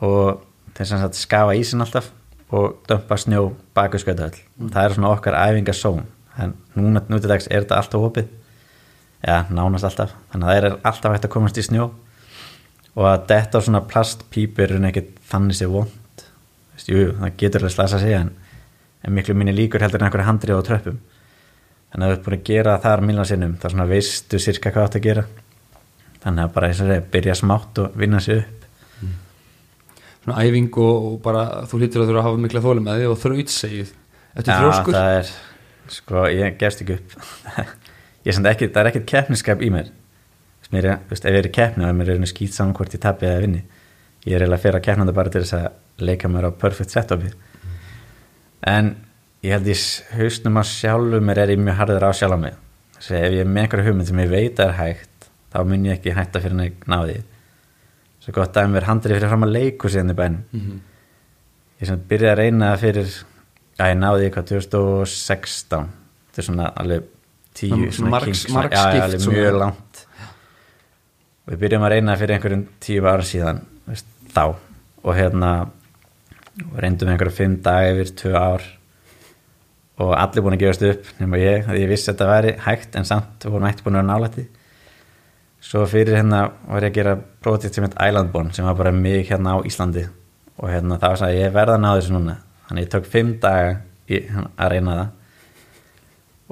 og 0.00 0.42
þess 0.74 0.94
að 0.96 1.16
skafa 1.18 1.54
ísin 1.54 1.84
alltaf 1.84 2.08
og 2.52 2.78
dömpa 2.88 3.16
snjó 3.16 3.52
baku 3.74 3.98
skautahöll. 4.00 4.38
Það 4.58 4.84
er 4.84 4.94
svona 4.96 5.12
okkar 5.12 5.36
æfingasón 5.36 6.06
en 6.40 6.54
núna 6.74 7.02
nútidags 7.08 7.48
er 7.50 7.62
þetta 7.62 7.76
alltaf 7.76 8.06
opið. 8.08 8.28
Já, 9.22 9.44
nánast 9.50 9.84
alltaf. 9.84 10.14
Þannig 10.32 10.48
að 10.48 10.54
það 10.54 10.64
er 10.64 10.78
alltaf 10.82 11.12
hægt 11.12 11.28
að 11.28 11.34
komast 11.34 11.60
í 11.60 11.66
snjó. 11.66 11.90
Og 12.96 13.06
að 13.08 13.26
detta 13.28 13.60
á 13.60 13.64
svona 13.64 13.84
plastpípur 13.84 14.72
er 14.72 14.88
ekki 14.88 15.06
þannig 15.28 15.56
sé 15.60 15.68
vond 15.68 16.24
jú, 16.82 17.12
það 17.14 17.36
getur 17.38 17.62
alveg 17.62 17.74
slasa 17.76 18.00
sig 18.00 18.16
en, 18.16 18.32
en 19.04 19.14
miklu 19.14 19.36
minni 19.36 19.52
líkur 19.54 19.84
heldur 19.84 20.00
en 20.00 20.08
einhverja 20.08 20.26
handrið 20.26 20.58
á 20.58 20.66
tröppum. 20.66 20.98
Þannig 21.92 22.06
að 22.06 22.10
þú 22.10 22.16
ert 22.16 22.26
búin 22.26 22.38
að 22.38 22.44
gera 22.48 22.74
það 22.74 22.84
þar 22.88 23.02
miljónsinnum 23.06 23.52
sinnum, 23.52 23.56
þá 23.60 23.66
svona 23.70 23.88
veistu 23.92 24.40
sirka 24.40 24.72
hvað 24.72 24.96
að 24.96 25.04
gera 25.04 25.24
þannig 26.22 26.44
að 26.44 26.52
bara 26.56 26.70
og 26.72 26.90
þeir 26.90 27.06
byrja 27.12 27.38
smátt 27.38 27.80
og 27.82 27.96
vinna 27.98 28.20
sig 28.22 28.42
upp. 28.42 28.58
Svona 30.22 30.44
æfing 30.46 30.76
og, 30.78 31.06
og 31.08 31.16
bara 31.24 31.46
þú 31.66 31.80
hlýtur 31.80 32.04
að 32.04 32.12
þú 32.12 32.18
að 32.20 32.26
hafa 32.28 32.42
mikla 32.44 32.62
þólum 32.62 32.84
með 32.86 33.00
því 33.00 33.08
og 33.10 33.18
þraut 33.18 33.50
segið 33.50 33.88
eftir 34.36 34.52
þrjóskur? 34.52 34.96
það 34.96 35.16
er, 35.16 35.32
sko, 35.96 36.26
ég 36.30 36.58
gefst 36.60 36.84
ekki 36.84 36.98
upp. 36.98 37.16
Ég 38.22 38.30
er 38.30 38.36
samt 38.36 38.46
ekki, 38.46 38.68
það 38.70 38.84
er 38.84 38.88
ekkert 38.92 39.06
keppniskap 39.10 39.62
í 39.66 39.68
mér. 39.74 39.88
Þess, 40.62 40.70
mér 40.70 40.86
er, 40.86 40.98
þú 41.08 41.10
veist, 41.10 41.24
ef 41.26 41.34
ég 41.34 41.40
er 41.40 41.46
í 41.48 41.50
keppni 41.56 41.86
og 41.88 41.96
mér 41.98 42.10
er 42.12 42.20
skýt 42.30 42.54
saman 42.54 42.76
hvort 42.78 42.92
ég 42.94 43.00
tappi 43.02 43.26
eða 43.26 43.40
vinni. 43.42 43.62
Ég 44.22 44.36
er 44.36 44.44
eiginlega 44.44 44.60
að 44.60 44.62
fyrir 44.62 44.78
að 44.78 44.84
keppnanda 44.86 45.14
bara 45.16 45.32
til 45.34 45.42
þess 45.42 45.56
að 45.58 46.04
leika 46.06 46.30
mér 46.30 46.46
á 46.46 46.50
perfect 46.54 46.94
setupi. 46.94 47.32
En 48.70 48.92
ég 49.42 49.56
held 49.56 49.66
ég 49.72 49.82
hausnum 50.20 50.60
á 50.60 50.64
sjálfu 50.70 51.18
mér 51.18 51.42
er 51.42 51.54
ég 51.56 51.64
mjög 51.66 51.80
harður 51.80 52.06
á 52.06 52.10
sjálf 52.14 52.38
á 52.38 52.44
mig. 52.44 52.60
Þess 53.00 53.10
að 53.10 53.26
ef 53.26 53.34
ég 53.34 53.42
er 53.42 53.50
með 53.50 53.64
einhverju 53.64 53.88
hugmynd 53.88 54.10
sem 54.12 54.22
ég 54.22 54.30
veit 54.36 54.62
að 54.62 54.70
er 54.70 54.78
hægt 54.78 55.11
þá 55.52 55.58
mun 55.68 55.84
ég 55.86 55.98
ekki 55.98 56.14
hætta 56.16 56.40
fyrir 56.40 56.56
að 56.56 56.86
ná 56.88 56.98
því. 57.06 57.16
Svo 58.22 58.32
gott 58.36 58.56
að 58.56 58.70
mér 58.72 58.86
handrið 58.88 59.16
fyrir 59.18 59.28
fram 59.32 59.44
að 59.46 59.52
leiku 59.56 59.88
síðan 59.90 60.10
í 60.14 60.18
bænum. 60.18 60.42
Mhm. 60.52 60.80
ég 61.82 61.86
sem 61.88 61.98
byrjaði 62.08 62.30
að 62.32 62.38
reyna 62.38 62.76
fyrir 62.78 63.08
að 63.82 63.88
ég 63.90 63.96
náði 63.98 64.26
eitthvað 64.28 64.44
2016 64.52 65.88
þetta 66.30 66.38
er 66.38 66.46
svona 66.46 66.68
alveg 66.78 67.08
tíu 67.58 67.70
Svona 67.74 67.92
svona 67.96 68.10
margs- 68.12 68.24
kink, 68.24 68.36
svona- 68.36 68.60
margskipt 68.60 68.94
já, 68.94 69.02
alveg 69.02 69.20
svona. 69.20 69.36
mjög 69.38 69.58
langt. 69.58 70.06
Og 71.42 71.52
við 71.52 71.58
byrjum 71.64 71.82
að 71.86 71.90
reyna 71.90 72.16
fyrir 72.16 72.34
einhverjum 72.36 72.66
tíu 72.80 73.02
ára 73.02 73.22
síðan 73.26 73.60
veist, 73.88 74.06
þá. 74.32 74.54
Og 75.04 75.14
hérna 75.16 75.70
reyndum 76.78 77.08
einhverja 77.08 77.32
fimm 77.34 77.56
dag 77.62 77.90
yfir 77.96 78.14
tvö 78.14 78.34
ár. 78.38 78.62
Og 79.98 80.14
allir 80.16 80.42
búin 80.42 80.54
að 80.54 80.62
gefast 80.62 80.82
upp 80.82 81.04
nema 81.20 81.36
ég, 81.38 81.66
að 81.66 81.80
ég 81.82 81.88
vissi 81.88 82.10
að 82.10 82.14
þetta 82.14 82.30
væri 82.30 82.54
hægt 82.60 82.96
en 82.96 83.04
samt 83.04 83.44
vorum 83.44 83.66
ekki 83.68 83.82
búin 83.82 83.98
að 83.98 84.06
vera 84.06 84.12
nálætti 84.12 84.46
svo 85.62 85.84
fyrir 85.88 86.18
hérna 86.18 86.44
var 86.66 86.84
ég 86.84 86.92
að 86.92 86.98
gera 86.98 87.16
projekt 87.44 87.78
sem 87.78 87.86
heit 87.86 87.96
Islandborn 87.96 88.52
sem 88.54 88.66
var 88.66 88.76
bara 88.78 88.92
mig 88.94 89.26
hérna 89.30 89.56
á 89.56 89.58
Íslandi. 89.66 90.06
Og 90.58 90.68
hérna 90.70 90.98
það 90.98 91.08
var 91.08 91.22
svona 91.22 91.38
ég 91.38 91.54
verða 91.54 91.78
að 91.78 91.84
ná 91.84 91.90
þessu 91.94 92.14
núna. 92.16 92.36
Þannig 92.68 92.86
ég 92.86 92.92
tók 92.92 93.10
fimm 93.10 93.34
daga 93.42 93.74
í, 94.06 94.22
að 94.56 94.72
reyna 94.74 94.98
það. 94.98 95.18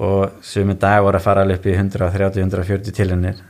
Og 0.01 0.43
sumi 0.47 0.79
dag 0.81 1.03
voru 1.05 1.21
að 1.21 1.27
fara 1.27 1.45
alveg 1.45 1.61
upp 1.61 1.69
í 1.69 1.77
130-140 1.77 2.97
tilhennir 2.97 3.43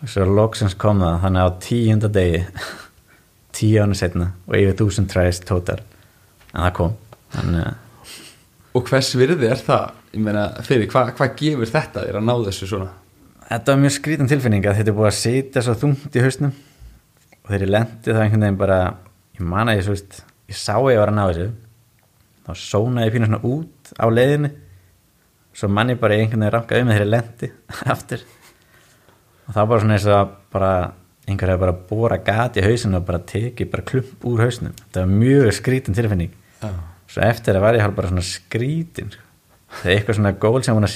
og 0.00 0.08
svo 0.08 0.24
loksins 0.24 0.76
kom 0.80 1.02
það 1.02 1.18
þannig 1.24 1.44
á 1.44 1.48
tíunda 1.60 2.10
degi 2.12 2.40
tíu 3.56 3.82
ánum 3.82 3.98
setna 3.98 4.32
og 4.48 4.56
yfir 4.56 4.78
þúsund 4.78 5.10
træðist 5.12 5.46
tótar 5.48 5.82
en 6.54 6.62
það 6.64 6.74
kom 6.78 6.96
þannig 7.34 7.66
og 8.78 8.86
hvers 8.86 9.10
virði 9.18 9.50
er 9.50 9.60
það? 9.66 9.96
Ég 10.14 10.22
meina, 10.22 10.44
fyrir, 10.66 10.88
hvað 10.90 11.12
hva 11.18 11.26
gefur 11.38 11.70
þetta 11.70 12.04
þér 12.06 12.18
að 12.20 12.26
ná 12.26 12.32
þessu 12.46 12.68
svona 12.70 12.90
Þetta 13.50 13.72
var 13.74 13.80
mjög 13.82 13.94
skrítin 13.96 14.30
tilfinning 14.30 14.66
að 14.68 14.76
þetta 14.78 14.92
er 14.92 14.96
búið 14.96 15.08
að 15.10 15.16
sitja 15.18 15.62
svo 15.66 15.74
þungt 15.78 16.16
í 16.16 16.22
hausnum. 16.22 16.52
Og 17.40 17.48
þegar 17.50 17.64
ég 17.64 17.72
lendi 17.74 18.12
það 18.12 18.22
einhvern 18.24 18.44
veginn 18.46 18.58
bara 18.60 18.78
ég 19.34 19.46
man 19.52 19.70
að 19.72 19.80
ég 19.80 19.86
svo 19.86 19.94
veist, 19.96 20.20
ég 20.50 20.58
sá 20.60 20.74
að 20.76 20.90
ég 20.92 21.00
var 21.02 21.10
að 21.10 21.16
ná 21.18 21.22
þessu. 21.24 21.46
Þá 22.46 22.52
sónaði 22.62 23.08
ég 23.08 23.16
pínu 23.16 23.30
svona 23.30 23.42
út 23.50 23.92
á 23.98 24.06
leiðinni. 24.10 24.50
Svo 25.58 25.70
man 25.74 25.90
ég 25.90 25.98
bara 26.02 26.18
einhvern 26.18 26.44
veginn 26.44 26.54
rankaði 26.54 26.86
með 26.86 26.96
þegar 26.96 27.06
ég 27.06 27.12
lendi 27.16 27.50
aftur. 27.96 28.26
Og 29.46 29.50
það 29.50 29.60
var 29.62 29.72
bara 29.72 29.84
svona 29.84 29.96
eins 29.98 30.06
og 30.06 30.18
að 30.20 30.36
bara 30.54 30.70
einhver 31.26 31.52
hefði 31.52 31.64
bara 31.64 31.80
bóra 31.90 32.20
gat 32.30 32.58
í 32.58 32.64
hausinu 32.64 33.00
og 33.00 33.08
bara 33.10 33.22
tekið 33.32 33.72
bara 33.74 33.88
klump 33.90 34.28
úr 34.30 34.44
hausnum. 34.46 34.76
Þetta 34.84 35.02
var 35.02 35.18
mjög 35.24 35.50
skrítin 35.58 35.98
tilfinning. 35.98 36.38
Já. 36.60 36.70
svo 37.08 37.22
eftir 37.24 37.56
að 37.56 37.64
var 37.64 37.76
ég 37.76 37.82
hálf 37.84 37.96
bara 37.96 38.10
svona 38.10 38.24
skrítin 38.26 39.14
það 39.80 39.86
er 39.86 39.94
eitthvað 39.94 40.18
svona 40.18 40.32
gól 40.42 40.62
sem 40.66 40.76
hún 40.76 40.86
að 40.86 40.92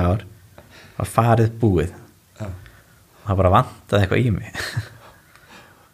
ár 0.00 0.22
var 0.98 1.10
farið 1.10 1.52
búið. 1.60 1.92
Og 2.38 3.26
það 3.26 3.40
bara 3.42 3.52
vantaði 3.58 4.04
eitthvað 4.06 4.24
í 4.24 4.32
mig. 4.34 4.64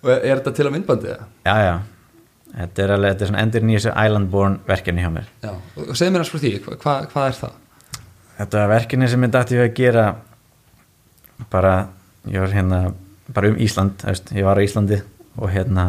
Og 0.04 0.12
er, 0.12 0.20
er 0.20 0.38
þetta 0.38 0.54
til 0.58 0.68
að 0.68 0.74
myndbandi 0.76 1.10
það? 1.10 1.26
já 1.48 1.56
já. 1.64 1.74
Þetta 2.54 2.82
er 2.84 2.90
alveg, 2.94 3.12
þetta 3.12 3.24
er 3.24 3.30
svona 3.32 3.42
endur 3.42 3.64
nýjus 3.66 3.86
Islandborn 3.90 4.60
verkefni 4.68 5.02
hjá 5.02 5.10
mér. 5.10 5.30
Já, 5.42 5.50
og 5.82 5.96
segð 5.98 6.12
mér 6.14 6.22
hans 6.22 6.30
frá 6.30 6.42
því, 6.44 6.52
hva, 6.62 6.76
hva, 6.84 6.92
hvað 7.10 7.30
er 7.30 7.38
það? 7.40 7.56
þetta 8.38 8.60
var 8.60 8.70
verkefni 8.74 9.08
sem 9.10 9.24
ég 9.26 9.32
dætti 9.34 9.58
að 9.62 9.72
gera 9.78 10.04
bara 11.52 11.74
ég 12.30 12.42
var 12.42 12.54
hérna 12.54 12.80
bara 13.34 13.50
um 13.50 13.58
Ísland 13.62 14.02
veist, 14.04 14.30
ég 14.34 14.46
var 14.46 14.58
á 14.58 14.64
Íslandi 14.64 15.00
og 15.38 15.50
hérna 15.50 15.86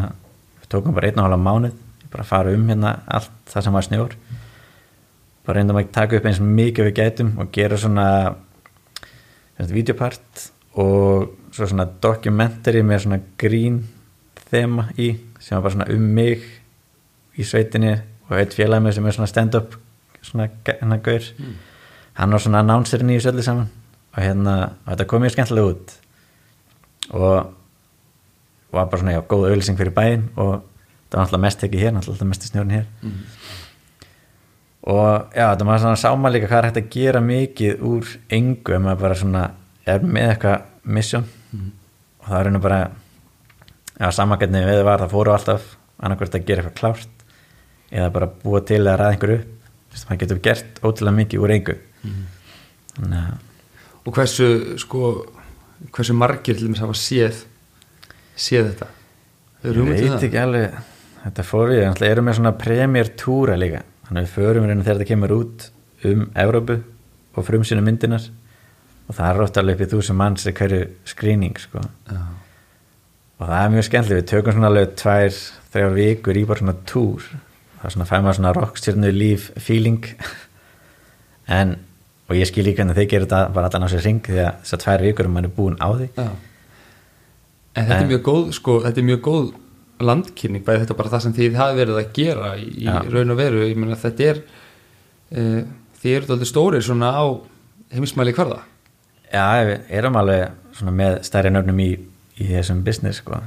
við 0.62 0.70
tókum 0.72 0.94
bara 0.96 1.10
einn 1.10 1.20
og 1.20 1.26
hálfa 1.28 1.42
mánuð. 1.42 1.76
Bara 2.12 2.26
fara 2.26 2.54
um 2.54 2.66
hérna 2.70 2.96
allt 3.06 3.32
það 3.50 3.66
sem 3.66 3.76
var 3.76 3.86
snjór. 3.86 4.16
Bara 5.46 5.60
reyndum 5.60 5.78
að 5.78 5.90
taka 5.94 6.18
upp 6.18 6.26
eins 6.26 6.40
mikið 6.42 6.88
við 6.88 6.96
gætum 6.98 7.34
og 7.42 7.50
gera 7.54 7.78
svona 7.78 8.06
videopart 9.72 10.50
og 10.76 11.30
svo 11.54 11.66
svona 11.66 11.86
dokumentari 12.02 12.82
með 12.84 13.06
svona 13.06 13.20
grín 13.40 13.80
þema 14.50 14.90
í 15.00 15.14
sem 15.40 15.56
var 15.56 15.62
bara 15.64 15.74
svona 15.76 15.88
um 15.94 16.02
mig 16.18 16.44
í 17.36 17.44
sveitinni 17.44 17.94
og 18.28 18.36
eitt 18.36 18.54
félagi 18.56 18.84
með 18.84 18.96
sem 18.98 19.06
er 19.06 19.16
svona 19.16 19.30
stand-up 19.30 19.76
svona 20.26 20.48
hérna 20.66 20.98
gaur. 21.02 21.24
Hann 22.16 22.32
var 22.32 22.42
svona 22.42 22.62
announcerin 22.64 23.10
í 23.12 23.18
þessu 23.18 23.32
öllu 23.32 23.44
saman 23.46 23.68
og 24.16 24.22
hérna, 24.22 24.54
og 24.84 24.92
þetta 24.92 25.06
kom 25.06 25.22
mjög 25.22 25.34
skemmtilega 25.36 25.72
út. 25.72 25.96
Og 27.12 27.52
var 28.72 28.88
bara 28.90 29.00
svona, 29.00 29.14
já, 29.16 29.22
góð 29.22 29.50
auðlýsing 29.50 29.78
fyrir 29.78 29.94
bæinn 29.94 30.28
og 30.36 30.62
það 31.10 31.18
var 31.18 31.26
alltaf 31.26 31.40
mest 31.44 31.64
ekki 31.64 31.80
hér 31.80 31.96
alltaf 31.96 32.26
mest 32.28 32.44
í 32.44 32.50
snjórn 32.50 32.74
hér. 32.74 32.86
Mhm. 33.02 33.20
Og 34.86 35.32
já, 35.34 35.48
þetta 35.50 35.66
var 35.66 35.80
svona 35.82 35.98
sáma 36.00 36.30
líka 36.30 36.48
hvað 36.50 36.58
er 36.60 36.68
hægt 36.70 36.80
að 36.82 36.90
gera 36.94 37.20
mikið 37.24 37.82
úr 37.88 38.12
engu 38.36 38.74
ef 38.76 38.82
maður 38.84 39.00
bara 39.02 39.18
svona 39.18 39.42
er 39.86 40.04
með 40.06 40.30
eitthvað 40.34 40.68
mission. 40.96 41.26
Og 42.20 42.28
það 42.30 42.38
er 42.40 42.50
einu 42.50 42.60
bara 42.62 42.78
já, 43.98 44.08
samangetni 44.14 44.62
við 44.66 44.82
var 44.86 45.02
það 45.04 45.14
fóru 45.16 45.34
alltaf 45.34 45.66
annarkvært 46.02 46.38
að 46.38 46.46
gera 46.48 46.62
eitthvað 46.62 46.78
klárt 46.80 47.26
eða 47.90 48.10
bara 48.14 48.28
búa 48.42 48.60
til 48.66 48.82
að 48.84 48.98
ræða 49.00 49.12
einhverju 49.14 49.38
Þú 49.86 49.94
veist, 49.96 50.06
maður 50.10 50.20
getur 50.22 50.40
gert 50.44 50.80
ótrúlega 50.84 51.16
mikið 51.16 51.42
úr 51.46 51.52
engu. 51.54 51.74
Þannig 52.96 53.20
að 53.20 54.06
og 54.06 54.14
hversu 54.14 54.46
sko 54.78 55.00
hversu 55.94 56.14
margir 56.14 56.54
til 56.58 56.66
dæmis 56.68 56.82
hafa 56.82 56.94
séð 56.98 57.38
séð 58.38 58.68
þetta? 58.72 58.88
Hefur 59.62 59.78
Ég 59.78 59.82
um 59.82 59.88
veit 59.90 60.04
það? 60.04 60.26
ekki 60.28 60.40
alveg. 60.42 60.76
Þetta 61.24 61.44
fór 61.48 61.70
við, 61.72 61.80
þannig 61.88 62.10
erum 62.10 62.28
með 62.28 62.36
svona 62.38 62.52
premier 62.60 63.08
túra 63.18 63.56
líka, 63.58 63.80
þannig 64.06 64.20
að 64.20 64.26
við 64.26 64.34
förum 64.36 64.66
reyna 64.68 64.82
þegar 64.86 64.98
þetta 65.00 65.10
kemur 65.12 65.34
út 65.36 65.68
um 66.06 66.24
Evrópu 66.38 66.76
og 67.36 67.46
frumsýnum 67.46 67.84
myndinar 67.86 68.26
og 69.06 69.14
það 69.14 69.28
er 69.30 69.42
ótt 69.44 69.60
alveg 69.60 69.76
upp 69.80 69.86
í 69.86 69.90
þúsund 69.94 70.18
manns 70.18 70.46
í 70.48 70.52
hverju 70.56 70.80
skrýning 71.06 71.58
sko. 71.62 71.82
Já. 72.10 72.20
og 73.38 73.44
það 73.46 73.58
er 73.60 73.74
mjög 73.74 73.86
skemmtileg, 73.88 74.22
við 74.22 74.30
tökum 74.32 74.56
svona 74.56 74.70
alveg 74.72 74.94
tvær, 74.98 75.36
þrjár 75.74 75.96
vikur 75.98 76.40
í 76.40 76.44
bara 76.48 76.62
svona 76.62 76.76
túr 76.88 77.26
það 77.76 77.84
er 77.90 77.94
svona 77.96 78.08
fæ 78.08 78.16
maður 78.24 78.38
svona 78.40 78.54
rockstjörnu 78.56 79.12
líf 79.14 79.50
feeling 79.62 80.06
en, 81.58 81.76
og 82.26 82.34
ég 82.38 82.48
skil 82.48 82.64
líka 82.66 82.82
hvernig 82.82 82.96
þeir 82.98 83.10
gera 83.12 83.28
þetta 83.28 83.42
bara 83.54 83.70
á 83.70 83.88
sér 83.92 84.04
ring 84.06 84.22
því 84.24 84.40
að 84.42 84.62
þessar 84.64 84.82
tvær 84.86 85.04
vikur 85.06 85.28
mann 85.30 85.48
er 85.48 85.54
búin 85.54 85.78
á 85.78 85.88
því 85.92 86.08
Já. 86.16 86.28
En 87.76 87.84
þetta 87.84 87.98
er 87.98 88.02
En- 88.06 88.10
mjög 88.14 88.22
góð 88.24 88.44
sko, 88.56 88.78
þetta 88.86 89.02
er 89.02 89.08
mjög 89.10 89.20
góð 89.26 89.46
landkynning, 90.04 90.64
bæði 90.66 90.84
þetta 90.84 90.96
bara 90.98 91.12
það 91.14 91.24
sem 91.24 91.34
þið 91.36 91.58
hafi 91.60 91.78
verið 91.80 92.00
að 92.00 92.08
gera 92.16 92.52
í, 92.60 92.70
Já. 92.84 92.96
raun 93.12 93.32
og 93.32 93.38
veru, 93.40 93.62
ég 93.64 93.78
meina 93.80 93.98
þetta 94.00 94.30
er 94.30 94.40
uh, 94.42 95.60
þið 96.02 96.16
eru 96.16 96.34
alltaf 96.34 96.50
stórir 96.50 96.84
svona 96.84 97.12
á 97.16 97.24
heimismæli 97.94 98.34
hverða 98.36 98.60
Já, 99.32 99.46
við 99.66 99.94
erum 99.98 100.18
alveg 100.20 100.76
svona 100.76 100.92
með 100.94 101.20
stærri 101.26 101.52
nöfnum 101.54 101.80
í, 101.82 101.90
í 102.36 102.50
þessum 102.50 102.84
business 102.86 103.22
sko. 103.22 103.40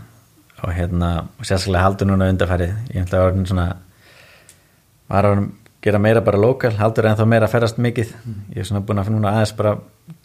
og 0.64 0.74
hérna 0.76 1.12
og 1.40 1.46
sérstaklega 1.48 1.86
haldur 1.86 2.10
núna 2.10 2.28
undarfærið 2.34 2.74
ég 2.96 3.06
ætla 3.06 3.22
að 3.22 3.30
orðin 3.30 3.48
svona 3.48 3.68
var 5.10 5.26
að 5.30 5.46
gera 5.82 6.00
meira 6.02 6.22
bara 6.22 6.40
lokal 6.40 6.74
haldur 6.76 7.08
en 7.08 7.18
þá 7.18 7.26
meira 7.30 7.48
að 7.48 7.54
ferðast 7.54 7.78
mikið. 7.80 8.10
Ég 8.52 8.62
er 8.62 8.68
svona 8.68 8.82
búin 8.86 9.00
að 9.00 9.14
núna 9.14 9.32
aðeins 9.32 9.54
bara 9.56 9.78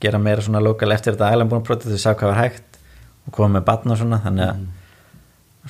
gera 0.03 0.19
meira 0.19 0.43
svona 0.43 0.63
lokal 0.65 0.91
eftir 0.95 1.15
þetta 1.15 1.31
ælan 1.31 1.51
búin 1.51 1.63
að 1.63 1.69
prótið 1.69 1.95
þau 1.95 2.03
sá 2.03 2.11
hvað 2.11 2.33
var 2.33 2.41
hægt 2.41 2.81
og 3.25 3.37
koma 3.37 3.59
með 3.59 3.67
batn 3.69 3.95
og 3.95 4.01
svona 4.01 4.19
þannig 4.25 4.49
að 4.49 4.65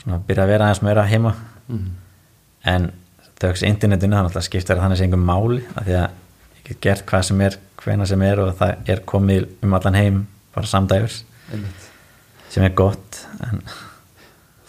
svona 0.00 0.20
byrja 0.26 0.44
að 0.44 0.52
vera 0.54 0.68
aðeins 0.68 0.82
meira 0.84 1.06
heima. 1.08 1.34
En 2.64 2.90
þauks 3.40 3.64
internetinu 3.66 4.16
þannig 4.16 4.36
að 4.38 4.46
skipta 4.46 4.76
þannig 4.78 5.00
sem 5.00 5.08
engum 5.08 5.26
máli 5.26 5.62
af 5.74 5.86
því 5.86 5.96
að 5.98 6.04
ég 6.04 6.68
get 6.68 6.80
gert 6.86 7.06
hvað 7.08 7.26
sem 7.28 7.40
er 7.44 7.58
hvena 7.82 8.06
sem 8.08 8.22
er 8.24 8.40
og 8.40 8.54
það 8.58 8.92
er 8.94 9.02
komið 9.04 9.48
um 9.62 9.74
allan 9.76 9.98
heim 9.98 10.20
bara 10.54 10.70
samdægurs. 10.70 11.24
Sem 12.50 12.64
er 12.64 12.74
gott 12.76 13.24
en 13.44 13.62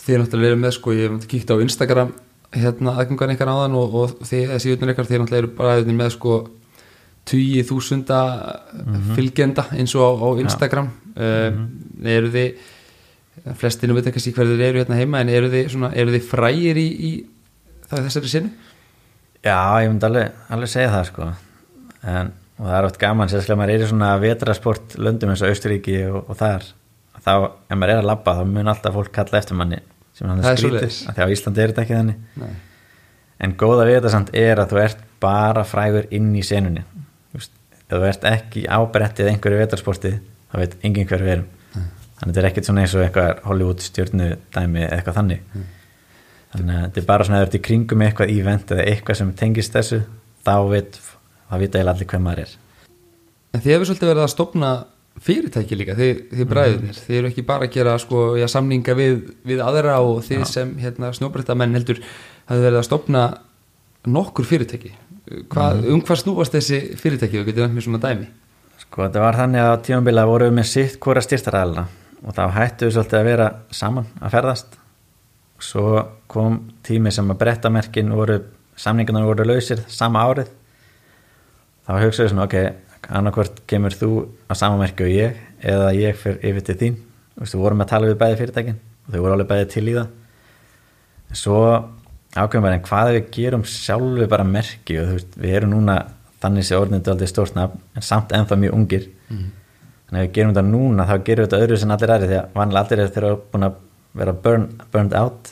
Þið 0.05 0.13
er 0.13 0.21
náttúrulega 0.21 0.49
verið 0.51 0.59
með 0.61 0.73
sko, 0.75 0.91
ég 0.93 1.13
hef 1.15 1.23
kíkt 1.31 1.49
á 1.49 1.55
Instagram 1.63 2.11
hérna 2.53 2.91
aðgangan 2.93 3.31
ykkar 3.33 3.49
áðan 3.49 3.77
og, 3.79 3.95
og 3.97 4.11
þið, 4.21 4.43
þessi 4.51 4.73
utan 4.75 4.91
ykkar, 4.93 5.07
þið 5.09 5.21
náttúrulega 5.21 5.41
eru 5.41 5.49
bara 5.57 5.77
hérna 5.79 5.95
með 5.97 6.11
sko 6.13 6.35
tugi 7.25 7.63
þúsunda 7.65 8.19
fylgjenda 9.15 9.65
eins 9.73 9.95
og 9.97 10.05
á, 10.05 10.09
á 10.13 10.27
Instagram. 10.45 10.91
Mm 11.15 11.65
eru 12.05 12.27
þið 12.27 12.71
flestinu 13.59 13.95
veit 13.97 14.07
ekki 14.09 14.31
hver 14.35 14.47
þið 14.51 14.63
eru 14.69 14.81
hérna 14.81 14.99
heima 14.99 15.21
en 15.21 15.31
eru 15.33 15.49
þið, 15.51 15.67
svona, 15.73 15.91
eru 15.97 16.13
þið 16.15 16.29
frægir 16.29 16.79
í, 16.79 16.87
í 17.09 17.11
þessari 17.91 18.31
sinni? 18.31 18.53
já, 19.45 19.57
ég 19.83 19.91
myndi 19.91 20.07
alveg, 20.07 20.39
alveg 20.53 20.71
segja 20.71 20.91
það 20.93 21.05
sko. 21.09 21.27
En, 22.05 22.31
og 22.59 22.67
það 22.67 22.77
er 22.77 22.87
oft 22.87 22.99
gaman 23.01 23.31
sérstaklega 23.31 23.59
maður 23.61 23.73
er 23.75 23.83
í 23.83 23.89
svona 23.91 24.11
vetrasport 24.21 24.95
löndum 25.01 25.33
eins 25.33 25.43
og 25.43 25.51
Austuríki 25.51 25.97
og, 26.09 26.21
og 26.31 26.39
þar 26.39 26.69
þá, 27.25 27.33
ef 27.69 27.77
maður 27.77 27.93
er 27.95 28.01
að 28.01 28.09
labba 28.09 28.37
þá 28.37 28.43
mun 28.51 28.71
alltaf 28.71 28.95
fólk 28.95 29.11
kalla 29.15 29.41
eftir 29.41 29.59
manni 29.59 29.81
sem 30.15 30.29
hann 30.29 30.41
er 30.41 30.55
af 30.55 31.17
því 31.17 31.27
á 31.27 31.33
Íslandi 31.33 31.61
er 31.61 31.73
þetta 31.73 31.83
ekki 31.83 31.97
þannig. 31.97 32.21
Nei. 32.39 32.53
En 33.43 33.55
góða 33.59 33.87
við 33.89 33.97
þetta 33.97 34.13
samt 34.13 34.31
er 34.39 34.61
að 34.61 34.71
þú 34.71 34.81
ert 34.85 35.01
bara 35.23 35.65
frægur 35.67 36.05
inn 36.15 36.29
í 36.37 36.43
senunni. 36.45 36.85
Þú 37.33 37.41
veist, 37.41 37.51
ef 37.81 37.89
þú 37.91 38.05
ert 38.07 38.29
ekki 38.29 38.63
á 38.71 38.79
brettið 38.93 39.31
einhverju 39.33 39.59
vetarsporti 39.59 40.13
þá 40.15 40.55
veit 40.61 40.77
enginn 40.87 41.09
hver 41.09 41.25
við 41.25 41.33
erum 41.35 41.49
þannig 42.19 42.29
að 42.29 42.35
þetta 42.35 42.41
er 42.41 42.49
ekkert 42.49 42.69
svona 42.69 42.83
eins 42.83 42.95
og 42.95 43.03
eitthvað 43.03 43.41
Hollywood 43.45 43.83
stjórnu 43.83 44.29
dæmi 44.55 44.83
eitthvað 44.87 45.17
þannig. 45.19 45.41
Þannig 46.55 46.75
að 46.75 46.83
þetta 46.85 47.01
er 47.01 47.07
bara 47.09 47.27
svona 47.27 47.45
í 47.45 47.63
kringum 47.67 48.03
eitthvað 48.05 48.35
event 48.35 48.75
eða 48.75 48.85
eitthvað 48.91 49.19
sem 49.19 49.31
tengist 49.35 49.75
þessu 49.75 50.01
þá 50.45 50.55
veit, 50.71 50.99
þá 51.49 51.55
vita 51.59 51.79
eiginlega 51.79 51.95
allir 51.95 52.11
hver 52.11 52.21
maður 52.23 52.43
er. 52.45 52.53
En 53.55 53.63
þið 53.63 53.73
hefur 53.73 53.89
svolítið 53.89 54.11
verið 54.11 54.25
að 54.25 54.31
stopna 54.35 54.69
fyrirtæki 55.25 55.79
líka, 55.79 55.95
þið, 55.95 56.21
þið 56.35 56.47
bræðunir 56.51 56.97
þið 56.99 57.17
eru 57.19 57.29
ekki 57.31 57.43
bara 57.47 57.67
að 57.67 57.75
gera 57.75 57.95
sko, 58.03 58.23
já, 58.35 58.45
samninga 58.51 58.95
við, 58.99 59.19
við 59.47 59.61
aðra 59.63 59.99
og 60.03 60.21
þið 60.27 60.43
sem 60.49 60.73
hérna, 60.81 61.11
snjóbreyttamenn 61.15 61.75
heldur 61.77 62.01
hafið 62.49 62.65
verið 62.67 62.79
að 62.81 62.87
stopna 62.89 63.25
nokkur 64.11 64.47
fyrirtæki. 64.47 64.91
Hvað, 65.51 65.85
um 65.89 66.03
hvað 66.05 66.19
snúast 66.21 66.55
þessi 66.55 66.81
fyrirtæki? 66.99 67.39
Og 67.41 67.47
getur 67.47 67.63
nefnt 67.63 67.79
mér 67.79 67.87
svona 67.87 68.01
dæmi. 68.03 68.27
Sko 68.83 69.05
þetta 69.05 69.23
var 69.23 69.39
þannig 69.39 69.63
að 69.63 69.71
á 69.71 69.83
tímambila 69.87 70.27
voru 70.29 70.49
við 70.49 70.57
með 70.59 70.67
sitt 70.73 70.99
hvora 71.01 71.23
styrtaræðina 71.23 71.87
og 72.25 72.33
þá 72.33 72.43
hættu 72.55 72.87
við 72.87 72.95
svolítið 72.95 73.19
að 73.19 73.27
vera 73.29 73.47
saman 73.73 74.07
að 74.19 74.33
ferðast. 74.33 74.77
Svo 75.61 76.01
kom 76.31 76.57
tími 76.85 77.13
sem 77.13 77.29
að 77.31 77.39
brettamerkin 77.43 78.13
voru, 78.17 78.39
samningarnar 78.81 79.27
voru 79.29 79.45
lausir 79.47 79.83
sama 79.91 80.25
árið. 80.25 80.49
Þá 81.85 81.91
hugsaðu 82.01 82.31
svona 82.33 82.47
ok, 82.49 82.57
annarkvort 83.13 83.61
kemur 83.69 83.93
þú 83.95 84.09
á 84.49 84.53
sama 84.57 84.79
merki 84.81 85.05
og 85.05 85.13
ég 85.13 85.41
eða 85.61 85.93
ég 85.95 86.17
fyrir 86.19 86.41
yfir 86.49 86.65
til 86.65 86.77
þín. 86.81 86.97
Þú 87.35 87.43
veist, 87.43 87.55
við 87.55 87.65
vorum 87.65 87.83
að 87.85 87.91
tala 87.91 88.09
við 88.09 88.19
bæði 88.23 88.39
fyrirtækin 88.41 88.79
og 88.81 89.13
þau 89.13 89.21
voru 89.21 89.35
alveg 89.35 89.51
bæði 89.51 89.67
til 89.75 89.85
í 89.85 89.95
það. 89.99 90.09
Svo 91.35 91.59
ákveðum 92.35 92.69
en 92.71 92.85
hvað 92.85 93.11
við 93.13 93.29
gerum 93.37 93.67
sjálfu 93.69 94.27
bara 94.31 94.47
merki 94.47 94.97
og 94.99 95.11
þú 95.11 95.19
veist, 95.19 95.37
við 95.37 95.59
erum 95.59 95.75
núna 95.75 95.99
þannig 96.41 96.67
sé 96.67 96.77
orðindu 96.77 97.13
aldrei 97.13 97.29
stórt 97.29 97.55
nafn 97.57 97.79
en 97.95 98.05
samt 98.05 98.33
ennþá 98.35 98.57
mjög 98.59 98.75
ungir. 98.79 99.07
Þannig 99.29 99.64
að 100.11 100.19
ef 100.19 100.25
við 100.27 100.33
gerum 100.37 100.53
þetta 100.53 100.67
núna 100.69 101.05
þá 101.09 101.15
gerum 101.25 101.45
við 101.45 101.49
þetta 101.49 101.61
öðru 101.65 101.77
sem 101.81 101.93
allir 101.95 102.13
aðri 102.15 102.27
því 102.29 102.37
að 102.39 102.57
vanlega 102.59 102.81
allir 102.83 103.01
er 103.03 103.13
þeirra 103.15 103.37
búin 103.51 103.67
að 103.67 103.77
vera 104.15 104.33
burn, 104.45 104.67
burned 104.93 105.15
out 105.17 105.51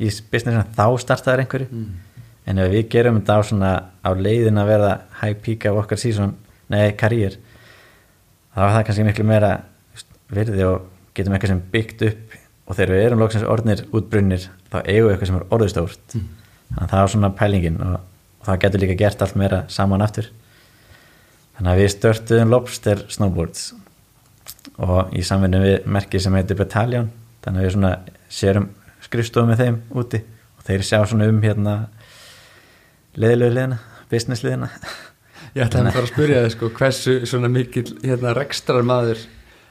í 0.00 0.08
businessin 0.32 0.72
þá 0.76 0.86
startaður 1.02 1.44
einhverju. 1.44 1.68
En 2.48 2.58
ef 2.58 2.70
við 2.72 2.88
gerum 2.90 3.20
þetta 3.20 3.36
á 3.36 3.40
svona 3.44 3.72
á 4.00 4.10
leiðin 4.16 4.58
að 4.58 4.70
verða 4.72 4.92
high 5.20 5.36
peak 5.44 5.66
af 5.68 5.82
okkar 5.82 6.00
season, 6.00 6.32
nei, 6.72 6.92
karýr 6.96 7.36
þá 8.54 8.62
er 8.64 8.72
það 8.74 8.84
kannski 8.88 9.06
miklu 9.06 9.26
meira 9.28 9.50
virði 10.30 10.64
og 10.66 10.88
getum 11.14 11.34
eitthvað 11.36 11.52
sem 11.52 11.62
byggt 11.74 12.06
upp. 12.08 12.38
Og 12.70 12.76
þegar 12.78 12.94
við 12.94 13.04
erum 13.04 13.22
loksins 13.24 13.46
orðnir 13.50 13.80
útbrunnir 13.90 14.44
þá 14.70 14.76
eigum 14.86 15.08
við 15.08 15.12
eitthvað 15.12 15.30
sem 15.30 15.38
er 15.40 15.46
orðustórt 15.50 16.12
þannig 16.14 16.82
að 16.84 16.90
það 16.92 17.00
er 17.02 17.12
svona 17.14 17.30
pælingin 17.34 17.80
og, 17.82 17.96
og 18.40 18.46
það 18.46 18.60
getur 18.64 18.82
líka 18.84 18.98
gert 19.00 19.22
allt 19.24 19.38
meira 19.38 19.64
saman 19.68 20.04
aftur. 20.06 20.28
Þannig 21.58 21.72
að 21.72 21.80
við 21.82 21.90
störtuðum 21.96 22.52
Lobster 22.54 23.02
Snowboards 23.10 23.64
og 24.78 25.14
í 25.16 25.22
samvinni 25.26 25.60
við 25.62 25.88
merki 25.90 26.20
sem 26.22 26.34
heitir 26.38 26.58
Battalion 26.58 27.10
þannig 27.44 27.60
að 27.60 27.66
við 27.66 27.74
svona 27.74 27.92
sérum 28.30 28.68
skrifstofum 29.04 29.50
með 29.50 29.64
þeim 29.64 29.80
úti 30.00 30.20
og 30.58 30.64
þeir 30.68 30.86
sjá 30.86 30.98
svona 31.08 31.28
um 31.30 31.40
hérna 31.42 31.74
leðilegu 33.18 33.56
liðina, 33.56 33.80
business 34.10 34.44
liðina. 34.44 34.70
Ég 35.56 35.64
ætlaði 35.66 35.90
að 35.90 35.96
fara 35.96 36.06
að 36.06 36.12
spyrja 36.12 36.40
þið 36.44 36.52
sko 36.54 36.72
hversu 36.78 37.14
svona 37.26 37.50
mikil 37.50 37.84
hérna 38.04 38.34
rekstrar 38.36 38.86
maður 38.86 39.22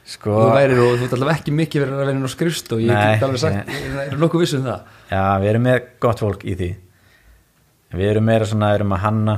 sko, 0.04 0.34
þú 0.34 0.48
værir 0.58 0.82
og 0.84 0.96
þú 0.98 1.08
ert 1.08 1.16
allavega 1.16 1.40
ekki 1.40 1.56
mikið 1.56 1.84
verið 1.86 1.96
að 1.96 2.02
vera 2.04 2.16
inn 2.16 2.26
á 2.28 2.32
skrifst 2.34 2.74
og 2.76 2.82
ég 2.84 2.90
get 2.92 3.28
alveg 3.28 3.44
sagt, 3.46 3.76
ég 3.78 4.00
er 4.04 4.18
nokkuð 4.20 4.44
viss 4.44 4.58
um 4.58 4.66
það. 4.66 4.96
Já, 5.14 5.24
við 5.40 5.52
erum 5.54 5.68
með 5.70 5.92
gott 6.04 6.24
fólk 6.26 6.44
í 6.44 6.58
því. 6.60 6.72
Við 7.96 8.12
erum 8.12 8.28
meira 8.28 8.50
svona, 8.50 8.74
við 8.74 8.82
erum 8.82 8.98
að 8.98 9.06
hanna 9.06 9.38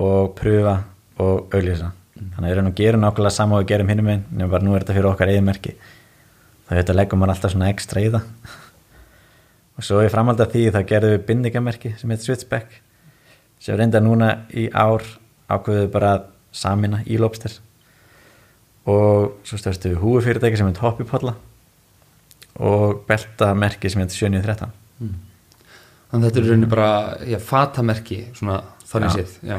og 0.00 0.30
pröfa 0.38 0.76
og 1.20 1.56
auglýsa 1.56 1.90
þannig 2.20 2.44
að 2.44 2.50
við 2.50 2.54
erum 2.56 2.70
að 2.70 2.80
gera 2.80 3.00
nákvæmlega 3.00 3.36
sama 3.36 3.56
og 3.56 3.62
við 3.62 3.70
gerum 3.72 3.92
hinnum 3.92 4.10
einn, 4.12 4.24
nefnum 4.30 4.52
bara 4.52 4.66
nú 4.66 4.74
er 4.74 4.84
þetta 4.84 4.96
fyrir 4.96 5.10
okkar 5.10 5.32
eðmerki 5.32 5.74
þá 6.66 6.72
þetta 6.76 6.96
leggum 6.96 7.22
maður 7.22 7.34
alltaf 7.34 7.54
svona 7.54 7.70
ekstra 7.72 8.04
í 8.04 8.10
það. 8.12 8.28
Og 9.80 9.86
svo 9.86 10.02
í 10.04 10.10
framhald 10.12 10.42
af 10.44 10.52
því 10.52 10.66
þá 10.74 10.80
gerðum 10.90 11.14
við 11.14 11.26
bindingamerki 11.30 11.94
sem 11.98 12.12
heitir 12.12 12.28
Switchback 12.28 12.80
sem 13.60 13.78
reynda 13.80 14.02
núna 14.04 14.30
í 14.52 14.68
ár 14.72 15.04
ákveðum 15.50 15.86
við 15.86 15.92
bara 15.94 16.12
að 16.18 16.26
samina 16.52 17.02
í 17.06 17.16
Lobster. 17.20 17.56
Og 18.90 19.40
svo 19.48 19.60
stöðstu 19.60 19.94
við 19.94 20.02
húfyrirtæki 20.04 20.60
sem 20.60 20.68
heitir 20.68 20.84
Hoppipodla 20.84 21.34
og 22.60 23.02
beltamerki 23.08 23.90
sem 23.90 24.02
heitir 24.02 24.18
713 24.28 24.76
þannig 26.10 26.24
að 26.24 26.26
þetta 26.26 26.40
er 26.40 26.48
rauninni 26.48 26.70
bara 26.70 26.88
já, 27.28 27.38
fatamerki 27.42 28.18
svona 28.34 28.58
þannig 28.90 29.14
séð 29.14 29.36
já. 29.46 29.58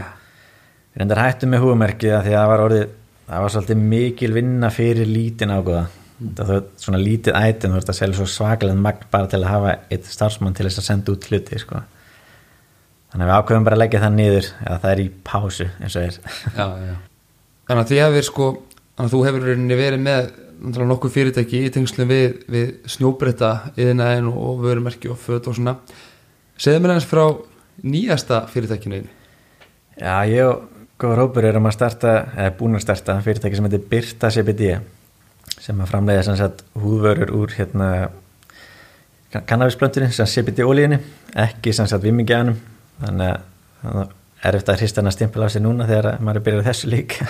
Reyndar 0.98 1.22
hættum 1.24 1.54
með 1.54 1.64
húfumerki 1.64 2.12
að 2.12 2.26
því 2.26 2.34
að 2.36 2.42
það 2.42 2.52
var 2.52 2.64
orðið 2.66 2.88
það 3.32 3.44
var 3.44 3.54
svolítið 3.54 3.84
mikil 3.94 4.32
vinna 4.36 4.70
fyrir 4.74 5.08
lítin 5.08 5.54
ágóða 5.56 5.86
það 6.22 6.50
var 6.52 6.66
svona 6.84 7.00
lítið 7.02 7.38
ættin 7.39 7.72
þú 7.72 7.80
veist 7.80 7.92
að 7.94 7.98
selja 7.98 8.18
svo 8.20 8.28
svakalega 8.30 8.84
magn 8.84 9.08
bara 9.14 9.30
til 9.32 9.39
að 9.39 9.50
hafa 9.50 9.76
eitt 9.94 10.10
starfsmann 10.10 10.58
til 10.58 10.68
þess 10.68 10.82
að 10.82 10.88
senda 10.89 11.16
út 11.16 11.28
hluti 11.30 11.62
sko. 11.62 11.82
þannig 13.12 13.24
að 13.26 13.32
við 13.32 13.38
ákveðum 13.38 13.68
bara 13.68 13.78
að 13.78 13.84
leggja 13.84 14.04
það 14.04 14.18
niður 14.18 14.50
eða 14.66 14.78
það 14.84 14.92
er 14.92 15.02
í 15.02 15.08
pásu 15.32 15.68
eins 15.80 15.96
og 15.96 16.06
er 16.06 16.20
já, 16.60 16.68
já. 16.92 16.96
Þannig 17.72 17.82
að 17.84 17.92
því 17.92 18.02
hefur 18.02 18.28
sko 18.28 18.50
að 19.00 19.14
þú 19.14 19.24
hefur 19.28 19.48
verið 19.82 20.04
með 20.06 20.32
nokkuð 20.62 21.16
fyrirtæki 21.16 21.64
í 21.66 21.72
tengslum 21.74 22.12
við, 22.12 22.36
við 22.52 22.74
snjóbreyta 22.92 23.52
yðinæðin 23.78 24.28
og 24.30 24.60
vörumerki 24.66 25.10
og 25.10 25.18
föt 25.18 25.48
og 25.50 25.58
svona 25.58 25.78
segðu 26.60 26.84
mér 26.84 26.98
eins 26.98 27.08
frá 27.10 27.24
nýjasta 27.82 28.44
fyrirtækinu. 28.52 29.02
Já, 29.98 30.16
ég 30.30 30.46
og 30.46 30.81
Góður 31.02 31.24
Hópur 31.24 31.47
erum 31.49 31.66
að 31.66 31.78
starta 31.80 32.12
eða 32.36 32.56
búin 32.60 32.78
að 32.78 32.84
starta 32.86 33.16
fyrirtæki 33.26 33.58
sem 33.58 33.66
heitir 33.66 33.86
Birta 33.89 34.30
CBD 34.30 34.68
sem 35.62 35.80
að 35.82 35.89
framleiða 35.89 36.26
sem 36.28 36.38
sagt 36.38 36.62
húðvörur 36.78 37.32
úr 37.39 37.56
hérna 37.58 37.88
kannabisblöndunni 39.49 40.12
sem 40.14 40.30
CBD 40.30 40.62
ólíðinni 40.68 40.99
ekki 41.41 41.74
sem 41.74 41.89
sagt 41.89 42.06
vimmingjaðanum 42.06 42.60
þannig 43.02 43.34
að 43.89 44.04
er 44.41 44.58
eftir 44.58 44.74
að 44.74 44.80
hrista 44.82 45.02
hana 45.02 45.14
stimpil 45.14 45.45
á 45.45 45.49
sig 45.49 45.66
núna 45.66 45.89
þegar 45.89 46.22
maður 46.22 46.41
er 46.41 46.45
byrjað 46.47 46.70
þessu 46.70 46.93
lík. 46.93 47.18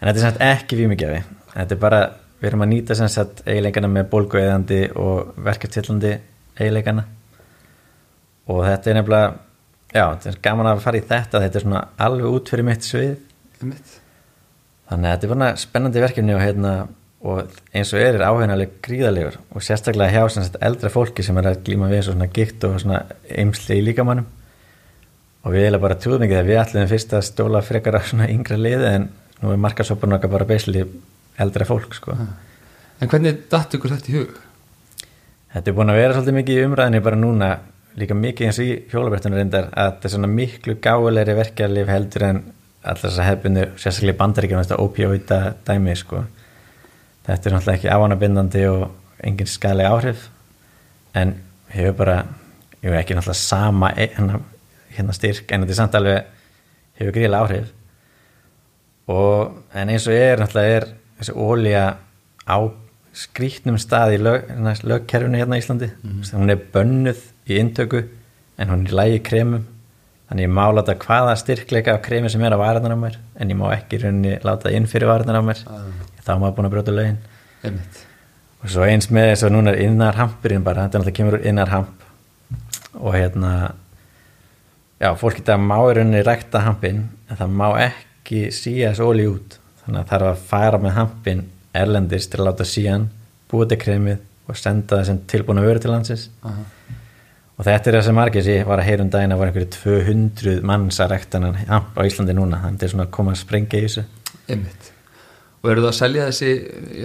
En 0.00 0.10
þetta 0.10 0.18
er 0.18 0.20
sem 0.20 0.32
sagt 0.34 0.42
ekki 0.44 0.76
vimmingjafi 0.76 1.20
þetta 1.54 1.74
er 1.76 1.80
bara, 1.80 2.00
við 2.40 2.48
erum 2.50 2.64
að 2.66 2.70
nýta 2.72 2.96
sem 2.98 3.08
sagt 3.08 3.42
eiginleikana 3.46 3.88
með 3.88 4.08
bólgueðandi 4.12 4.80
og 5.00 5.30
verkeftillandi 5.46 6.10
eiginleikana. 6.58 7.04
Og 8.50 8.64
þetta 8.66 8.90
er 8.90 8.98
nefnilega 8.98 9.28
já, 9.94 10.02
þetta 10.02 10.32
er 10.32 10.40
gaman 10.48 10.70
að 10.72 10.82
fara 10.84 11.00
í 11.00 11.06
þetta 11.06 11.42
þetta 11.44 11.60
er 11.60 11.66
svona 11.66 11.86
alveg 12.08 12.36
út 12.38 12.52
fyrir 12.52 12.68
mitt 12.68 12.86
svið 12.86 13.14
Einmitt. 13.62 13.96
þannig 14.90 15.08
að 15.08 15.16
þetta 15.16 15.28
er 15.28 15.34
bara 15.34 15.50
spennandi 15.64 16.04
verkefni 16.04 16.36
og, 16.36 16.42
hérna, 16.42 16.72
og 17.24 17.58
eins 17.72 17.92
og 17.94 18.04
er 18.04 18.18
er 18.18 18.26
áhengilega 18.28 18.80
gríðalegur 18.84 19.40
og 19.54 19.64
sérstaklega 19.64 20.14
hjá 20.14 20.34
sagt, 20.36 20.58
eldra 20.60 20.92
fólki 20.92 21.26
sem 21.26 21.38
er 21.40 21.52
að 21.52 21.62
glíma 21.68 21.90
við 21.92 22.08
svona 22.08 22.30
gikt 22.32 22.66
og 22.68 22.80
svona 22.82 23.04
eimsli 23.30 23.80
í 23.80 23.86
líkamannum 23.88 24.26
og 25.44 25.52
við 25.52 25.68
erum 25.68 25.84
bara 25.84 25.98
trúðum 26.00 26.24
ekki 26.24 26.38
þegar 26.38 26.48
við 26.48 26.62
ætlum 26.62 26.88
fyrst 26.88 27.14
að 27.16 27.26
stóla 27.28 27.60
frekar 27.64 27.98
af 27.98 28.08
svona 28.08 28.30
yngra 28.32 28.56
liði 28.58 28.90
en 28.96 29.10
nú 29.42 29.52
er 29.52 29.60
markasopun 29.60 30.16
okkar 30.16 30.32
bara 30.32 30.48
beisli 30.48 30.84
eldra 31.40 31.66
fólk 31.68 31.96
sko. 31.98 32.16
En 33.02 33.10
hvernig 33.10 33.44
datt 33.52 33.74
ykkur 33.76 33.92
þetta 33.92 34.12
í 34.12 34.16
hug? 34.16 34.38
Þetta 35.54 35.70
er 35.70 35.76
búin 35.76 35.92
að 35.92 36.00
vera 36.00 36.16
svolítið 36.16 36.36
mikið 36.38 36.60
í 36.60 36.66
umræðinni 36.68 37.02
bara 37.04 37.18
núna 37.20 37.50
líka 38.00 38.16
mikið 38.18 38.48
eins 38.48 38.60
í 38.62 38.68
hjólabrættunum 38.90 39.38
reyndar 39.38 39.70
að 39.70 39.90
þetta 39.92 40.08
er 40.08 40.14
svona 40.14 40.30
miklu 40.30 40.76
gáðulegri 40.82 41.36
verkeflif 41.38 41.90
heldur 41.92 42.26
en 42.28 42.40
allar 42.84 43.00
þess 43.00 43.20
að 43.20 43.28
hefðbundu 43.30 43.66
sérstaklega 43.80 44.20
bandaríkjum 44.20 44.62
þetta 44.62 44.80
ópjóita 44.82 45.38
dæmi 45.66 45.94
sko. 45.96 46.24
Þetta 47.24 47.48
er 47.48 47.54
náttúrulega 47.54 47.78
ekki 47.78 47.92
ávannabindandi 47.94 48.64
og 48.68 48.82
engin 49.24 49.48
skæðlega 49.48 49.94
áhrif 49.94 50.26
en 51.16 51.36
hefur 51.72 51.96
bara 52.02 52.18
hefur 52.82 52.98
ekki 52.98 53.16
náttúrulega 53.16 53.40
sama 53.40 53.92
e- 53.94 54.10
hérna, 54.16 54.40
hérna 54.96 55.16
styrk 55.16 55.52
en 55.52 55.64
þetta 55.64 55.74
er 55.74 55.80
samt 55.80 55.98
alveg 55.98 56.32
hefur 57.00 57.16
gríðilega 57.16 57.46
áhrif 57.46 57.72
og 59.14 59.76
en 59.76 59.92
eins 59.92 60.08
og 60.08 60.16
ég 60.16 60.32
er 60.34 60.42
náttúrulega 60.42 60.80
er 60.80 60.88
þessi 61.20 61.36
ólíja 61.36 61.84
á 62.44 62.58
skrítnum 63.14 63.78
stað 63.78 64.16
í 64.16 64.20
lög, 64.20 64.50
lögkerfinu 64.82 65.38
hérna 65.38 65.56
í 65.56 65.62
Íslandi 65.62 65.88
mm 65.94 66.10
-hmm. 66.10 66.34
hún 66.34 66.50
er 66.50 66.60
bönnuð 66.74 67.22
í 67.48 67.60
intöku 67.60 68.04
en 68.58 68.70
hún 68.70 68.86
er 68.86 68.96
lægi 68.98 69.22
kremum 69.26 69.64
þannig 70.28 70.46
ég 70.46 70.54
má 70.56 70.64
láta 70.72 70.96
hvaða 70.96 71.36
styrkleika 71.36 71.94
af 71.94 72.02
kremi 72.04 72.30
sem 72.32 72.42
er 72.44 72.56
á 72.56 72.58
varðan 72.58 72.96
á 72.96 72.98
mér 72.98 73.18
en 73.36 73.50
ég 73.52 73.58
má 73.58 73.66
ekki 73.74 74.00
rauninni 74.02 74.38
láta 74.46 74.72
inn 74.72 74.88
fyrir 74.90 75.10
varðan 75.10 75.40
á 75.40 75.42
mér 75.44 75.60
ah. 75.68 75.84
þá 76.24 76.32
má 76.40 76.48
ég 76.48 76.56
búin 76.56 76.68
að 76.68 76.74
brjóta 76.76 76.94
lögin 76.94 77.18
Einmitt. 77.64 78.00
og 78.62 78.72
svo 78.72 78.86
eins 78.88 79.10
með 79.12 79.30
þess 79.32 79.46
að 79.48 79.54
núna 79.56 79.74
er 79.74 79.82
innar 79.84 80.18
hampurinn 80.18 80.64
bara, 80.64 80.86
þetta 80.86 80.98
er 80.98 81.04
náttúrulega 81.04 81.18
kemur 81.20 81.38
úr 81.38 81.48
innar 81.50 81.72
hamp 81.74 82.04
og 82.94 83.16
hérna 83.18 83.52
já, 85.00 85.10
fólk 85.20 85.40
geta 85.40 85.58
má 85.60 85.76
í 85.82 85.96
rauninni 85.98 86.24
rækta 86.24 86.64
hampin 86.64 87.04
en 87.28 87.40
það 87.40 87.58
má 87.60 87.68
ekki 87.84 88.46
síja 88.54 88.94
þessu 88.94 89.10
óli 89.10 89.28
út 89.28 89.58
þannig 89.84 90.00
að 90.00 90.06
það 90.06 90.12
þarf 90.14 90.30
að 90.30 90.46
fara 90.48 90.80
með 90.80 90.96
hampin 90.98 91.44
erlendist 91.74 92.32
til 92.32 92.40
að 92.40 92.48
láta 92.48 92.68
síjan 92.68 93.10
búið 93.50 93.74
til 93.74 93.80
kremið 93.84 94.22
og 94.48 94.60
senda 94.60 95.00
það 95.00 95.08
sem 95.10 95.24
tilbúin 95.28 95.60
að 95.60 95.68
vera 95.68 95.82
til 95.84 95.92
landsins 95.92 96.28
Aha. 96.44 96.64
Og 97.54 97.64
þetta 97.68 97.90
er 97.90 97.96
það 97.98 98.04
sem 98.08 98.18
margir 98.18 98.48
ég 98.50 98.66
var 98.66 98.82
að 98.82 98.88
heyra 98.88 99.04
um 99.06 99.10
daginn 99.14 99.34
að 99.34 99.40
var 99.42 99.50
einhverju 99.52 99.70
200 99.76 100.64
manns 100.66 101.00
að 101.00 101.12
rekta 101.14 101.40
hann 101.40 101.56
á 101.70 102.00
Íslandi 102.02 102.34
núna 102.36 102.58
þannig 102.62 102.66
að 102.66 102.74
þetta 102.74 102.88
er 102.88 102.94
svona 102.94 103.06
að 103.06 103.14
koma 103.18 103.34
að 103.34 103.40
sprengja 103.44 103.78
í 103.80 103.86
þessu 103.86 104.04
Einmitt. 104.44 104.90
Og 105.64 105.70
eru 105.72 105.80
það 105.80 105.88
að 105.88 105.96
selja 105.96 106.24
þessi, 106.28 106.50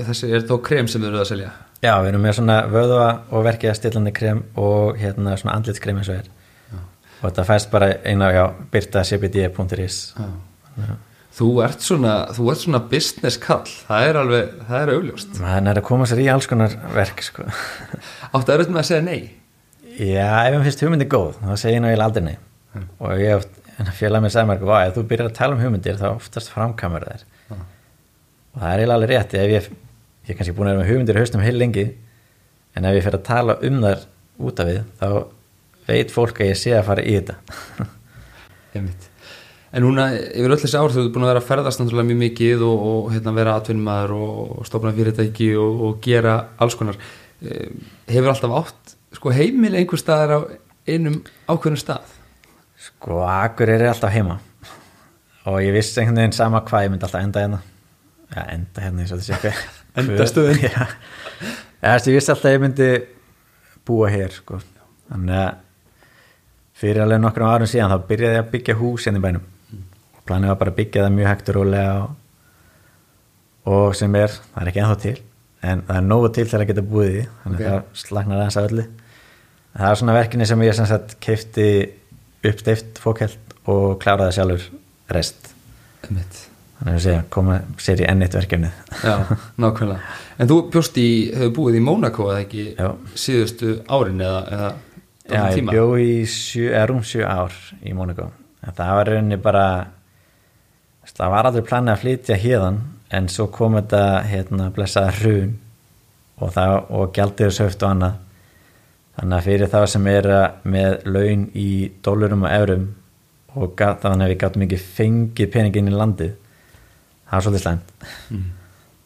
þessi 0.10 0.30
er 0.36 0.48
þó 0.50 0.56
krem 0.66 0.90
sem 0.92 1.00
þau 1.04 1.10
eru 1.14 1.22
að 1.22 1.30
selja? 1.30 1.52
Já, 1.80 1.94
við 2.04 2.10
erum 2.10 2.26
með 2.28 2.34
svona 2.42 2.58
vöðva 2.68 3.06
og 3.32 3.46
verkið 3.48 3.78
stillandi 3.78 4.12
krem 4.18 4.42
og 4.60 4.98
hérna 5.00 5.38
svona 5.40 5.54
andlitskrem 5.56 6.02
eins 6.02 6.10
og 6.12 6.18
er 6.20 6.26
Já. 6.28 6.80
og 7.22 7.24
þetta 7.30 7.46
fæst 7.48 7.70
bara 7.72 7.94
eina 8.04 8.28
á 8.36 8.46
byrtacbd.is 8.74 10.00
Já. 10.18 10.98
Þú 11.40 11.48
ert 11.64 11.80
svona, 11.86 12.14
þú 12.36 12.50
ert 12.52 12.60
svona 12.66 12.82
business 12.92 13.38
kall, 13.40 13.64
það 13.88 14.08
er 14.10 14.18
alveg, 14.20 14.50
það 14.68 14.82
er 14.82 14.90
augljóst. 14.98 15.38
maður 15.40 15.70
er 15.72 15.80
að 15.80 15.86
koma 15.88 16.08
sér 16.10 16.20
í 16.20 16.28
alls 16.34 16.50
konar 16.52 16.74
verk 16.92 17.24
sko. 17.24 17.46
Áttu 18.34 18.52
að 18.52 18.58
auðvitað 18.58 18.74
með 18.76 18.82
að 18.82 18.90
segja 18.90 19.06
nei? 19.06 19.22
Já, 20.00 20.28
ef 20.48 20.54
mér 20.56 20.64
finnst 20.64 20.84
hugmyndi 20.86 21.08
góð 21.12 21.34
þá 21.44 21.56
segir 21.60 21.76
ég 21.80 21.84
náttúrulega 21.84 22.06
aldrei 22.10 22.24
nei 22.30 22.38
Mm. 22.70 22.84
og 23.02 23.12
ég 23.18 23.32
oft, 23.40 23.56
félag 23.98 24.22
mér 24.22 24.30
sagði 24.30 24.48
mér 24.52 24.60
"Vá, 24.70 24.76
ef 24.88 24.94
þú 24.96 25.04
byrjar 25.10 25.30
að 25.32 25.34
tala 25.40 25.56
um 25.56 25.62
hugmyndir 25.64 25.96
þá 25.98 26.08
oftast 26.14 26.52
framkamur 26.54 27.02
þær 27.08 27.24
Mm. 27.50 27.64
og 28.54 28.62
það 28.62 28.70
er 28.74 28.80
eiginlega 28.80 28.94
alveg 29.00 29.10
rétt 29.10 29.34
ef 29.34 29.50
ég, 29.50 29.70
ég 30.28 30.30
er 30.30 30.36
kannski 30.38 30.54
búin 30.54 30.68
að 30.70 30.76
vera 30.78 30.84
með 30.84 30.90
hugmyndir 30.92 31.18
haustum 31.18 31.42
heil 31.42 31.58
lengi 31.58 31.86
en 32.76 32.86
ef 32.86 32.96
ég 32.96 33.04
fer 33.04 33.18
að 33.18 33.24
tala 33.24 33.58
um 33.62 33.82
þær 33.82 34.06
út 34.40 34.60
af 34.60 34.68
við 34.68 34.84
þá 35.02 35.26
veit 35.88 36.12
fólk 36.14 36.38
að 36.40 36.50
ég 36.54 36.58
sé 36.62 36.72
að 36.78 36.86
fara 36.86 37.02
í 37.02 37.18
þetta. 37.18 37.36
En 39.72 39.84
núna 39.86 40.08
yfir 40.18 40.50
öll 40.54 40.58
þessi 40.62 40.78
ár 40.80 40.90
þú 40.94 41.04
ert 41.04 41.14
búin 41.14 41.26
að 41.28 41.30
vera 41.34 41.42
að 41.44 41.50
ferðast 41.50 41.82
náttúrulega 41.82 42.08
mjög 42.10 42.20
mikið 42.24 42.62
og, 42.66 42.86
og 42.90 43.12
hérna, 43.14 43.34
vera 43.38 43.52
atvinnumæður 43.60 44.14
og, 44.18 44.38
og 44.60 44.66
stofna 44.66 44.94
fyrirtæki 44.98 45.50
og, 45.62 45.82
og 45.86 46.00
gera 46.02 46.38
alls 46.58 46.78
konar. 46.80 46.98
Eh, 47.46 47.68
Hefur 48.10 48.32
alltaf 48.34 48.56
átt 48.64 48.96
sko, 49.18 49.32
heimil 49.36 49.76
einhver 49.80 50.00
staðar 50.02 50.34
á 50.36 50.40
einum 50.90 51.20
ákveðnum 51.50 51.80
stað? 51.82 52.16
Sko, 52.80 53.22
akkur 53.26 53.70
er 53.74 53.88
alltaf 53.90 54.14
heima 54.14 54.40
og 55.50 55.60
ég 55.64 55.74
vissi 55.76 56.00
einhvern 56.02 56.22
veginn 56.22 56.36
sama 56.38 56.62
hvað 56.68 56.86
ég 56.88 56.92
myndi 56.94 57.08
alltaf 57.08 57.24
enda 57.26 57.44
hérna 57.46 57.62
Já, 58.30 58.44
enda 58.54 58.84
hérna 58.84 59.02
eins 59.02 59.12
og 59.16 59.24
þessi 59.24 59.54
Endastöðin. 60.00 60.60
Þessi, 61.82 62.12
ég 62.12 62.20
vissi 62.20 62.30
alltaf 62.32 62.46
að 62.46 62.54
ég 62.54 62.62
myndi 62.64 62.90
búa 63.90 64.10
hér 64.14 64.30
sko. 64.36 64.60
þannig 65.10 65.40
að 65.42 65.56
fyrir 66.80 67.02
alveg 67.04 67.20
nokkrum 67.24 67.50
árum 67.50 67.68
síðan 67.68 67.90
þá 67.92 68.04
byrjaði 68.12 68.38
ég 68.38 68.44
að 68.46 68.52
byggja 68.54 68.76
hús 68.80 69.08
hérna 69.10 69.20
í 69.20 69.24
bænum 69.26 69.48
og 70.20 70.22
planið 70.30 70.52
var 70.54 70.60
bara 70.62 70.72
að 70.72 70.78
byggja 70.78 71.02
það 71.08 71.16
mjög 71.18 71.28
hægt 71.32 71.50
og 71.50 71.58
rólega 71.58 71.96
og, 72.04 72.14
og 73.74 73.96
sem 73.98 74.16
er, 74.16 74.36
það 74.54 74.62
er 74.64 74.72
ekki 74.72 74.84
ennþá 74.86 75.00
til 75.04 75.16
en 75.70 75.82
það 75.90 75.98
er 76.00 76.06
nógu 76.08 76.30
til 76.38 76.46
til 76.48 76.60
að 76.62 76.68
geta 76.70 76.86
búið 76.94 77.18
í 77.18 77.24
þannig 77.42 77.60
Ok. 77.60 77.66
að 77.66 77.74
það 77.74 78.04
slagnar 78.04 78.40
aðeins 78.44 78.60
að 78.62 78.70
öllu 78.70 78.86
það 79.80 79.92
er 79.94 80.00
svona 80.02 80.16
verkinni 80.18 80.48
sem 80.50 80.64
ég 80.68 80.76
sem 80.78 80.88
sagt 80.90 81.16
keifti 81.24 81.68
uppsteift 82.46 83.00
fókelt 83.04 83.56
og 83.70 83.98
kláraði 84.02 84.38
sjálfur 84.38 84.68
rest 85.14 85.52
Einmitt. 86.08 86.42
þannig 86.80 86.96
að 86.98 87.06
segja, 87.06 87.24
koma 87.34 87.60
sér 87.82 88.04
í 88.04 88.08
enn 88.10 88.24
eitt 88.26 88.36
verkefni 88.38 88.70
Já, 89.04 89.16
nákvæmlega. 89.60 90.18
En 90.40 90.50
þú 90.52 90.60
bjóst 90.74 91.00
í, 91.02 91.08
hefur 91.36 91.56
búið 91.58 91.80
í 91.80 91.84
Mónakó 91.84 92.30
eða 92.32 92.44
ekki 92.46 92.66
Já. 92.78 92.92
síðustu 93.20 93.74
árin 93.92 94.22
eða, 94.24 94.44
eða 94.56 94.70
Já, 95.30 95.42
ég 95.44 95.60
tíma? 95.60 95.76
bjó 95.76 95.88
í 96.02 96.12
sjö, 96.32 96.70
rúm 96.90 97.04
sjö 97.06 97.26
ár 97.28 97.56
í 97.84 97.94
en 98.60 98.76
það 98.76 98.96
var 99.00 99.10
rauninni 99.14 99.38
bara 99.40 99.66
það 101.10 101.34
var 101.34 101.50
aldrei 101.50 101.66
planið 101.68 101.94
að 101.94 102.02
flytja 102.04 102.38
hérðan 102.40 102.80
en 103.16 103.30
svo 103.32 103.48
kom 103.54 103.78
þetta 103.80 104.02
hérna 104.30 104.70
blessaða 104.74 105.14
hrun 105.20 105.54
og, 106.40 106.58
og 106.90 107.14
gjaldir 107.16 107.54
söft 107.56 107.84
og 107.84 107.94
annað 107.96 108.18
þannig 109.20 109.36
að 109.38 109.48
fyrir 109.50 109.72
þá 109.72 109.80
sem 109.92 110.08
er 110.08 110.28
með 110.64 110.96
laun 111.10 111.48
í 111.60 111.70
dólarum 112.06 112.46
og 112.48 112.54
eurum 112.56 112.86
og 113.60 113.74
gat, 113.76 114.04
þannig 114.04 114.26
að 114.26 114.32
við 114.32 114.40
gátum 114.44 114.64
ekki 114.66 114.80
fengið 114.80 115.52
pening 115.56 115.80
inn 115.80 115.92
í 115.92 115.96
landið 115.96 116.36
það 116.36 117.36
var 117.36 117.46
svolítið 117.46 117.66
slæmt 117.66 117.94
Mm. 118.30 118.46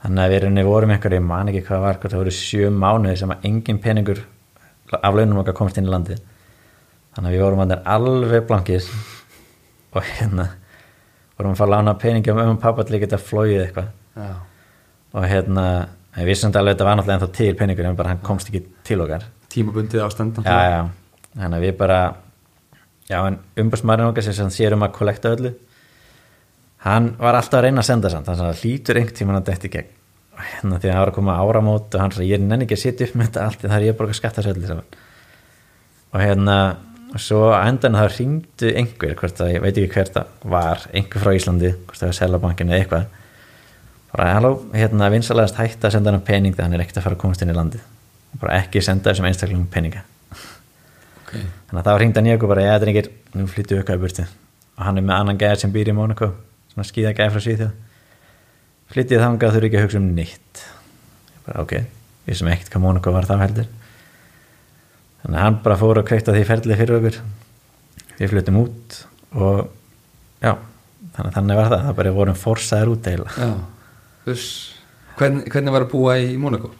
þannig 0.04 0.24
að 0.24 0.34
við 0.34 0.42
rauninni 0.44 0.64
vorum 0.68 0.92
einhverju, 0.92 1.18
ég 1.20 1.24
man 1.26 1.50
ekki 1.50 1.64
hvað 1.64 1.78
það 1.78 1.84
var 1.86 2.00
það 2.04 2.20
voru 2.20 2.34
sjö 2.36 2.70
mánuði 2.70 3.18
sem 3.22 3.32
að 3.32 3.46
engin 3.48 3.80
peningur 3.80 4.20
af 5.00 5.16
launum 5.16 5.40
okkar 5.42 5.56
komst 5.58 5.78
inn 5.80 5.88
í 5.88 5.94
landið 5.94 6.20
þannig 7.16 7.30
að 7.30 7.36
við 7.36 7.44
vorum 7.46 7.64
að 7.64 7.76
alveg 7.96 8.48
blankir 8.50 8.90
og 9.94 10.04
hérna 10.04 10.50
vorum 11.38 11.54
að 11.54 11.62
fara 11.62 11.70
að 11.70 11.76
lána 11.76 11.96
peningi 12.00 12.34
um 12.34 12.42
um 12.44 12.60
pappa 12.62 12.84
til 12.84 12.98
að 12.98 13.06
geta 13.06 13.22
flóið 13.22 13.62
eitthvað 13.64 13.90
Já. 14.18 14.34
og 15.14 15.28
hérna, 15.30 15.66
ég 16.18 16.28
vissi 16.30 16.46
samt 16.46 16.60
alveg 16.60 16.74
að 16.74 16.78
þetta 16.78 16.90
var 16.90 17.00
náttúrulega 17.00 17.20
ennþá 17.20 17.38
til 17.40 17.56
peningur 17.58 17.90
en 17.90 17.96
bara 17.98 18.14
hann 18.14 18.26
komst 18.26 18.52
ekki 18.52 18.66
til 18.84 19.02
okkar 19.02 19.26
Tímabundið 19.54 20.04
ástand. 20.06 20.40
já, 20.42 20.60
já, 20.74 20.82
þannig 21.38 21.58
að 21.60 21.66
við 21.68 21.76
bara 21.78 22.00
já, 23.10 23.20
en 23.28 23.40
umbúrsmærin 23.62 24.10
okkar 24.10 24.26
sem 24.26 24.52
sér 24.54 24.76
um 24.78 24.86
að 24.86 24.96
kollekta 24.98 25.34
öllu. 25.36 25.54
Hann 26.84 27.14
var 27.20 27.38
alltaf 27.38 27.62
að 27.62 27.68
reyna 27.68 27.84
að 27.84 27.90
senda 27.92 28.12
samt 28.12 28.28
þannig 28.28 28.50
að 28.50 28.64
hlýtur 28.64 29.00
einhvern 29.00 29.20
tímann 29.20 29.40
að 29.40 29.52
detti 29.52 29.72
gegn. 29.72 29.92
Og 30.34 30.42
hérna 30.50 30.80
því 30.82 30.90
að 30.90 30.96
það 30.96 31.04
var 31.04 31.12
að 31.12 31.18
koma 31.20 31.36
áramót 31.40 31.96
og 31.96 32.02
hann 32.02 32.16
sagði 32.16 32.32
ég 32.32 32.40
er 32.40 32.48
nenni 32.48 32.66
ekki 32.66 32.80
að 32.80 32.84
sitja 32.84 33.08
upp 33.08 33.20
með 33.20 33.30
þetta 33.30 33.46
allt 33.46 33.68
ég 33.70 33.94
er 33.94 34.00
bara 34.00 34.10
að 34.10 34.20
skatta 34.20 34.44
söldi 34.44 34.68
saman. 34.72 34.98
Og 36.14 36.20
hérna 36.20 36.58
og 37.14 37.22
svo 37.22 37.44
að 37.54 37.68
endan 37.70 37.98
það 38.00 38.16
ringdu 38.18 38.74
einhver 38.74 39.16
hvort 39.20 39.42
að 39.46 39.54
ég 39.54 39.62
veit 39.62 39.78
ekki 39.78 39.94
hver 39.94 40.14
það 40.16 40.50
var 40.50 40.86
einhver 40.90 41.22
frá 41.22 41.38
Íslandi, 41.38 41.74
hvort 41.86 42.02
það 42.02 42.10
var 42.10 42.18
Selabankinu 42.20 42.74
eða 42.74 42.82
eitthvað. 42.82 43.08
Bara 44.14 44.32
halló, 44.34 44.54
hérna 44.74 45.12
vinsalegast 45.14 45.62
hætta 45.62 45.90
að 45.90 46.00
senda 46.00 46.14
hann 46.14 46.26
pening 46.26 46.58
þegar 46.58 46.72
hann 46.72 46.80
er 46.80 46.86
ekkert 46.88 47.02
að 47.02 47.08
fara 47.08 47.20
að 47.20 47.26
komast 47.28 47.46
inn 47.46 47.54
í 47.54 47.58
landið 47.58 47.93
bara 48.42 48.58
ekki 48.62 48.82
senda 48.84 49.12
þessum 49.12 49.28
einstaklingum 49.30 49.70
peninga. 49.72 50.04
Okay. 51.34 51.48
þannig 51.70 51.80
að 51.82 51.88
þá 51.88 52.00
ringdi 52.02 52.20
hann 52.20 52.30
ég 52.30 52.44
og 52.46 52.50
bara, 52.52 52.64
ég 52.66 52.76
er 52.78 52.90
ekki 52.92 53.40
nú 53.40 53.48
flyttu 53.50 53.80
auka 53.80 53.96
í 53.98 54.02
burti 54.02 54.26
og 54.78 54.82
hann 54.86 55.00
er 55.00 55.06
með 55.06 55.16
annan 55.16 55.40
gæðar 55.42 55.62
sem 55.64 55.72
býr 55.74 55.90
í 55.90 55.96
Mónaco 55.98 56.30
svona 56.74 56.86
skíða 56.86 57.14
gæði 57.18 57.34
frá 57.34 57.44
Svíþjóð. 57.46 57.72
Flyttið 58.94 59.24
þangað 59.24 59.56
þurfi 59.56 59.70
ekki 59.70 59.80
að 59.80 59.86
hugsa 59.88 60.02
um 60.02 60.10
nýtt 60.18 60.62
ég 60.64 61.48
bara, 61.48 61.64
ok, 61.64 61.74
við 62.28 62.38
sem 62.40 62.52
ekkert 62.54 62.74
hvað 62.74 62.84
Mónaco 62.86 63.14
var 63.14 63.30
þá 63.30 63.34
heldur. 63.42 63.72
Þannig 65.24 65.40
að 65.40 65.46
hann 65.48 65.60
bara 65.66 65.80
fór 65.80 66.02
að 66.02 66.08
kveikta 66.10 66.36
því 66.36 66.46
ferlið 66.50 66.82
fyrir 66.82 66.98
okkur. 67.00 67.20
Við 68.20 68.32
flyttum 68.34 68.60
út 68.62 68.98
og 69.34 69.60
já, 70.44 70.54
þannig 71.16 71.30
að 71.30 71.36
þannig 71.38 71.60
var 71.62 71.72
það. 71.74 71.86
Það 71.88 71.98
bara 72.02 72.16
vorum 72.20 72.40
forsaður 72.40 72.94
út 72.94 73.10
eila 73.10 73.50
Hvern, 75.14 75.44
Hvernig 75.46 75.74
var 75.76 75.86
að 75.86 75.92
búa 75.92 76.16
í 76.18 76.34
Monaco? 76.42 76.72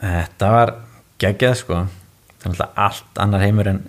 Þetta 0.00 0.50
var 0.54 0.74
geggjað 1.22 1.58
sko. 1.60 1.82
Það 2.38 2.46
er 2.46 2.54
alltaf 2.54 2.80
allt 2.86 3.20
annar 3.24 3.44
heimur 3.44 3.70
en 3.70 3.82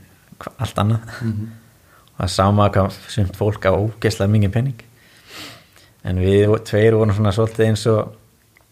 allt 0.58 0.82
annað. 0.82 1.14
Mhm. 1.22 1.53
og 2.16 2.30
það 2.32 2.51
maður 2.56 2.76
hvað 2.76 2.99
sumt 3.12 3.36
fólk 3.36 3.66
á 3.68 3.72
ógeðslega 3.76 4.32
mingin 4.32 4.51
penning 4.51 4.84
en 6.06 6.22
við 6.22 6.53
tveir 6.64 6.95
vorum 6.95 7.16
svona 7.16 7.34
svolítið 7.36 7.66
eins 7.66 7.86
og 7.91 8.14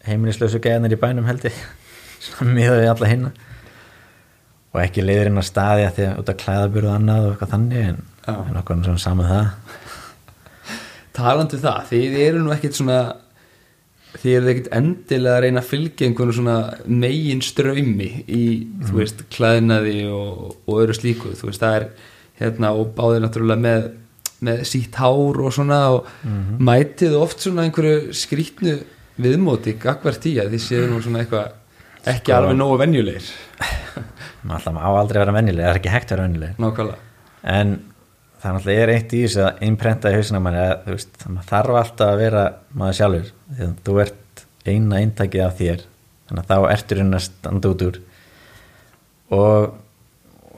heimilislausu 0.06 0.60
gæðanir 0.64 0.94
í 0.96 1.00
bænum 1.00 1.26
held 1.28 1.44
ég. 1.44 1.58
Svona 2.24 2.54
miðað 2.56 2.80
við 2.80 2.90
alla 2.92 3.10
hinna 3.10 3.32
og 4.74 4.80
ekki 4.82 5.04
leiður 5.04 5.30
inn 5.30 5.38
á 5.38 5.44
staði 5.44 5.84
að 5.86 5.98
því 5.98 6.06
að 6.08 6.20
út 6.22 6.30
að 6.32 6.38
klæðaburðu 6.40 6.88
og 6.88 6.94
annað 6.94 7.26
og 7.26 7.34
eitthvað 7.34 7.52
þannig 7.54 7.84
en, 7.90 8.00
en 8.32 8.56
okkur 8.62 8.80
svona 8.86 9.02
saman 9.04 9.28
það. 9.30 9.50
Talandi 11.14 11.58
um 11.58 11.62
það, 11.62 11.84
þið 11.92 12.16
eru 12.24 12.40
nú 12.42 12.54
ekkit 12.54 12.78
svona 12.80 12.98
þið 14.20 14.36
eru 14.38 14.50
ekkit 14.52 14.70
endilega 14.78 15.36
að 15.38 15.42
reyna 15.44 15.62
að 15.62 15.70
fylgja 15.72 16.06
einhvern 16.08 16.34
svona 16.36 16.56
megin 16.86 17.42
ströymi 17.44 18.10
í, 18.28 18.44
þú 18.86 19.00
veist, 19.00 19.24
klæðnaði 19.34 19.98
og, 20.14 20.54
og 20.68 20.80
öðru 20.84 20.96
slíku, 20.98 21.34
þú 21.38 21.50
veist, 21.50 21.62
það 21.64 21.76
er 21.80 21.86
hérna 22.40 22.72
og 22.78 22.94
báðir 22.96 23.24
náttúrulega 23.26 23.64
með 23.66 23.92
með 24.44 24.64
sítt 24.68 24.96
hár 25.00 25.38
og 25.40 25.52
svona 25.56 25.76
og 25.94 26.08
mætið 26.60 27.14
oft 27.16 27.40
svona 27.40 27.64
einhverju 27.64 28.12
skrítnu 28.18 28.74
viðmóti 29.24 29.76
gagvart 29.80 30.26
í 30.28 30.34
að 30.42 30.50
þið 30.52 30.60
séu 30.64 30.88
nú 30.90 30.98
svona 31.00 31.22
eitthvað 31.22 32.10
ekki 32.12 32.28
Sko- 32.28 32.36
alveg 32.36 32.58
nógu 32.58 32.76
venjulegir. 32.82 33.28
Maður 34.44 34.58
alltaf 34.58 34.74
má 34.76 34.82
aldrei 34.90 35.20
vera 35.22 35.36
vennileg, 35.38 35.64
það 35.64 35.70
er 35.72 35.80
ekki 35.80 35.92
hægt 35.94 36.10
að 36.10 36.16
vera 36.18 36.26
vennileg 36.26 36.58
nákvæmlega. 36.60 36.98
En 37.54 37.72
það 38.44 38.56
náttúrulega 38.58 38.84
er 38.84 38.92
eitt 38.92 39.12
í 39.16 39.20
þessu 39.24 39.44
að 39.46 39.62
innprenta 39.64 40.10
í 40.12 40.18
hausina 40.18 40.40
manni 40.44 40.60
að 40.60 40.74
þú 40.84 40.96
veist, 40.98 41.14
maður 41.30 41.46
þarf 41.48 41.78
alltaf 41.80 42.10
að 42.10 42.18
vera 42.20 42.42
maður 42.76 42.96
sjálfur, 42.98 43.30
því 43.48 43.64
að 43.64 43.76
þú 43.86 43.94
ert 44.04 44.42
eina 44.64 44.98
eintakið 45.00 45.44
af 45.44 45.54
þér 45.60 45.84
þannig 46.28 46.42
að 46.42 46.50
þá 46.50 46.74
ertur 46.74 47.00
inn 47.00 47.16
að 47.16 47.24
standa 47.24 47.70
út 47.72 47.84
úr. 47.86 47.98
Og, 49.34 49.70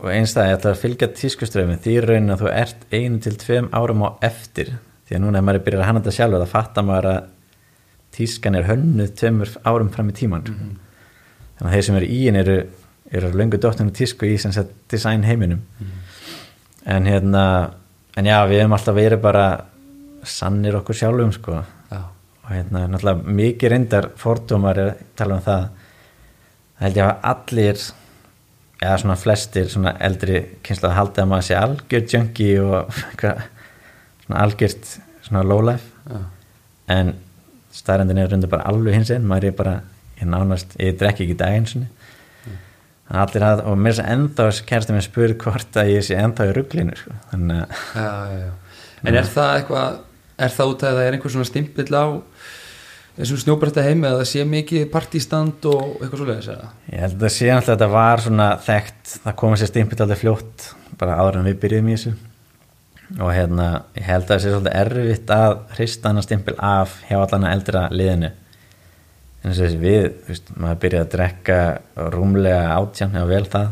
og 0.01 0.09
eins 0.11 0.34
það 0.34 0.51
ég 0.51 0.59
ætla 0.59 0.72
að 0.72 0.82
fylgja 0.82 1.09
tískuströfum 1.20 1.78
því 1.84 1.95
raunin 2.03 2.34
að 2.34 2.43
þú 2.43 2.51
ert 2.55 2.82
einu 2.91 3.20
til 3.22 3.34
tveim 3.43 3.68
árum 3.74 4.03
á 4.03 4.09
eftir 4.26 4.72
því 5.07 5.18
að 5.18 5.22
núna 5.22 5.41
ef 5.41 5.47
maður 5.47 5.61
er 5.61 5.66
byrjað 5.68 5.84
að 5.84 5.91
hanna 5.91 6.03
þetta 6.03 6.16
sjálfur 6.16 6.43
þá 6.43 6.55
fattar 6.57 6.87
maður 6.89 7.09
að 7.12 7.20
tískan 8.16 8.59
er 8.59 8.66
hönnuð 8.66 9.14
tveimur 9.20 9.55
árum 9.62 9.93
fram 9.95 10.11
í 10.11 10.16
tíman 10.16 10.47
þannig 10.49 11.68
að 11.68 11.76
þeir 11.76 11.87
sem 11.87 12.01
eru 12.01 12.11
í 12.11 12.18
henn 12.24 12.41
eru, 12.41 12.59
eru 13.14 13.30
löngu 13.37 13.61
dóttunum 13.62 13.95
tísku 13.95 14.26
í 14.26 14.37
design 14.91 15.26
heiminum 15.28 15.62
en 16.87 17.09
hérna 17.11 17.45
en 18.16 18.28
já, 18.28 18.39
við 18.49 18.62
hefum 18.62 18.76
alltaf 18.76 18.97
verið 18.97 19.22
bara 19.24 19.47
sannir 20.26 20.78
okkur 20.78 20.97
sjálfum 20.97 21.32
sko. 21.34 21.61
Já, 21.91 22.01
og 22.45 22.53
hérna, 22.53 22.87
náttúrulega 22.91 23.37
mikið 23.41 23.72
reyndar 23.72 24.09
fordómar 24.20 24.80
er 24.80 24.93
að 24.95 25.03
tala 25.18 25.39
um 25.39 25.45
það. 25.45 25.66
Það 26.76 26.87
held 26.87 27.01
ég 27.01 27.11
að 27.11 27.28
allir 27.32 27.84
eða 28.76 28.97
svona 29.01 29.18
flestir 29.18 29.68
svona 29.72 29.95
eldri 30.05 30.41
kynsla 30.64 30.91
að 30.91 30.99
halda 31.01 31.22
að 31.22 31.30
maður 31.32 31.47
sé 31.49 31.59
algjör 31.59 32.09
junkie 32.12 32.57
og 32.61 32.97
svona 34.26 34.41
algjört 34.45 34.91
svona 35.26 35.45
low 35.47 35.62
life. 35.64 35.93
Já, 36.07 36.22
en 36.97 37.14
staðrendin 37.76 38.22
er 38.22 38.32
rundur 38.32 38.53
bara 38.53 38.68
alveg 38.70 38.97
hins 38.97 39.12
einn 39.12 39.26
maður 39.28 39.51
er 39.51 39.57
bara, 39.59 39.76
ég 40.20 40.28
nánast, 40.30 40.76
ég 40.80 40.97
drekki 41.01 41.26
ekki 41.26 41.39
daginn 41.41 41.68
svona 41.68 41.91
allir 43.14 43.46
að, 43.46 43.62
og 43.70 43.78
mér 43.78 43.94
er 43.94 44.02
að 44.02 44.12
ennþá 44.16 44.48
kærstum 44.66 44.98
ég 44.98 45.07
spurð 45.07 45.38
hvort 45.44 45.78
að 45.78 45.92
ég 45.94 46.04
sé 46.07 46.18
ennþá 46.18 46.48
í 46.50 46.54
rugglinu 46.57 46.96
sko. 46.98 47.14
þannig 47.30 47.62
að 47.62 48.02
já, 48.02 48.12
já, 48.32 48.38
já. 48.42 48.52
En 49.07 49.18
er 49.20 49.28
það 49.30 49.50
eitthvað 49.61 49.98
er 50.36 50.54
það 50.57 50.72
út 50.72 50.84
að 50.84 50.96
það 50.96 51.07
er 51.07 51.16
einhver 51.16 51.34
svona 51.34 51.48
stimpill 51.48 51.90
á 51.94 52.07
þessum 53.16 53.40
snjóbreytta 53.40 53.84
heimi 53.86 54.09
að 54.09 54.18
það 54.20 54.30
sé 54.32 54.46
mikið 54.50 54.88
partístand 54.92 55.68
og 55.70 55.84
eitthvað 56.00 56.20
svoleiðis 56.20 56.48
eða? 56.52 56.70
Ég 56.92 57.04
held 57.04 57.22
að 57.22 57.32
sé 57.32 57.46
náttúrulega 57.48 57.62
að 57.62 57.70
þetta 57.70 57.90
var 57.94 58.24
svona 58.26 58.48
þekkt, 58.66 59.12
það 59.24 59.36
komið 59.42 59.62
sér 59.62 59.70
stimpið 59.72 60.02
alveg 60.04 60.20
fljótt 60.20 60.66
bara 61.00 61.20
áður 61.20 61.38
en 61.40 61.48
við 61.48 61.61
byrjuðum 61.62 61.92
í 61.92 61.96
þessu 61.96 62.16
og 63.22 63.30
hérna, 63.30 63.68
ég 63.94 64.09
held 64.09 64.26
að 64.26 64.32
það 64.32 64.42
sé 64.42 64.52
svolítið 64.52 64.76
erfitt 64.82 65.32
að 65.36 65.54
hrista 65.76 66.11
hana 66.11 66.24
stimpil 66.26 66.57
af 66.59 66.98
hjá 67.07 67.16
allana 67.20 67.52
eldra 67.54 67.86
liðinu 67.94 68.32
en 69.47 69.55
þess 69.55 69.76
að 69.76 69.84
við, 69.86 70.09
veist, 70.26 70.51
maður 70.59 70.80
byrjaði 70.82 71.07
að 71.07 71.12
drekka 71.14 71.61
rúmlega 72.14 72.64
átján 72.74 73.14
eða 73.14 73.30
vel 73.30 73.44
það 73.53 73.68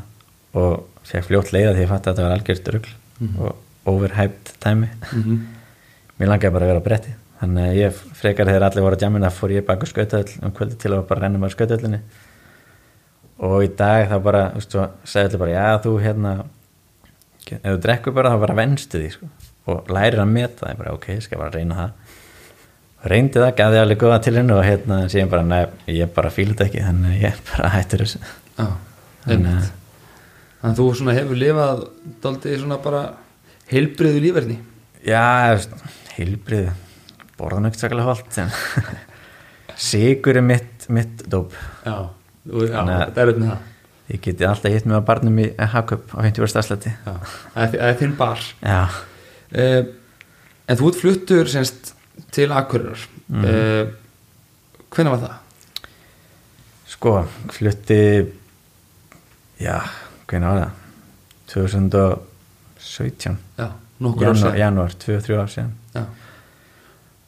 og 0.62 1.04
fekk 1.04 1.26
fljótt 1.28 1.52
leiða 1.52 1.74
því 1.74 1.84
ég 1.84 1.90
fatt 1.90 2.06
að 2.06 2.14
þetta 2.14 2.28
var 2.28 2.36
algjört 2.38 2.72
rugl 2.74 2.94
og 3.42 3.90
overhyped 3.90 4.54
tæmi 4.62 4.88
Mm 5.10 5.42
mér 6.18 6.30
langaði 6.30 6.54
bara 6.54 6.66
að 6.66 6.70
vera 6.70 6.82
á 6.82 6.86
bretti 6.88 7.14
þannig 7.40 7.64
að 7.68 7.78
ég 7.80 8.02
frekar 8.20 8.48
þegar 8.48 8.66
allir 8.68 8.84
voru 8.86 8.98
á 8.98 9.02
djamina 9.02 9.30
fór 9.34 9.54
ég 9.54 9.66
baka 9.66 9.88
skautöðl 9.90 10.36
um 10.46 10.52
kvöldi 10.54 10.78
til 10.80 10.92
að 10.94 11.06
bara 11.08 11.24
renna 11.24 11.40
maður 11.42 11.56
skautöðlinni 11.56 12.00
og 13.44 13.64
í 13.66 13.70
dag 13.74 14.06
þá 14.12 14.14
bara 14.22 14.44
þú 14.54 14.60
veist, 14.60 14.76
segði 15.10 15.26
allir 15.26 15.42
bara, 15.42 15.56
já 15.56 15.82
þú 15.84 15.94
hérna 16.04 16.34
ef 17.50 17.64
þú 17.64 17.80
drekkur 17.86 18.14
bara 18.14 18.34
þá 18.34 18.44
bara 18.44 18.58
venstu 18.60 19.00
því 19.00 19.10
sko. 19.16 19.30
og 19.72 19.90
lærir 19.90 20.22
að 20.22 20.30
meta 20.36 20.60
það, 20.62 20.70
ég 20.70 20.82
bara 20.84 20.94
ok, 20.94 21.08
ég 21.16 21.24
skal 21.26 21.42
bara 21.42 21.56
reyna 21.58 21.80
það 21.80 22.20
reyndi 23.10 23.40
það, 23.40 23.50
því 23.58 23.80
alveg 23.82 24.00
góða 24.00 24.18
til 24.24 24.34
hennu 24.38 24.54
og 24.58 24.64
hérna 24.64 24.98
síðan 25.12 25.30
bara, 25.32 25.42
næ, 25.48 25.58
ég 25.92 26.12
bara 26.16 26.30
fíla 26.32 26.54
þetta 26.54 26.66
ekki 26.68 26.84
þannig 26.86 27.22
ég 27.24 27.40
bara 27.50 27.72
hættir 27.74 28.04
þessu. 28.04 28.20
Já, 28.58 28.66
Þannig 29.24 29.50
að- 29.50 29.72
Þannig 30.64 30.70
að 30.70 30.78
þú 30.80 30.86
svona 30.96 31.14
hefur 31.18 31.36
lifað 31.40 31.82
daldið 32.24 32.58
svona 32.62 32.78
bara 32.84 33.02
heilbriðu 33.68 34.20
lífverðni 34.24 34.56
Já, 35.04 35.60
heilbrið 36.16 36.70
borðan 37.36 37.68
ekki 37.68 37.82
sakalega 37.82 38.06
holt 38.08 38.38
en 38.40 38.52
sigur 39.90 40.36
er 40.38 40.44
mitt, 40.44 40.86
mitt 40.88 41.24
dóp. 41.30 41.52
Já, 41.84 41.96
þú, 42.46 42.66
já 42.70 42.78
þetta 42.84 43.20
er 43.24 43.32
auðvitað 43.32 43.48
það. 43.50 43.70
Ég 44.12 44.20
geti 44.20 44.44
alltaf 44.44 44.72
hitt 44.74 44.84
á 44.92 45.00
barnum 45.08 45.38
í 45.40 45.46
Hakup 45.72 46.10
á 46.12 46.20
50 46.20 46.42
verðst 46.44 46.58
afslætti. 46.60 46.92
Já, 46.92 47.14
það 47.54 47.62
er, 47.64 47.70
það 47.74 47.88
er 47.90 47.98
þinn 48.02 48.16
bar. 48.20 48.42
Já, 48.60 48.80
uh, 49.56 49.82
En 50.64 50.78
þú 50.80 50.88
ert 50.88 51.00
fluttur 51.02 51.48
semst 51.52 51.93
til 52.34 52.52
Akureyrar 52.54 53.00
mm. 53.28 53.44
uh, 53.44 53.86
Hvenær 54.94 55.16
var 55.16 55.22
það? 55.24 55.38
sko, 56.94 57.12
flutti, 57.50 58.00
já, 59.60 59.80
hvernig 60.30 60.48
var 60.52 60.60
það? 60.60 60.82
2017, 61.54 63.34
Já, 63.58 63.66
nokkur 64.04 64.28
ár 64.30 64.38
síðan 64.38 64.58
janúar 64.60 64.94
2-3 65.02 65.38
ár 65.42 65.50
síðan. 65.52 65.72
Já. 65.94 66.04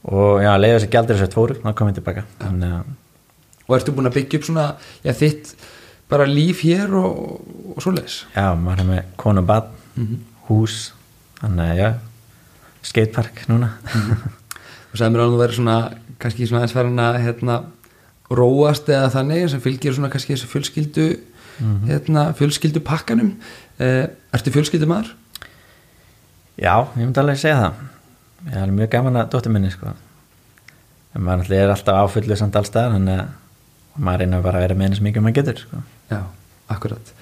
Og 0.07 0.39
já, 0.45 0.53
leiði 0.61 0.77
þessi 0.79 0.91
gældur 0.95 1.19
þessi 1.19 1.33
tvoru, 1.35 1.57
þá 1.65 1.69
kom 1.79 1.91
ég 1.91 1.99
tilbaka. 1.99 2.23
Þannig 2.45 2.77
að, 2.79 2.95
Og 3.67 3.75
ertu 3.75 3.91
búin 3.97 4.07
að 4.07 4.15
byggja 4.21 4.39
upp 4.39 4.45
svona 4.47 4.65
já, 5.03 5.11
þitt 5.19 5.53
bara 6.13 6.29
líf 6.31 6.61
hér 6.63 6.93
og, 6.95 7.15
og 7.75 7.81
svoleiðis 7.83 8.21
já, 8.37 8.45
maður 8.55 8.85
er 8.85 8.91
með 8.93 9.09
konu 9.19 9.43
og 9.43 9.49
bad, 9.51 9.73
Mhm. 9.97 10.19
hús, 10.47 10.93
þannig 11.41 11.65
að, 11.73 11.77
já, 11.81 11.89
skatepark 12.87 13.43
núna. 13.51 13.73
Þú 14.97 15.03
sagði 15.03 15.13
mér 15.13 15.21
að 15.27 15.33
þú 15.35 15.39
verið 15.43 15.57
svona 15.59 15.73
kannski 16.23 16.47
svona 16.49 16.61
eins 16.65 16.73
farin 16.73 17.01
að 17.05 17.17
hérna, 17.21 17.55
róast 18.33 18.87
eða 18.89 19.11
þannig 19.13 19.43
sem 19.53 19.61
fylgir 19.61 19.93
svona 19.93 20.09
kannski 20.09 20.33
þessu 20.33 20.47
fjölskyldu 20.49 21.05
hérna, 21.85 22.23
fjölskyldu 22.39 22.81
pakkanum 22.81 23.35
uh, 23.77 24.07
Ertu 24.33 24.53
fjölskyldu 24.55 24.89
maður? 24.89 25.11
Já, 26.57 26.89
ég 26.97 27.03
myndi 27.03 27.21
alveg 27.21 27.43
segja 27.43 27.59
það. 27.61 27.83
Ég 28.47 28.57
er 28.63 28.73
mjög 28.73 28.89
gaman 28.95 29.19
að 29.21 29.27
dóttir 29.35 29.53
minni, 29.53 29.69
sko. 29.75 29.93
En 31.13 31.27
maður 31.27 31.53
er 31.59 31.73
alltaf 31.75 31.99
áfullu 32.01 32.39
samt 32.41 32.57
allstaðar, 32.57 32.95
þannig 32.97 33.21
að 33.21 34.01
maður 34.07 34.23
reynir 34.23 34.47
bara 34.47 34.63
að 34.63 34.65
vera 34.65 34.79
með 34.81 34.89
eins 34.95 35.03
mikið 35.05 35.27
maður 35.27 35.37
getur, 35.43 35.61
sko. 35.67 35.83
Já, 36.09 36.23
akkurat 36.73 37.13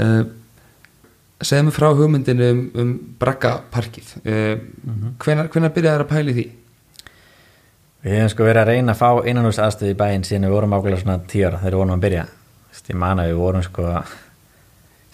uh, 0.00 0.22
Segðu 1.44 1.68
mér 1.68 1.76
frá 1.76 1.90
hugmyndinu 2.00 2.48
um, 2.54 2.64
um 2.80 2.96
Braggaparkið 3.20 4.16
uh, 4.24 4.56
hvenar, 5.20 5.52
hvenar 5.52 5.76
byrjaði 5.76 6.06
að 6.06 6.10
pæli 6.14 6.36
því? 6.40 6.46
Við 8.00 8.16
hefum 8.16 8.30
sko 8.32 8.46
verið 8.46 8.62
að 8.62 8.70
reyna 8.70 8.94
að 8.94 9.00
fá 9.00 9.28
innanús 9.28 9.58
aðstöð 9.60 9.92
í 9.92 9.96
bæinn 9.98 10.22
síðan 10.24 10.46
við 10.48 10.54
vorum 10.56 10.76
ákveðlega 10.76 11.02
svona 11.02 11.18
tíu 11.28 11.42
ára 11.46 11.58
þegar 11.60 11.74
við 11.74 11.80
vorum 11.82 11.96
að 11.96 12.04
byrja. 12.06 12.22
Ég 12.90 12.96
man 12.98 13.20
að 13.20 13.28
við 13.30 13.40
vorum 13.40 13.64
sko 13.66 13.90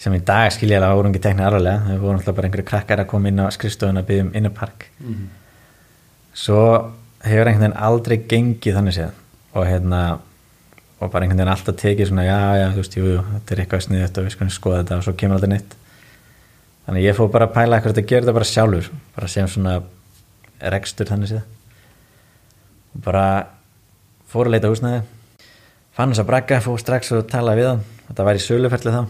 sem 0.01 0.13
í 0.13 0.21
dag 0.25 0.51
skiljaðlega 0.53 0.97
vorum 0.97 1.11
ekki 1.11 1.23
teknið 1.25 1.47
alvarlega 1.47 1.91
við 1.91 1.99
vorum 2.05 2.21
alltaf 2.21 2.37
bara 2.37 2.47
einhverju 2.47 2.67
krakkar 2.69 3.01
að 3.01 3.09
koma 3.11 3.31
inn 3.31 3.41
á 3.43 3.45
skrifstofun 3.53 3.99
að 3.99 4.07
byggja 4.07 4.25
um 4.27 4.31
innupark 4.37 4.85
svo 6.37 6.61
hefur 7.25 7.49
einhvern 7.49 7.65
veginn 7.65 7.83
aldrei 7.89 8.15
gengið 8.29 8.77
þannig 8.77 8.97
séð. 8.97 9.19
Og 9.57 9.65
hérna 9.67 10.01
og 11.01 11.11
bara 11.11 11.25
einhvern 11.25 11.41
veginn 11.41 11.53
alltaf 11.53 11.77
tekið 11.81 12.09
svona 12.09 12.25
já 12.25 12.39
já 12.61 12.67
þú 12.71 12.81
veist 12.81 12.97
jú, 12.97 13.03
jú, 13.11 13.25
þetta 13.33 13.53
er 13.53 13.61
eitthvað 13.63 13.83
sniðið 13.85 14.21
og 14.21 14.25
við 14.27 14.33
skulum 14.37 14.53
skoða 14.55 14.79
þetta 14.81 14.97
og 14.97 15.05
svo 15.05 15.13
kemur 15.17 15.37
aldrei 15.37 15.51
nýtt 15.53 15.75
þannig 16.87 17.05
ég 17.05 17.17
fór 17.17 17.29
bara 17.33 17.49
að 17.49 17.53
pæla 17.57 17.77
eitthvað 17.77 17.99
að 18.01 18.09
gera 18.09 18.25
þetta 18.25 18.37
bara 18.39 18.49
sjálfur 18.53 18.89
bara 19.17 19.29
sem 19.33 19.51
svona 19.51 19.75
rekstur 20.73 21.09
þannig 21.11 21.33
séð 21.33 21.56
bara 22.93 23.47
fór 24.27 24.47
að 24.47 24.55
leita 24.55 24.69
á 24.69 24.73
húsnæði. 24.73 25.01
Fann 25.97 26.13
þess 26.13 26.21
að 26.21 26.29
bragga, 26.29 26.59
fór 26.61 26.81
strax 26.81 27.11
og 27.15 27.27
tala 27.31 27.55
við 27.57 27.71
hann. 27.71 27.83
Þetta 28.07 28.25
var 28.27 28.37
í 28.37 28.43
söluferli 28.43 28.93
þá. 28.93 29.01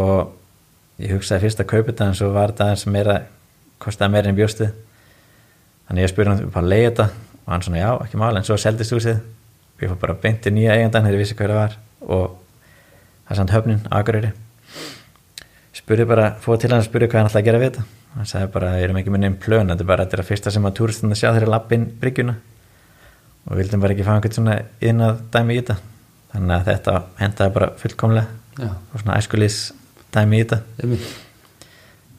Og 0.00 1.02
ég 1.02 1.14
hugsaði 1.14 1.44
fyrst 1.44 1.62
að 1.62 1.70
kaupa 1.70 1.90
þetta 1.90 2.08
en 2.08 2.18
svo 2.18 2.30
var 2.34 2.54
þetta 2.54 2.68
aðeins 2.70 2.86
meira 2.94 3.18
kostaði 3.82 4.14
meira 4.14 4.30
en 4.32 4.38
bjóstu. 4.38 4.70
Þannig 5.88 6.06
ég 6.06 6.12
spurði 6.14 6.32
hann 6.32 6.54
bara 6.54 6.64
að 6.64 6.72
leiða 6.72 6.90
þetta? 6.90 7.08
Og 7.44 7.52
hann 7.52 7.66
svona 7.66 7.82
já, 7.82 7.90
ekki 8.06 8.20
máli, 8.22 8.40
en 8.40 8.48
svo 8.48 8.56
seldist 8.60 8.94
húsið. 8.96 9.20
Og 9.74 9.84
ég 9.84 9.92
fór 9.92 10.00
bara 10.06 10.16
beinti 10.22 10.54
nýja 10.54 10.78
eigandan 10.78 11.04
þegar 11.04 11.18
ég 11.18 11.24
vissi 11.24 11.36
hvað 11.36 11.52
það 11.52 11.60
var. 11.60 11.76
Og 12.08 12.24
það 13.28 13.40
samt 13.40 13.54
höfnin, 13.58 13.84
Akureyri. 13.92 14.32
Spurði 15.74 16.08
bara, 16.08 16.30
fóð 16.40 16.62
til 16.62 16.72
hann 16.72 16.80
að 16.80 16.88
spurði 16.88 17.10
hvað 17.10 17.20
hann 17.20 17.28
ætlaði 17.28 17.44
að 17.44 17.50
gera 17.50 17.60
við 17.60 17.70
þetta. 17.72 17.86
Hann 18.14 18.30
sagði 18.30 18.50
bara, 18.54 18.72
ég 18.78 18.86
erum 18.86 18.98
ekki 19.00 19.12
með 19.12 19.24
nefn 19.24 19.38
plön 19.42 19.70
þetta 19.72 19.82
er 19.82 19.88
bara, 19.90 20.04
þetta 20.06 20.16
er 20.16 20.22
að 20.22 20.28
fyrsta 20.28 20.50
sem 20.54 20.66
að 20.68 20.76
túristunni 20.78 21.16
sjá 21.18 21.32
þeirra 21.34 21.50
lappin 21.50 21.86
bryggjuna 22.00 22.36
og 23.44 23.58
vildum 23.58 23.82
bara 23.82 23.94
ekki 23.94 24.06
fá 24.06 24.14
einhvern 24.14 24.36
svona 24.36 24.56
inn 24.84 25.02
að 25.04 25.20
dæmi 25.34 25.56
í 25.56 25.60
þetta 25.60 25.76
þannig 26.34 26.54
að 26.56 26.68
þetta 26.70 26.94
hendaði 27.20 27.54
bara 27.58 27.70
fullkomlega 27.80 28.26
Já. 28.58 28.70
og 28.70 29.02
svona 29.02 29.18
æskulís 29.18 29.58
dæmi 30.14 30.40
í 30.40 30.44
þetta 30.44 30.60
Einmitt. 30.82 31.10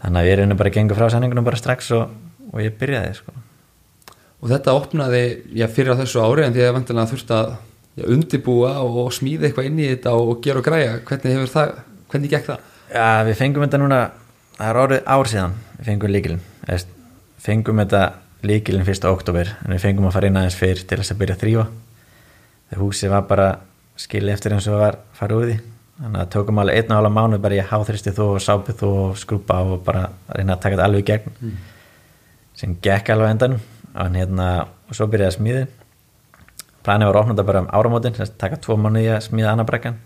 þannig 0.04 0.20
að 0.22 0.28
við 0.28 0.36
erum 0.36 0.60
bara 0.62 0.74
gengið 0.78 1.00
frá 1.00 1.10
sanningunum 1.14 1.48
bara 1.48 1.62
strax 1.62 1.92
og, 1.96 2.12
og 2.52 2.62
ég 2.64 2.76
byrjaði 2.80 3.16
sko. 3.20 3.36
Og 4.44 4.52
þetta 4.52 4.76
opnaði 4.78 5.24
já, 5.58 5.66
fyrir 5.72 5.96
á 5.96 6.00
þessu 6.02 6.22
ári 6.22 6.46
en 6.46 6.54
því 6.54 6.66
að 6.68 6.76
vantilega 6.76 7.12
þurft 7.14 7.32
að 7.34 7.48
já, 7.96 8.06
undibúa 8.14 8.74
og 8.84 9.14
smíða 9.16 9.48
eitthvað 9.48 9.70
inn 9.72 9.80
í 9.82 9.88
þetta 9.90 10.14
og, 10.20 10.36
gera 10.44 10.62
og 10.62 10.68
græja. 10.68 11.00
Hvernig 11.08 11.34
hefur 11.34 11.54
það, 11.56 11.72
hvernig 12.12 12.34
gekk 12.36 12.50
það? 12.52 12.68
Já, 12.92 13.08
við 13.26 13.40
fengum 13.40 13.66
þetta 13.66 13.80
núna 13.82 14.02
það 14.56 14.68
er 14.70 14.82
orðið 14.84 15.10
ár 15.16 15.32
síðan 15.32 15.56
við 15.80 15.90
fengum 15.90 16.14
líkilin 16.14 16.44
fengum 17.46 17.82
þetta 17.82 18.04
líkilin 18.46 18.86
1. 18.86 19.08
oktober 19.10 19.52
en 19.66 19.74
við 19.74 19.84
fengum 19.84 20.10
að 20.10 20.18
fara 20.18 20.30
inn 20.30 20.40
aðeins 20.40 20.58
fyrr 20.60 20.82
til 20.82 21.00
þess 21.02 21.14
að 21.14 21.22
byrja 21.22 21.38
að 21.38 21.44
þrýfa 21.44 21.66
þegar 22.66 22.82
húsið 22.82 23.14
var 23.14 23.24
bara 23.30 23.48
skilja 24.00 24.36
eftir 24.36 24.56
eins 24.56 24.68
og 24.68 24.82
var 24.82 25.00
farið 25.16 25.40
úr 25.40 25.48
því. 25.50 25.56
Þannig 25.96 26.22
að 26.22 26.32
tókum 26.34 26.60
alveg 26.60 26.82
einn 26.82 26.92
og 26.92 27.00
halva 27.00 27.12
mánu 27.16 27.40
bara 27.40 27.56
ég 27.56 27.70
háþristi 27.70 28.12
þú 28.16 28.26
og 28.34 28.44
sápið 28.44 28.80
þú 28.82 28.92
og 29.00 29.16
skrúpa 29.20 29.62
og 29.64 29.86
bara 29.86 30.10
reyna 30.36 30.58
að 30.58 30.64
taka 30.66 30.76
þetta 30.76 30.88
alveg 30.90 31.06
í 31.06 31.08
gegn 31.12 31.56
sem 32.60 32.76
gekk 32.84 33.14
alveg 33.14 33.32
á 33.32 33.34
endanum. 33.36 33.62
En 33.96 34.18
hérna, 34.20 34.48
og 34.90 34.98
svo 34.98 35.08
byrjaði 35.08 35.32
að 35.32 35.38
smíði 35.38 35.66
planið 36.86 37.10
var 37.10 37.30
þetta 37.32 37.48
bara 37.48 37.64
um 37.64 37.70
áramótin 37.74 38.18
taka 38.38 38.60
tvo 38.62 38.78
mánuði 38.78 39.14
að 39.16 39.24
smíða 39.30 39.54
annar 39.54 39.70
brekkan. 39.70 40.00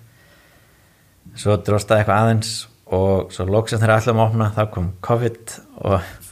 Svo 1.38 1.58
dróstaði 1.58 2.04
eitthvað 2.04 2.24
aðeins 2.24 2.54
og 2.96 3.34
svo 3.34 3.46
lóksast 3.50 3.82
þegar 3.82 4.00
ætlum 4.00 4.22
að 4.22 4.30
opna 4.30 4.50
þá 4.56 4.62
kom 4.74 4.92
COVID 5.06 5.56
og 5.90 6.29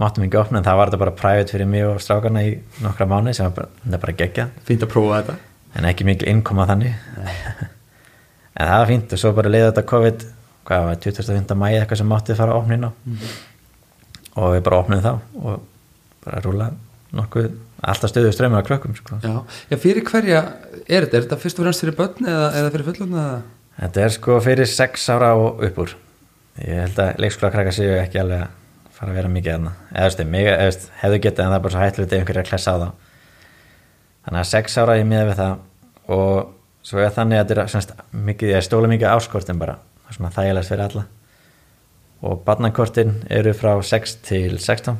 máttum 0.00 0.26
ekki 0.26 0.38
opna 0.40 0.60
en 0.60 0.66
það 0.66 0.78
var 0.80 0.90
þetta 0.90 1.02
bara 1.02 1.16
private 1.16 1.54
fyrir 1.54 1.68
mig 1.70 1.84
og 1.88 2.00
strákarna 2.04 2.44
í 2.44 2.56
nokkra 2.84 3.08
mánuði 3.08 3.36
sem 3.38 3.48
var 3.48 3.54
bara, 3.56 4.00
bara 4.02 4.16
geggjað 4.20 4.56
Fínt 4.68 4.84
að 4.84 4.92
prófa 4.92 5.20
þetta. 5.22 5.36
en 5.78 5.88
ekki 5.90 6.08
mikil 6.08 6.30
innkoma 6.32 6.66
þannig 6.68 6.96
en 8.56 8.66
það 8.68 8.76
var 8.76 8.90
fínt 8.90 9.14
og 9.16 9.22
svo 9.22 9.32
bara 9.36 9.52
leiði 9.52 9.68
þetta 9.70 9.86
COVID 9.92 10.26
hvað 10.66 10.88
var 10.88 11.00
25. 11.06 11.54
mæði 11.62 11.80
eitthvað 11.80 12.02
sem 12.02 12.10
mátti 12.10 12.36
fara 12.36 12.54
að 12.56 12.60
opna 12.62 12.76
inn 12.76 12.88
á 12.88 12.90
og 14.36 14.52
við 14.52 14.62
bara 14.66 14.80
opnum 14.82 15.04
þá 15.04 15.12
og 15.16 15.64
bara 16.26 16.42
rúla 16.44 16.70
nokkuð 17.16 17.50
alltaf 17.86 18.10
stöðu 18.10 18.32
strömmur 18.34 18.64
á 18.64 18.66
krökkum 18.66 18.96
sko. 18.96 19.18
Já. 19.22 19.44
já, 19.70 19.76
fyrir 19.78 20.04
hverja 20.04 20.40
er 20.88 21.06
þetta? 21.06 21.16
Er 21.16 21.26
þetta 21.26 21.38
fyrst 21.40 21.60
og 21.60 21.66
fremst 21.66 21.84
fyrir 21.84 21.96
börn 21.96 22.28
eða, 22.28 22.48
eða 22.58 22.72
fyrir 22.74 22.86
fullorðna? 22.90 23.24
eða? 23.30 23.42
þetta 23.80 24.04
er 24.04 24.14
sko 24.16 24.38
fyrir 24.44 24.70
6 24.72 25.08
ára 25.14 25.32
og 25.38 25.64
upp 25.68 25.82
úr 25.84 25.96
ég 26.64 26.82
held 26.84 27.02
að 27.04 27.20
leikskóla 27.22 27.52
fara 28.96 29.12
að 29.12 29.18
vera 29.20 29.32
mikið 29.32 29.54
aðna 29.54 29.72
eða 29.92 30.12
þú 30.16 30.26
veist, 30.34 30.86
hefðu 31.02 31.22
getið 31.26 31.44
en 31.44 31.50
það 31.50 31.56
er 31.58 31.64
bara 31.66 31.74
svo 31.74 31.82
hættilegt 31.84 32.12
ef 32.12 32.22
einhverja 32.22 32.46
klessa 32.50 32.74
á 32.74 32.76
þá. 32.82 32.88
Þannig 34.26 34.40
að 34.42 34.52
6 34.52 34.78
ára 34.82 34.98
ég 34.98 35.10
miða 35.10 35.26
við 35.30 35.40
það 35.40 36.14
og 36.16 36.54
svo 36.86 37.02
er 37.02 37.12
þannig 37.16 37.40
að 37.40 37.50
þetta 37.50 37.62
er 37.66 37.74
semst, 37.74 37.92
mikið, 38.12 38.54
ég 38.54 38.64
stóla 38.64 38.90
mikið 38.90 39.12
áskortin 39.12 39.60
bara. 39.60 39.76
Það 40.04 40.12
er 40.12 40.18
svona 40.18 40.32
þægilegast 40.36 40.72
fyrir 40.72 40.86
alla. 40.86 41.04
Og 42.26 42.40
barnakortin 42.46 43.12
eru 43.30 43.52
frá 43.54 43.74
6 43.84 44.16
til 44.24 44.56
16 44.56 44.96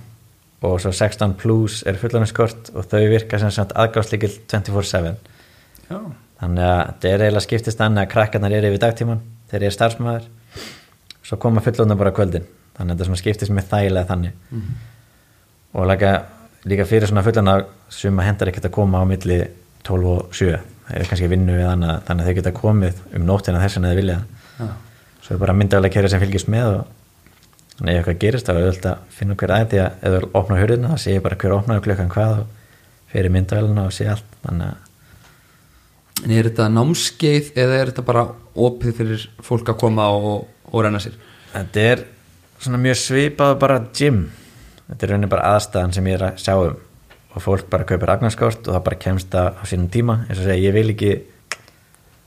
og 0.66 0.80
svo 0.80 0.92
16 0.92 1.34
plus 1.36 1.82
er 1.86 1.98
fullanarskort 2.00 2.70
og 2.74 2.86
þau 2.88 3.02
virka 3.10 3.38
sem 3.40 3.52
sagt 3.52 3.74
aðgáðslikil 3.76 4.32
24-7 4.48 5.12
Já. 5.90 5.98
þannig 6.40 6.64
að 6.64 6.80
þetta 6.86 7.10
er 7.10 7.24
eiginlega 7.24 7.44
skiptist 7.44 7.82
annað 7.84 8.06
að 8.06 8.12
krakkarnar 8.14 8.56
eru 8.56 8.70
yfir 8.72 8.82
dagtíman 8.86 9.20
þeir 9.50 9.66
eru 9.66 9.76
starfsmæður 9.76 10.28
svo 11.26 11.38
koma 11.42 11.64
fullorðna 11.64 11.98
bara 12.00 12.14
kvöldin 12.16 12.48
þannig 12.76 12.94
að 12.94 13.04
þetta 13.04 13.20
skiptist 13.20 13.54
með 13.54 13.68
þægilega 13.72 14.10
þannig. 14.10 14.32
Og 15.76 15.88
líka, 15.90 16.12
líka 16.64 16.88
fyrir 16.88 17.08
svona 17.10 17.24
fullorðna 17.26 17.56
sem 17.92 18.18
að 18.20 18.28
hendar 18.28 18.50
ekkert 18.52 18.68
að 18.70 18.76
koma 18.76 19.02
á 19.02 19.04
milli 19.08 19.40
12 19.86 20.10
og 20.12 20.34
7 20.34 20.56
þeir 20.86 21.00
eru 21.00 21.08
kannski 21.10 21.26
að 21.26 21.32
vinna 21.34 21.56
við 21.56 21.68
annað 21.70 22.02
þannig 22.06 22.22
að 22.22 22.28
þeir 22.28 22.38
geta 22.38 22.52
komið 22.56 23.00
um 23.16 23.26
nóttina 23.26 23.62
þess 23.62 23.78
að 23.80 23.88
þeir 23.88 24.00
vilja. 24.00 24.18
Já. 24.56 24.68
svo 25.22 25.34
er 25.34 25.40
bara 25.42 25.56
myndaðlega 25.56 25.94
kerið 25.96 26.12
sem 26.12 26.22
fylgjast 26.22 26.50
með 26.52 26.68
og 26.70 26.84
þannig 27.76 27.92
ef 27.92 27.98
eitthvað 27.98 28.20
gerist 28.22 28.46
þá 28.46 28.52
er 28.54 28.60
auðvitað 28.62 28.92
að 28.92 29.16
finna 29.16 29.36
hver 29.36 29.54
aðeins 29.56 29.72
því 29.72 29.80
að 29.82 30.06
ef 30.08 30.14
þú 30.16 30.30
opnar 30.40 30.60
hurðina 30.62 30.92
þá 30.92 31.02
sé 31.02 31.16
ég 31.16 31.24
bara 31.26 31.38
hver 31.42 31.56
opnaði 31.56 31.84
klukkan 31.86 32.12
hvað 32.14 32.34
og 32.38 32.52
fyrir 33.12 33.34
myndaðalina 33.34 33.86
og 33.86 33.96
sé 33.96 34.06
allt. 34.12 34.36
Þannig 34.46 34.70
að 34.70 34.84
En 36.24 36.32
er 36.32 36.46
þetta 36.48 36.70
námskeið 36.72 37.48
eða 37.60 37.74
er 37.76 37.90
þetta 37.90 38.02
bara 38.06 38.22
opið 38.66 38.94
fyrir 38.96 39.24
fólk 39.44 39.68
að 39.68 39.80
koma 39.82 40.06
og, 40.16 40.46
og 40.70 40.84
renna 40.86 41.00
sér? 41.02 41.18
Þetta 41.52 41.82
er 41.90 42.04
svona 42.58 42.80
mjög 42.82 42.98
svipað 43.02 43.54
bara 43.62 43.78
gym. 43.96 44.26
Þetta 44.86 45.06
er 45.06 45.12
raunin 45.14 45.32
bara 45.32 45.54
aðstæðan 45.56 45.96
sem 45.96 46.10
ég 46.10 46.18
er 46.18 46.28
að 46.30 46.42
sjá 46.42 46.54
um. 46.56 46.76
Og 47.36 47.44
fólk 47.44 47.66
bara 47.68 47.84
kaupir 47.84 48.12
agnarskort 48.14 48.62
og 48.64 48.76
það 48.76 48.84
bara 48.86 49.00
kemst 49.02 49.32
það 49.32 49.48
á 49.60 49.62
sínum 49.68 49.90
tíma. 49.92 50.20
Eins 50.26 50.38
og 50.40 50.46
segja 50.46 50.68
ég 50.70 50.76
vil 50.76 50.92
ekki 50.94 51.10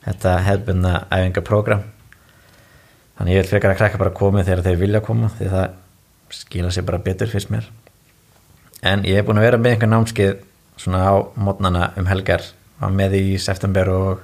þetta 0.06 0.36
hefðbunna 0.46 0.94
æfingaprógram 1.10 1.88
þannig 3.20 3.36
ég 3.36 3.42
vil 3.42 3.50
frekar 3.52 3.74
að 3.74 3.80
krakka 3.82 4.00
bara 4.00 4.16
komið 4.16 4.48
þegar 4.48 4.66
þeir 4.68 4.78
vilja 4.80 5.02
koma 5.04 5.30
því 5.36 5.50
það 5.52 5.66
skila 6.40 6.70
sér 6.72 6.86
bara 6.88 7.02
betur 7.04 7.32
fyrst 7.32 7.52
mér. 7.52 7.66
En 8.86 9.04
ég 9.04 9.20
hef 9.20 9.28
búin 9.28 9.42
að 9.42 9.50
vera 9.50 9.60
með 9.60 9.76
einhver 9.76 9.92
námskeið 9.92 10.38
svona 10.80 11.02
á 11.04 11.16
mótnana 11.36 11.90
um 12.00 12.08
helgar. 12.08 12.46
Var 12.80 12.94
með 12.96 13.18
í 13.20 13.24
september 13.42 13.92
og 13.92 14.22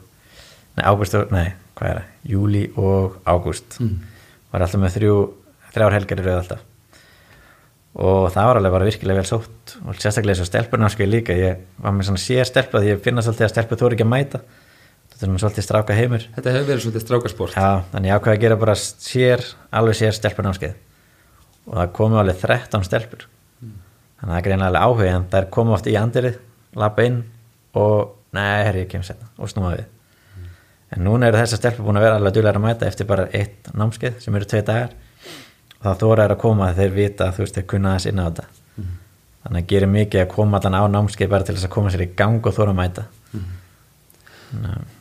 nei, 0.78 0.86
ágúst 0.88 1.18
og, 1.20 1.34
nei, 1.36 1.50
hvað 1.76 1.90
er 1.90 2.00
það, 2.00 2.14
júli 2.32 2.62
og 2.80 3.18
ágúst. 3.28 3.80
Mm. 3.84 3.98
var 4.54 4.64
alltaf 4.64 4.80
með 4.80 4.96
þrjú, 4.96 5.18
þrjár 5.76 6.00
helgar 6.00 6.24
rauð 6.24 6.40
alltaf 6.40 6.64
og 7.96 8.28
það 8.34 8.50
var 8.50 8.60
alveg 8.60 8.74
bara 8.76 8.88
virkilega 8.90 9.22
vel 9.22 9.28
sótt. 9.30 9.76
Og 9.88 9.96
sérstaklega 9.96 10.36
svo 10.40 10.46
stelpurnámskeið 10.50 11.12
líka. 11.12 11.36
Ég 11.38 11.62
var 11.80 11.94
með 11.96 12.10
svona 12.10 12.20
sér 12.20 12.46
stelpa 12.50 12.82
því 12.84 12.90
ég 12.92 13.04
finna 13.06 13.24
svolítið 13.24 13.46
að 13.48 13.54
stelpur 13.54 13.80
þú 13.80 13.86
ekki 13.96 14.04
að 14.06 14.12
mæta. 14.12 14.40
Þetta 15.06 15.22
er 15.22 15.30
svona 15.30 15.44
svolítið 15.44 15.64
stráka 15.68 15.96
heimur. 15.96 16.24
Þetta 16.36 16.52
hefur 16.52 16.68
verið 16.68 16.84
svolítið 16.84 17.06
strákarsport. 17.06 17.56
Já, 17.56 17.70
þannig 17.94 18.12
ég 18.12 18.18
ákveði 18.20 18.36
að 18.36 18.44
gera 18.44 18.58
bara 18.60 18.76
sér, 18.82 19.40
alveg 19.80 19.96
sér 20.02 20.14
stelpurnámskeið 20.18 20.76
og 21.66 21.74
það 21.80 21.94
komu 21.96 22.20
alveg 22.20 22.38
13 22.44 22.84
stelpur. 22.86 23.22
Þannig 23.64 24.28
að 24.28 24.28
það 24.28 24.40
er 24.42 24.46
greinlega 24.50 24.84
áhuga 24.84 25.08
en 25.14 25.30
það 25.32 25.40
er 25.40 25.48
komu 25.56 25.72
oft 25.78 25.88
í 25.88 25.96
andirið, 25.98 26.36
lappa 26.76 27.08
inn 27.08 27.20
og 27.80 27.96
nei, 28.36 28.60
herri, 28.68 28.84
ég 28.84 28.92
kem 28.92 29.06
setna 29.08 29.32
og 29.40 29.50
snúma 29.50 29.72
við. 29.74 29.88
En 30.94 31.00
núna 31.08 31.32
eru 31.32 31.40
þessar 31.40 31.60
stelpur 31.64 31.88
búin 31.88 31.98
að 31.98 32.06
vera 32.06 32.16
alveg 32.20 32.36
djúlega 35.94 36.26
að 36.26 36.26
mæta 36.26 36.26
eftir 36.26 36.26
bara 36.26 36.26
eitt 36.26 36.26
námskeið 36.26 36.26
sem 36.26 36.26
eru 36.26 36.26
tvei 36.26 36.26
dagar 36.26 36.26
og 36.26 36.26
þá 36.26 36.26
þóra 36.26 36.26
er 36.26 36.32
að 36.32 36.42
koma 36.42 36.70
að 36.70 36.78
þeir 36.80 36.94
vita 36.96 37.26
að 37.26 37.34
þú 37.36 37.44
veist, 37.44 37.56
þeir 37.56 37.70
kunna 37.72 37.96
þess 37.96 38.10
inn 38.10 38.20
á 38.20 38.26
þetta. 38.26 38.46
Þannig 39.46 39.62
að 39.62 39.70
gerir 39.70 39.90
mikið 39.94 40.22
að 40.22 40.36
koma 40.36 40.58
allan 40.58 40.78
á 40.78 40.84
námskeið 40.90 41.30
bara 41.30 41.44
til 41.46 41.56
þess 41.56 41.66
að 41.66 41.76
koma 41.76 41.90
sér 41.94 42.02
í 42.02 42.14
gang 42.18 42.46
og 42.46 42.56
þóra 42.56 42.74
mæta. 42.74 43.04
Þannig 43.32 44.72
að 44.72 44.94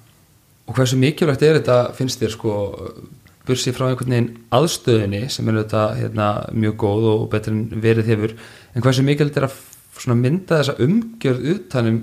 Og 0.64 0.72
hversu 0.72 0.97
mikilvægt 0.97 1.43
er 1.45 1.59
þetta, 1.59 1.93
finnst 1.93 2.22
þér 2.22 2.30
sko, 2.32 2.53
bursið 3.45 3.76
frá 3.76 3.91
einhvern 3.91 4.14
veginn 4.14 4.28
aðstöðinni 4.57 5.26
sem 5.28 5.49
er 5.51 5.59
þetta 5.61 5.82
hérna, 5.99 6.28
mjög 6.57 6.78
góð 6.80 7.09
og 7.11 7.26
betur 7.35 7.53
en 7.53 7.66
verið 7.85 8.09
hefur, 8.09 8.32
en 8.72 8.85
hversu 8.85 9.05
mikilvægt 9.05 9.37
er 9.43 9.49
að 9.51 9.59
mynda 10.22 10.62
þessa 10.62 10.76
umgjörð 10.80 11.51
utanum 11.53 11.99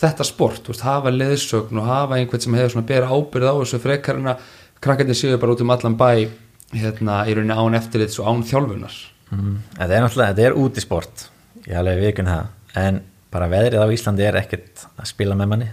þetta 0.00 0.24
sport, 0.24 0.70
veist, 0.70 0.84
hafa 0.86 1.10
leðsögn 1.10 1.82
og 1.82 1.88
hafa 1.90 2.20
einhvern 2.20 2.44
sem 2.44 2.54
hefur 2.56 2.76
svona 2.76 2.88
bera 2.88 3.10
ábyrð 3.10 3.50
á 3.50 3.54
þessu 3.58 3.82
frekar 3.82 4.20
en 4.20 4.30
að 4.36 4.46
krakkarnir 4.80 5.18
séu 5.18 5.40
bara 5.42 5.56
út 5.56 5.64
um 5.64 5.74
allan 5.74 5.98
bæ 5.98 6.30
hérna, 6.74 7.22
í 7.26 7.34
rauninni 7.34 7.56
án 7.56 7.78
eftirlits 7.80 8.20
og 8.22 8.30
án 8.30 8.46
þjálfunar. 8.46 8.96
Mm, 9.30 9.60
þetta 9.76 9.94
er 9.96 10.04
náttúrulega, 10.04 10.34
þetta 10.34 10.48
er 10.48 10.58
útisport 10.58 11.28
ég 11.66 11.76
alveg 11.78 12.00
vikun 12.02 12.30
það, 12.30 12.50
en 12.80 13.00
bara 13.30 13.50
veðrið 13.50 13.84
á 13.84 13.94
Íslandi 13.94 14.26
er 14.26 14.38
ekkert 14.40 14.86
að 14.96 15.10
spila 15.10 15.36
með 15.38 15.52
manni. 15.52 15.70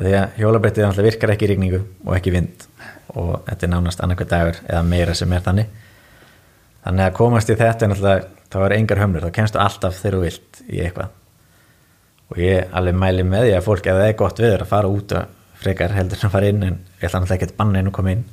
Því 0.00 0.12
að 0.16 0.36
hjólabrettið 0.40 0.86
náttúrulega 0.86 1.10
virkar 1.10 1.32
ekki 1.34 1.46
í 1.46 1.50
rigningu 1.50 1.80
og 2.06 2.12
ekki 2.16 2.32
vind 2.34 2.66
og 3.10 3.32
þetta 3.46 3.66
er 3.66 3.72
nánast 3.72 4.02
annarkvæð 4.04 4.30
dagur 4.30 4.60
eða 4.64 4.82
meira 4.86 5.14
sem 5.18 5.32
er 5.34 5.42
þannig. 5.44 5.72
Þannig 6.84 7.06
að 7.06 7.16
komast 7.18 7.50
í 7.50 7.56
þetta 7.58 7.86
er 7.86 7.92
náttúrulega 7.92 8.28
þá 8.50 8.58
er 8.64 8.76
engar 8.78 9.02
hömlur, 9.02 9.26
þá 9.26 9.36
kemstu 9.36 9.60
alltaf 9.62 9.98
þegar 9.98 10.16
þú 10.16 10.22
vilt 10.24 10.62
í 10.66 10.80
eitthvað. 10.84 11.12
Og 12.30 12.40
ég 12.40 12.74
alveg 12.78 12.98
mæli 13.02 13.26
með 13.26 13.46
því 13.46 13.54
að 13.58 13.66
fólk 13.66 13.90
ef 13.90 13.98
það 13.98 14.08
er 14.08 14.18
gott 14.22 14.42
viður 14.42 14.64
að 14.64 14.70
fara 14.70 14.90
út 14.90 15.14
og 15.18 15.38
frekar 15.60 15.94
heldur 15.94 16.24
að 16.24 16.34
fara 16.36 16.50
inn 16.50 16.62
en 16.64 16.76
ég 16.78 17.08
ætla 17.08 17.20
náttúrulega 17.20 17.38
ekki 17.40 17.50
að 17.50 17.56
banna 17.58 17.82
og 17.84 17.96
koma 17.98 18.14
inn. 18.14 18.24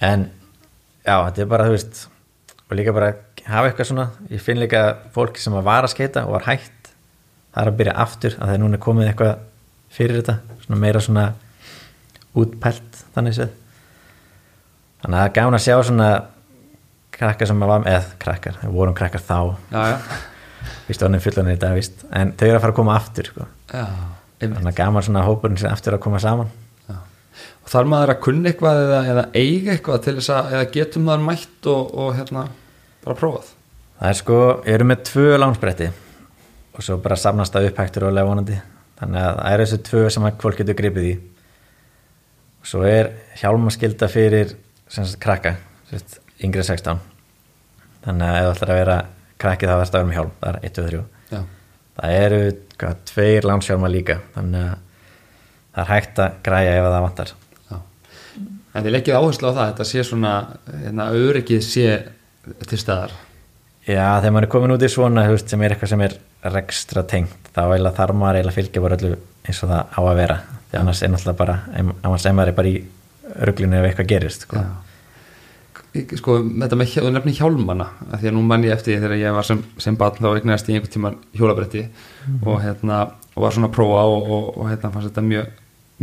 En 0.00 0.28
já, 1.04 1.14
þetta 1.16 1.44
er 1.44 1.50
bara 1.50 1.68
þú 1.68 1.76
veist 1.76 2.02
og 2.70 2.76
líka 2.78 2.94
bara 2.96 3.12
hafa 3.46 3.70
eitthvað 3.70 3.90
svona 3.90 4.08
ég 4.30 4.42
finn 4.44 4.60
líka 4.60 4.82
fólki 5.14 5.42
sem 5.42 5.54
var 5.56 5.84
að 5.84 5.94
skeita 5.94 6.26
og 6.26 6.36
var 6.38 6.48
hægt 6.48 6.92
það 7.50 7.62
er 7.62 7.70
að 7.72 7.78
byrja 7.80 7.94
aftur 8.04 8.36
að 8.36 8.44
það 8.46 8.56
er 8.56 8.62
núna 8.64 8.82
komið 8.82 9.10
eitthvað 9.10 9.46
fyrir 9.90 10.20
þetta 10.20 10.36
svona 10.64 10.80
meira 10.84 11.02
svona 11.02 11.24
útpælt 12.38 13.00
þannig 13.14 13.36
séð. 13.36 13.54
Þannig 15.00 15.16
að 15.16 15.20
það 15.20 15.26
er 15.26 15.34
gáðan 15.38 15.56
að 15.56 15.64
sjá 15.64 15.76
svona 15.88 16.08
krakkar 17.16 17.50
sem 17.50 17.64
var 17.64 17.86
eða 17.88 18.02
krakkar, 18.22 18.58
vorum 18.70 18.96
krakkar 18.96 19.24
þá. 19.24 19.38
Já, 19.72 19.80
já, 19.90 19.98
víst 20.86 21.04
orðin 21.04 21.24
fullanir 21.24 21.58
í 21.58 21.60
dag 21.60 21.76
víst. 21.76 22.04
En 22.14 22.34
þau 22.36 22.46
eru 22.46 22.58
að 22.58 22.64
fara 22.64 22.74
að 22.74 22.80
koma 22.80 22.96
aftur 22.96 23.30
sko. 23.30 23.48
þannig 24.40 24.70
að 24.70 24.78
gaman 24.78 25.04
svona 25.04 25.24
hópurinn 25.26 25.60
sem 25.60 25.72
aftur 25.72 25.96
að 25.96 26.04
koma 26.06 26.20
saman 26.22 26.48
þarf 27.70 27.90
maður 27.90 28.12
að 28.14 28.20
kunna 28.26 28.50
eitthvað 28.50 28.82
eða, 28.84 29.00
eða 29.12 29.24
eiga 29.34 29.74
eitthvað 29.74 30.04
til 30.06 30.14
þess 30.18 30.32
að 30.34 30.54
eða 30.56 30.68
getum 30.74 31.06
maður 31.06 31.26
mætt 31.28 31.70
og, 31.70 31.94
og 31.94 32.12
hérna 32.18 32.44
bara 33.04 33.18
prófað? 33.18 33.52
Það 34.00 34.12
er 34.12 34.18
sko, 34.20 34.38
ég 34.64 34.78
eru 34.78 34.88
með 34.90 35.04
tvö 35.10 35.38
lánsbretti 35.38 35.90
og 35.90 36.86
svo 36.86 36.98
bara 37.04 37.18
samnast 37.20 37.56
að 37.58 37.68
upphæktur 37.68 38.08
og 38.08 38.16
vonandi. 38.30 38.56
Þannig 39.00 39.22
að 39.26 39.38
það 39.38 39.52
er 39.52 39.62
þessu 39.64 39.78
tvö 39.88 40.02
sem 40.12 40.26
fólk 40.40 40.58
getur 40.60 40.76
gripið 40.76 41.06
í. 41.08 41.14
Og 42.60 42.68
svo 42.68 42.82
er 42.88 43.14
hjálmaskylda 43.40 44.08
fyrir 44.12 44.56
sagt 44.90 45.16
krakka 45.22 45.54
sagt, 45.90 46.18
yngri 46.42 46.64
16 46.66 46.98
þannig 48.04 48.26
að 48.26 48.38
ef 48.38 48.46
þú 48.46 48.52
ætlar 48.54 48.72
að 48.72 48.80
vera 48.80 48.96
krakki 49.40 49.68
þá 49.68 49.74
verður 49.74 49.90
það 49.90 49.94
að 49.94 50.00
vera 50.00 50.08
með 50.08 50.18
hjálm, 50.18 50.32
það 50.40 50.50
er 50.50 50.68
1, 50.68 50.74
2, 50.76 50.86
3 50.90 51.00
já, 51.30 51.40
það 52.00 52.16
eru 52.20 52.40
hvað, 52.80 53.02
tveir 53.10 53.48
lánshjálma 53.48 53.90
líka. 53.92 54.16
Þannig 54.34 54.66
að 54.66 54.74
það 55.70 55.82
er 55.84 55.90
hægt 55.90 56.22
að 56.24 56.36
græja 56.48 56.74
ef 56.76 56.88
það 56.88 57.04
vantar. 57.06 57.32
En 58.74 58.84
þið 58.84 58.94
leggið 58.94 59.16
áherslu 59.18 59.50
á 59.50 59.56
það 59.56 59.70
þetta 59.72 59.86
sé 59.90 60.04
svona, 60.06 60.34
hérna, 60.84 61.08
öryggið 61.16 61.64
sé 61.66 61.86
til 62.70 62.78
staðar? 62.80 63.14
Já, 63.88 64.20
þegar 64.20 64.34
maður 64.36 64.46
er 64.46 64.52
komin 64.52 64.74
út 64.76 64.84
í 64.86 64.90
svona 64.92 65.24
veist, 65.30 65.48
sem 65.50 65.62
er 65.64 65.74
eitthvað 65.74 65.92
sem 65.94 66.04
er 66.06 66.14
rekstra 66.54 67.02
tengt 67.08 67.50
þá 67.54 67.62
eiginlega 67.66 67.96
þarf 67.96 68.18
maður 68.20 68.38
eiginlega 68.40 68.58
fylgja 68.60 68.82
bara 68.84 68.98
öllu 69.00 69.16
eins 69.48 69.62
og 69.64 69.72
það 69.72 69.96
á 69.96 70.00
að 70.04 70.18
vera. 70.20 70.36
Því 70.70 70.78
annars 70.80 71.02
er 71.02 71.10
náttúrulega 71.10 71.40
bara, 71.40 71.56
annars 72.04 72.26
er 72.28 72.36
maður 72.38 72.56
bara 72.60 72.70
í 72.70 72.76
ruglinu 73.48 73.80
ef 73.80 73.88
eitthvað 73.90 74.10
gerist 74.12 74.46
sko. 74.46 74.62
Ég- 75.96 76.12
sko, 76.20 76.36
þetta 76.62 76.76
með 76.78 76.92
þú 76.94 77.10
nefnir 77.16 77.34
hjálmana 77.40 77.86
því 78.12 78.28
að 78.30 78.34
nú 78.36 78.42
mann 78.46 78.62
ég 78.62 78.76
eftir 78.76 78.94
því 78.94 79.00
þegar 79.02 79.16
ég 79.18 79.34
var 79.34 79.46
sem, 79.48 79.62
sem 79.82 79.96
barn 79.98 80.20
þá 80.22 80.28
eignast 80.36 80.68
í 80.70 80.76
einhvern 80.76 80.92
tíman 80.94 81.16
hjólabretti 81.34 81.82
og 82.46 82.60
hérna 82.62 83.00
og 83.34 83.42
var 83.42 83.56
svona 83.56 83.66
að 83.70 83.74
prófa 83.74 84.04
og, 84.06 84.30
og, 84.30 84.44
og 84.60 84.68
hérna 84.70 84.92
fannst 84.94 85.10
þetta 85.10 85.24
mjög, 85.26 85.48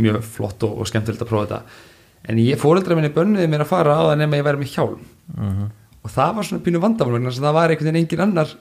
mjög 0.04 0.18
flott 0.28 0.66
og, 0.68 0.74
og 0.82 0.90
skemmtilegt 0.90 1.24
að 1.24 1.30
prófa 1.30 1.46
þetta 1.46 1.87
en 2.28 2.40
ég 2.42 2.60
fóreldra 2.60 2.96
minni 2.98 3.12
bönnuði 3.14 3.48
mér 3.50 3.64
að 3.64 3.72
fara 3.72 3.96
á 3.96 4.02
það 4.10 4.18
nema 4.22 4.40
ég 4.40 4.46
væri 4.46 4.62
með 4.62 4.74
hjálm. 4.76 5.04
Mhm. 5.34 5.68
og 6.04 6.10
það 6.14 6.34
var 6.36 6.44
svona 6.44 6.64
pínu 6.64 6.80
vandamál 6.80 7.32
það 7.32 7.52
var 7.52 7.70
einhvern 7.70 7.88
veginn 7.88 8.02
engin 8.04 8.20
annar 8.24 8.56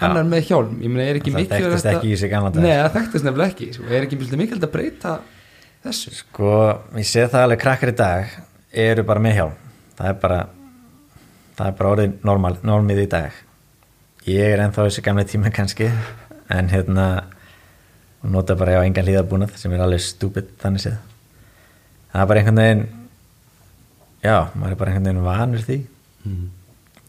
annar 0.00 0.24
með 0.28 0.46
hjálm, 0.48 0.78
ég 0.80 0.94
ekki 1.20 1.32
Það 1.34 1.48
þekktist 1.50 1.88
ekki 1.90 2.12
í 2.12 2.16
sig 2.18 2.32
daga. 2.54 2.62
Nei, 2.64 2.72
það 2.72 2.94
þekktist 2.96 3.26
nefnilega 3.26 3.52
ekki, 3.52 3.68
sko. 3.76 3.84
er 3.90 4.06
ekki 4.06 4.18
mikilvægt 4.40 4.66
að 4.66 4.72
breyta 4.74 5.16
þessu? 5.84 6.12
Sko, 6.20 6.54
ég 6.96 7.08
sé 7.08 7.26
það 7.26 7.44
alveg 7.46 7.60
krakkar 7.64 7.92
í 7.92 7.96
dag 7.98 8.32
eru 8.86 9.04
bara 9.08 9.24
með 9.24 9.36
hjálm. 9.38 9.58
Það 9.98 10.12
er 10.12 10.18
bara 10.22 10.40
það 11.58 11.66
er 11.66 11.76
bara 11.80 11.92
orðið 11.94 12.14
normal, 12.30 12.54
normið 12.64 13.02
í 13.04 13.08
dag. 13.12 13.42
Ég 14.30 14.54
er 14.54 14.64
ennþá 14.64 14.86
þessi 14.86 15.04
gamle 15.04 15.26
tíma 15.28 15.52
kannski 15.52 15.90
en 16.50 16.72
hérna 16.72 17.06
nota 18.22 18.56
bara 18.56 18.78
já 18.78 18.84
engan 18.84 19.06
hlýðabúnað 19.08 19.56
sem 19.60 19.72
er 19.72 19.84
alveg 19.84 20.02
stúpid 20.04 20.54
þannig 20.60 20.84
séð. 20.86 20.96
Það 22.10 22.24
er 22.24 22.30
bara 22.32 22.42
einhvern 22.42 22.60
veginn 22.64 22.88
já, 24.24 24.36
maður 24.54 24.72
er 24.74 24.80
bara 24.80 24.94
einhvern 24.94 25.08
veginn 25.10 25.26
vanur 25.26 25.62
því. 25.66 25.78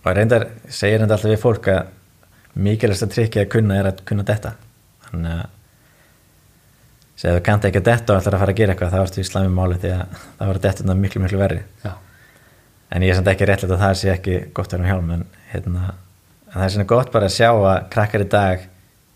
Og 0.01 0.13
reyndar 0.17 0.47
segir 0.67 1.01
þetta 1.03 1.17
alltaf 1.17 1.31
við 1.31 1.41
fólk 1.41 1.67
að 1.71 1.89
mikilvægast 2.57 3.05
að 3.05 3.15
tryggja 3.15 3.43
að 3.45 3.51
kunna 3.53 3.79
er 3.79 3.89
að 3.91 4.05
kunna 4.09 4.25
detta. 4.27 4.53
Þannig 5.07 5.33
að 5.35 5.49
segja 7.21 7.35
þú 7.37 7.43
kannt 7.45 7.67
ekki 7.69 7.81
að 7.81 7.89
detta 7.89 8.13
og 8.13 8.21
ætlar 8.21 8.37
að 8.37 8.43
fara 8.43 8.55
að 8.55 8.61
gera 8.61 8.73
eitthvað 8.73 8.95
þá 8.95 9.01
ertu 9.03 9.21
í 9.21 9.27
slæmi 9.27 9.51
máli 9.53 9.79
því 9.81 9.91
að 9.95 10.15
það 10.39 10.51
var 10.51 10.61
dettuna 10.65 10.95
miklu 10.97 11.21
miklu 11.21 11.41
verri. 11.41 11.61
Já, 11.85 11.91
en 12.91 13.05
ég 13.05 13.13
er 13.13 13.19
samt 13.19 13.31
ekki 13.31 13.49
réttlega 13.49 13.77
að 13.77 13.83
það 13.85 13.97
sé 14.01 14.13
ekki 14.15 14.39
gott 14.57 14.73
að 14.73 14.79
vera 14.79 14.83
um 14.83 14.91
hjálm 14.91 15.11
en, 15.17 15.25
hérna, 15.51 15.83
en 16.49 16.55
það 16.55 16.65
er 16.65 16.73
svona 16.75 16.91
gott 16.91 17.11
bara 17.13 17.29
að 17.29 17.35
sjá 17.37 17.49
að 17.51 17.89
krakkar 17.93 18.25
í 18.25 18.29
dag 18.31 18.65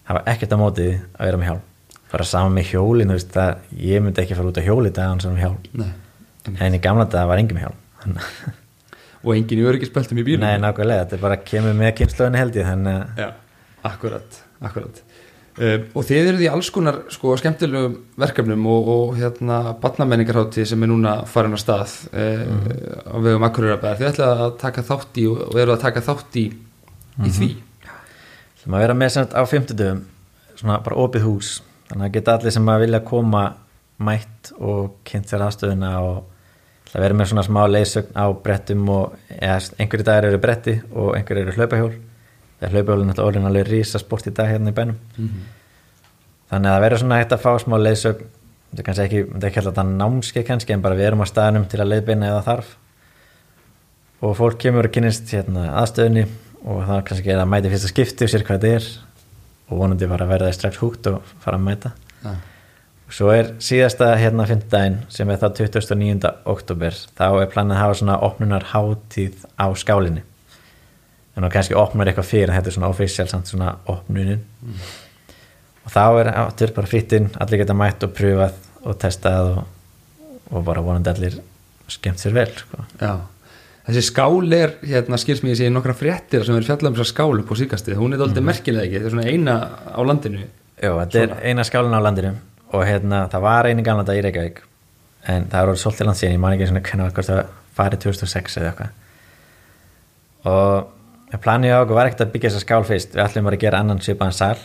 hafa 0.05 0.21
ekkert 0.35 0.53
á 0.53 0.57
móti 0.61 0.89
að 0.93 1.31
vera 1.31 1.39
með 1.41 1.49
hjálm. 1.49 1.63
Bara 2.11 2.27
saman 2.29 2.53
með 2.53 2.69
hjólin, 2.75 3.11
veist, 3.15 3.31
það, 3.33 3.63
ég 3.81 4.03
myndi 4.05 4.21
ekki 4.21 4.37
fara 4.37 4.51
út 4.51 4.61
á 4.61 4.67
hjóli 4.67 4.93
en 6.61 6.77
í 6.77 6.79
gamla 6.79 7.07
dag 7.09 7.25
var 7.25 7.41
engin 7.41 7.57
með 7.57 7.65
hjálm 7.65 7.81
og 9.25 9.33
engin 9.35 9.61
í 9.61 9.65
öryggisbeltum 9.65 10.21
í 10.21 10.25
bílum 10.27 10.45
Nei, 10.45 10.57
nákvæmlega, 10.61 11.05
þetta 11.05 11.17
er 11.17 11.23
bara 11.23 11.41
kemur 11.41 11.77
með 11.77 11.93
kynnslóðinu 11.99 12.41
held 12.41 12.59
ég 12.59 12.69
þannig 12.69 12.97
að 12.99 13.21
Já, 13.23 13.27
akkurat, 13.89 14.39
akkurat. 14.61 15.01
Uh, 15.55 15.85
og 15.95 16.03
þið 16.03 16.29
eruð 16.29 16.41
í 16.43 16.49
alls 16.51 16.69
konar 16.75 16.97
sko, 17.13 17.37
skemmtilegum 17.39 17.93
verkefnum 18.19 18.65
og, 18.67 18.89
og 18.91 19.13
hérna 19.15 19.59
barnamenningarhátti 19.79 20.65
sem 20.67 20.83
er 20.83 20.91
núna 20.91 21.13
farin 21.31 21.55
á 21.55 21.59
stað 21.61 21.93
uh, 22.11 22.41
á 23.07 23.15
vegum 23.23 23.45
Akureyrabæðar 23.47 24.01
þið 24.01 24.09
ætlaði 24.09 24.43
að 24.49 24.57
taka 24.59 24.83
þátt 24.89 25.21
í 25.21 25.29
og 25.31 25.55
eru 25.61 25.75
að 25.77 25.85
taka 25.85 26.03
þátt 26.03 26.39
í, 26.41 26.45
í 27.23 27.31
því. 27.37 27.49
Sem 28.59 28.75
að 28.75 28.83
vera 28.83 28.97
með 28.99 29.13
sem 29.15 29.31
á 29.31 29.43
fimmtudöfum 29.47 30.03
svona 30.59 30.81
bara 30.83 30.99
opið 31.05 31.27
hús. 31.29 31.55
Þannig 31.87 32.09
að 32.09 32.15
geta 32.17 32.35
allir 32.35 32.55
sem 32.57 32.69
að 32.73 32.83
vilja 32.83 33.03
koma 33.07 33.45
mætt 34.03 34.51
og 34.59 34.97
kynnt 35.07 35.31
sér 35.31 35.45
aðstöðuna 35.45 35.95
og 36.03 36.34
það 36.95 37.03
vera 37.03 37.17
með 37.19 37.29
svona 37.31 37.43
smá 37.43 37.61
leysögn 37.67 38.15
á 38.15 38.25
brettum 38.45 38.87
og 38.93 39.17
eða, 39.35 39.57
einhverju 39.83 40.07
dagar 40.07 40.29
eru 40.29 40.39
bretti 40.39 40.77
og 40.93 41.11
einhverju 41.17 41.43
eru 41.43 41.55
hlaupahjól. 41.57 41.91
Hlaupahjól 42.65 43.01
er 43.01 43.09
náttúrulega 43.09 43.27
orðin 43.27 43.49
alveg 43.49 43.67
rísa 43.67 43.99
sport 43.99 44.29
í 44.29 44.33
dag 44.33 44.47
hérna 44.49 44.71
í 44.71 44.77
bænum. 44.77 44.97
Þannig 46.49 46.71
að 46.71 46.75
það 46.75 46.85
vera 46.85 46.99
svona 47.01 47.19
hægt 47.19 47.35
að 47.35 47.43
fá 47.43 47.51
smá 47.59 47.75
leysögn 47.81 48.31
þetta 48.71 48.81
er 48.81 48.87
kannski 48.87 49.05
ekki, 49.05 49.21
þetta 49.27 49.45
er 49.45 49.49
ekki 49.49 49.61
alltaf 49.61 49.75
þetta 49.75 49.85
námskeið 49.99 50.47
kannski 50.49 50.75
en 50.75 50.81
bara 50.83 50.95
við 50.95 51.09
erum 51.09 51.23
á 51.23 51.27
staðnum 51.27 51.67
til 51.71 51.81
að 51.81 51.91
leiðbeina 51.91 52.31
eða 52.31 52.41
þarf. 52.47 52.71
Og 54.25 54.35
fólk 54.39 54.57
kemur 54.63 54.87
og 54.87 54.95
kynnist 54.95 55.31
hérna, 55.35 55.67
aðstöðunni 55.81 56.25
og 56.63 56.81
það 56.87 56.97
er 56.97 57.05
kannski 57.09 57.35
að 57.35 57.45
mæti 57.51 57.71
fyrsta 57.71 57.91
skipti 57.91 58.25
og 58.25 58.33
sér 58.33 58.47
hvað 58.47 58.65
þetta 58.65 58.79
er. 58.79 58.89
Og 59.69 59.79
vonandi 59.81 60.09
bara 60.09 60.27
verða 60.29 60.49
þið 60.49 60.57
strax 60.59 60.81
húgt 60.81 61.07
og 61.11 61.31
fara 61.43 61.59
að 61.59 61.65
mæta. 61.67 61.93
Og 62.25 62.54
svo 63.09 63.31
er 63.33 63.51
síðasta 63.61 64.13
hérna 64.19 64.47
fymtudaginn 64.49 65.01
sem 65.13 65.29
er 65.29 65.41
það 65.41 65.59
29. 65.61 66.31
oktober 66.49 66.95
þá 67.17 67.27
er 67.41 67.51
planið 67.51 67.75
að 67.75 67.81
hafa 67.83 67.97
svona 67.99 68.17
opnunar 68.25 68.65
hátíð 68.71 69.45
á 69.61 69.67
skálinni 69.77 70.23
en 71.35 71.45
þá 71.45 71.51
kannski 71.53 71.77
opnar 71.77 72.09
eitthvað 72.09 72.29
fyrir 72.31 72.53
þetta 72.55 72.71
er 72.71 72.77
svona 72.77 72.91
official 72.93 73.27
samt 73.29 73.51
svona 73.51 73.75
opnunin 73.91 74.41
og 75.85 75.93
þá 75.93 76.03
er 76.21 76.31
áttur 76.33 76.73
bara 76.75 76.89
frittinn 76.89 77.29
allir 77.41 77.61
geta 77.61 77.77
mætt 77.77 78.07
og 78.07 78.15
pröfað 78.17 78.57
og 78.85 78.97
testað 79.01 79.51
og, 79.51 79.61
og 80.51 80.65
bara 80.65 80.83
vonandi 80.85 81.11
allir 81.13 81.39
skemmt 81.91 82.21
sér 82.21 82.33
vel 82.33 82.51
sko. 82.57 82.85
já. 83.01 83.21
Þessi 83.85 84.01
skál 84.01 84.53
er, 84.57 84.71
hérna 84.81 85.17
skils 85.21 85.43
mér 85.45 85.59
sér 85.59 85.69
nokkra 85.69 85.93
fréttir 85.93 86.41
sem 86.45 86.55
er 86.57 86.65
fjallað 86.65 86.89
um 86.89 86.95
þessa 86.97 87.11
skál 87.11 87.35
upp 87.37 87.51
á 87.53 87.55
síkastið, 87.59 87.99
hún 87.99 88.15
er 88.15 88.21
doldið 88.21 88.41
mm. 88.41 88.47
merkilega 88.49 88.87
ekki, 88.87 88.97
þetta 88.97 89.11
er 89.11 89.13
svona 89.13 89.29
eina 89.29 89.57
á 89.93 90.01
landinu 90.01 90.41
Jó, 90.41 90.95
þetta 91.03 91.21
er 91.21 91.35
eina 91.51 91.65
skálin 91.67 91.93
á 91.93 92.01
landinu 92.01 92.31
og 92.73 92.85
hérna, 92.87 93.25
það 93.31 93.45
var 93.45 93.69
eini 93.69 93.85
gamla 93.85 94.05
dag 94.07 94.17
í 94.17 94.23
Reykjavík 94.25 94.63
en 95.31 95.47
það 95.49 95.59
er 95.59 95.69
orðið 95.71 95.81
svolítið 95.81 96.09
land 96.09 96.19
síðan 96.19 96.35
ég 96.35 96.41
man 96.41 96.55
ekki 96.55 96.69
svona 96.69 96.83
hvernig 96.85 97.27
það 97.29 97.41
farið 97.75 98.03
2006 98.05 98.57
eða 98.59 98.71
eitthvað. 98.71 98.91
Og 100.51 101.39
planið 101.41 101.75
á 101.75 101.81
okkur 101.81 101.97
var 101.97 102.09
ekkert 102.09 102.25
að 102.27 102.33
byggja 102.35 102.51
þessa 102.51 102.63
skál 102.63 102.85
fyrst. 102.87 103.15
Við 103.15 103.23
ætlum 103.25 103.47
bara 103.49 103.57
að 103.57 103.65
gera 103.65 103.81
annan 103.81 104.01
svipaðan 104.03 104.37
sal. 104.37 104.57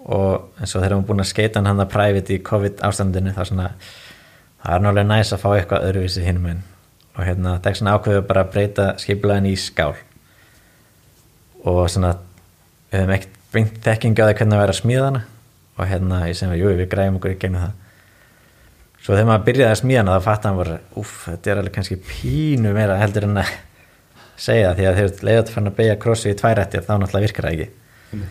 Og 0.00 0.58
eins 0.58 0.72
og 0.72 0.80
þegar 0.80 0.86
við 0.86 0.94
erum 0.94 1.08
búin 1.10 1.22
að 1.22 1.30
skeita 1.30 1.62
hann 1.66 1.82
að 1.84 1.92
private 1.92 2.34
í 2.34 2.42
COVID 2.44 2.80
ástandinu 2.88 3.34
þá 3.36 3.42
svona 3.44 3.66
það 4.60 4.74
er 4.74 4.84
náttúrulega 4.84 5.10
næs 5.10 5.32
að 5.34 5.42
fá 5.42 5.50
eitthvað 5.52 5.86
öðruvísi 5.90 6.24
hinum 6.24 6.48
en 6.50 6.62
og 7.10 7.26
hérna 7.26 7.58
það 7.58 7.70
er 7.70 7.78
svona 7.80 7.94
ákveðu 7.96 8.22
bara 8.28 8.44
að 8.44 8.54
breyta 8.54 8.86
skipulegin 9.02 9.50
í 9.50 9.56
skál. 9.60 9.92
Og 11.68 11.82
svona 11.92 12.14
við 12.90 13.02
hefum 13.02 13.14
ekkert 13.18 13.36
beint 13.52 13.78
þekkingi 13.84 14.24
á 14.24 14.28
því 14.30 14.38
hvernig 14.40 15.20
og 15.80 15.88
hérna 15.88 16.24
ég 16.28 16.36
sem 16.38 16.52
að 16.52 16.60
jú 16.60 16.74
við 16.74 16.90
græðum 16.92 17.18
okkur 17.18 17.34
í 17.34 17.38
gegnum 17.40 17.64
það 17.64 17.72
svo 19.00 19.16
þegar 19.16 19.28
maður 19.30 19.46
byrjaði 19.48 19.72
að 19.72 19.80
smíða 19.80 20.02
hana 20.02 20.16
þá 20.16 20.26
fattar 20.28 20.50
hann 20.50 20.60
bara 20.60 20.78
uff 21.00 21.14
þetta 21.26 21.52
er 21.52 21.60
alveg 21.62 21.76
kannski 21.78 21.98
pínu 22.10 22.74
meira 22.76 22.98
heldur 23.00 23.26
en 23.28 23.40
að 23.40 23.54
segja 24.40 24.74
því 24.76 24.88
að 24.90 25.00
þegar 25.00 25.24
leiðat 25.28 25.54
fann 25.54 25.70
að 25.70 25.78
beigja 25.80 25.96
krossu 26.04 26.30
í 26.32 26.36
tværætti 26.36 26.82
þá 26.84 26.92
náttúrulega 26.98 27.26
virkar 27.26 27.48
það 27.48 27.56
ekki 27.56 28.28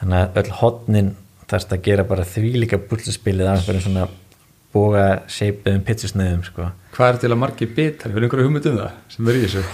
þannig 0.00 0.18
að 0.22 0.40
öll 0.40 0.56
hotnin 0.62 1.12
þarfst 1.50 1.76
að 1.76 1.84
gera 1.84 2.08
bara 2.08 2.26
þvílíka 2.28 2.80
pulsaspilið 2.88 3.50
af 3.50 3.60
einhverjum 3.60 3.86
svona 3.88 4.08
boga 4.70 5.06
seipiðum 5.26 5.80
pitsusneiðum 5.82 6.44
sko. 6.46 6.68
Hvað 6.94 7.08
er 7.08 7.16
til 7.24 7.30
að 7.32 7.40
margi 7.42 7.66
bitar? 7.66 8.12
Fyrir 8.14 8.28
einhverju 8.28 8.46
hugmynd 8.46 8.68
um 8.70 8.76
það 8.78 8.92
sem 9.10 9.30
er 9.32 9.38
í 9.38 9.40
þessu? 9.42 9.64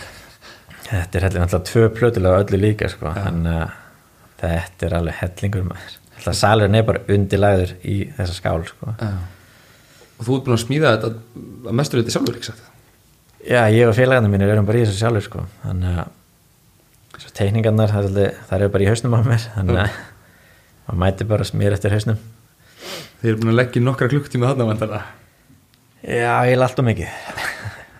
þetta 0.86 1.18
er 1.18 1.26
heldur 1.26 1.42
náttúrulega 1.42 1.70
tvö 1.70 1.88
plötulega 1.98 2.42
öllu 2.44 2.60
líka 2.62 2.90
sko. 2.90 3.12
þannig 3.16 3.60
að 3.60 3.76
þetta 4.42 4.86
er 4.86 4.96
alveg 5.00 5.18
hellingur 5.20 5.66
maður 5.66 5.96
Alltaf 6.16 6.38
salurinn 6.38 6.78
er 6.78 6.86
bara 6.88 7.02
undirlæður 7.12 7.74
í 7.84 7.96
þessa 8.16 8.36
skál 8.38 8.62
sko. 8.68 8.94
Og 10.16 10.24
þú 10.24 10.38
ert 10.38 10.46
búin 10.46 10.56
að 10.56 10.62
smíða 10.64 10.92
þetta 10.96 11.10
að 11.68 11.76
mestur 11.76 12.00
þetta 12.00 12.14
sjálfur, 12.14 12.38
ekki 12.38 12.50
sagt? 12.50 12.70
Já, 13.46 13.60
ég 13.70 13.86
og 13.90 13.94
félagarnir 13.94 14.32
mínir 14.32 14.52
erum 14.54 14.66
bara 14.68 14.80
í 14.80 14.86
þessu 14.86 14.98
sjálfur 15.02 15.26
sko. 15.26 15.44
þannig 15.62 16.00
að 16.02 16.14
þessu 17.16 17.34
teikningarnar, 17.36 17.92
það 17.92 18.18
er 18.24 18.56
eru 18.60 18.72
bara 18.74 18.86
í 18.86 18.88
hausnum 18.90 19.14
á 19.16 19.20
mér 19.26 19.44
þannig 19.54 19.82
að 19.82 20.00
maður 20.86 21.00
mæti 21.04 21.28
bara 21.28 21.46
smýr 21.46 21.76
eftir 21.76 21.94
hausnum 21.94 22.18
Þið 23.20 23.30
eru 23.30 23.38
búin 23.40 23.52
að 23.52 23.56
leggja 23.60 23.80
nokkra 23.82 24.08
klukktíma 24.12 24.50
þarna. 24.52 24.98
Já, 26.04 26.32
ég 26.46 26.52
er 26.52 26.62
alltaf 26.62 26.84
mikið 26.84 27.06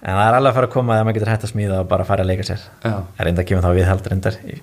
en 0.06 0.14
það 0.14 0.26
er 0.28 0.36
alveg 0.36 0.50
að 0.52 0.56
fara 0.58 0.68
að 0.68 0.74
koma 0.76 0.96
að 0.96 1.06
maður 1.06 1.16
getur 1.16 1.30
hægt 1.32 1.46
að 1.46 1.50
smíða 1.50 1.78
og 1.82 1.88
bara 1.90 2.06
fara 2.06 2.22
að 2.22 2.28
leika 2.30 2.44
sér 2.46 2.60
Það 2.84 3.20
er 3.22 3.26
reynda 3.28 3.42
að 3.42 3.48
gefa 3.50 3.62
þá 3.64 3.78
viðhald 3.78 4.10
reyndar 4.12 4.36
í 4.46 4.58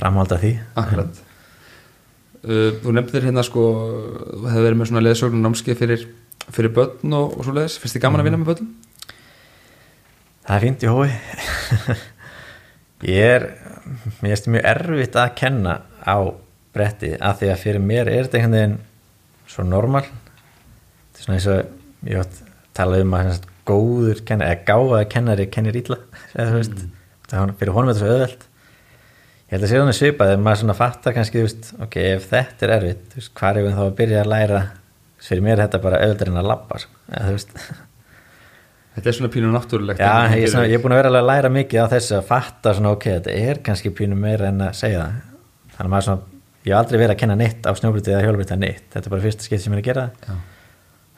framhald 0.00 0.32
af 0.34 0.40
því 0.42 0.52
akkurat. 0.80 1.20
Uh, 2.40 2.70
þú 2.80 2.94
nefndir 2.96 3.26
hérna 3.28 3.44
sko, 3.44 3.64
þú 4.30 4.46
hefur 4.48 4.66
verið 4.66 4.78
með 4.80 4.90
svona 4.90 5.02
leðsögnum 5.04 5.42
námskeið 5.44 5.80
fyrir, 5.82 6.06
fyrir 6.48 6.72
börn 6.76 7.16
og, 7.18 7.34
og 7.36 7.46
svo 7.46 7.56
leiðis. 7.56 7.76
Finnst 7.82 7.98
þið 7.98 8.04
gaman 8.06 8.22
að 8.22 8.30
vinna 8.30 8.40
með 8.40 8.52
börn? 8.52 8.70
Það 10.46 10.54
er 10.56 10.64
fínt 10.64 10.84
í 10.86 10.90
hói 10.90 11.08
Ég 13.10 13.34
er 13.34 13.44
mér 14.20 14.32
finnst 14.32 14.48
mjög 14.50 14.66
erfitt 14.72 15.18
að 15.20 15.34
kenna 15.40 15.76
á 16.04 16.16
bretti 16.74 17.12
af 17.16 17.40
því 17.40 17.52
að 17.52 17.62
fyrir 17.62 17.84
mér 17.84 18.10
er 18.10 18.26
þetta 18.26 18.40
einhvern 18.40 18.56
veginn 18.56 18.76
svo 19.50 19.64
normal. 19.66 20.04
Þetta 20.06 21.20
er 21.20 21.26
svona 21.26 21.38
eins 21.38 21.48
og 21.50 22.10
ég 22.10 22.20
átt 22.20 22.42
talað 22.76 23.04
um 23.04 23.16
að 23.18 23.48
góður 23.68 24.22
kennari 24.26 24.54
eða 24.54 24.66
gáfaði 24.68 25.08
kennari 25.14 25.46
kennir 25.52 25.78
ítla 25.80 25.98
það 26.34 27.52
fyrir 27.60 27.74
honum 27.76 27.90
er 27.92 27.96
þetta 27.96 28.00
svo 28.00 28.14
öðveld 28.14 28.46
ég 29.50 29.56
held 29.56 29.66
að 29.66 29.70
sé 29.72 29.78
hann 29.82 29.96
svipað 29.96 30.32
ef 30.36 30.42
maður 30.44 30.60
svona 30.62 30.76
fattar 30.78 31.14
kannski, 31.16 31.42
veist, 31.42 31.72
ok, 31.82 31.96
ef 32.14 32.26
þetta 32.30 32.66
er 32.66 32.74
erfitt, 32.76 33.14
veist, 33.16 33.32
hvað 33.34 33.56
er 33.58 33.66
við 33.66 33.78
þá 33.78 33.84
að 33.84 33.94
byrja 33.98 34.20
að 34.22 34.30
læra 34.30 34.60
fyrir 35.20 35.42
mér 35.44 35.56
er 35.56 35.62
þetta 35.64 35.80
bara 35.84 36.02
öðveldur 36.06 36.30
en 36.30 36.40
að 36.40 36.50
labba 36.52 36.78
sko. 36.80 37.00
þú 37.10 37.32
veist 37.34 37.56
Þetta 38.90 39.06
er 39.06 39.14
svona 39.14 39.30
pínu 39.30 39.50
náttúrulegt. 39.54 40.00
Já, 40.02 40.34
ég, 40.34 40.44
er 40.44 40.50
svona, 40.50 40.66
ég 40.66 40.76
er 40.76 40.82
búin 40.82 40.92
að 40.96 40.98
vera 40.98 41.10
að 41.14 41.28
læra 41.28 41.50
mikið 41.54 41.84
á 41.86 41.92
þessu 41.92 42.14
að 42.16 42.24
fatta 42.26 42.72
svona 42.74 42.90
ok, 42.96 43.04
þetta 43.20 43.34
er 43.38 43.60
kannski 43.64 43.92
pínu 43.94 44.16
meira 44.18 44.48
en 44.50 44.64
að 44.66 44.72
segja 44.80 45.04
það 45.04 45.20
þannig 45.76 45.84
að 45.84 45.92
maður 45.94 46.06
svona, 46.08 46.40
ég 46.66 46.72
hef 46.72 46.78
aldrei 46.80 46.98
verið 46.98 47.14
að 47.14 47.20
kenna 47.22 47.36
neitt 47.38 47.68
á 47.70 47.72
snjóbriti 47.78 48.12
eða 48.12 48.24
hjólbriti 48.26 48.58
neitt, 48.58 48.88
þetta 48.90 49.06
er 49.06 49.14
bara 49.14 49.24
fyrsta 49.24 49.46
skipt 49.46 49.62
sem 49.62 49.76
ég 49.76 49.78
er 49.78 49.84
að 49.84 49.88
gera 49.90 50.04
Já. 50.26 50.34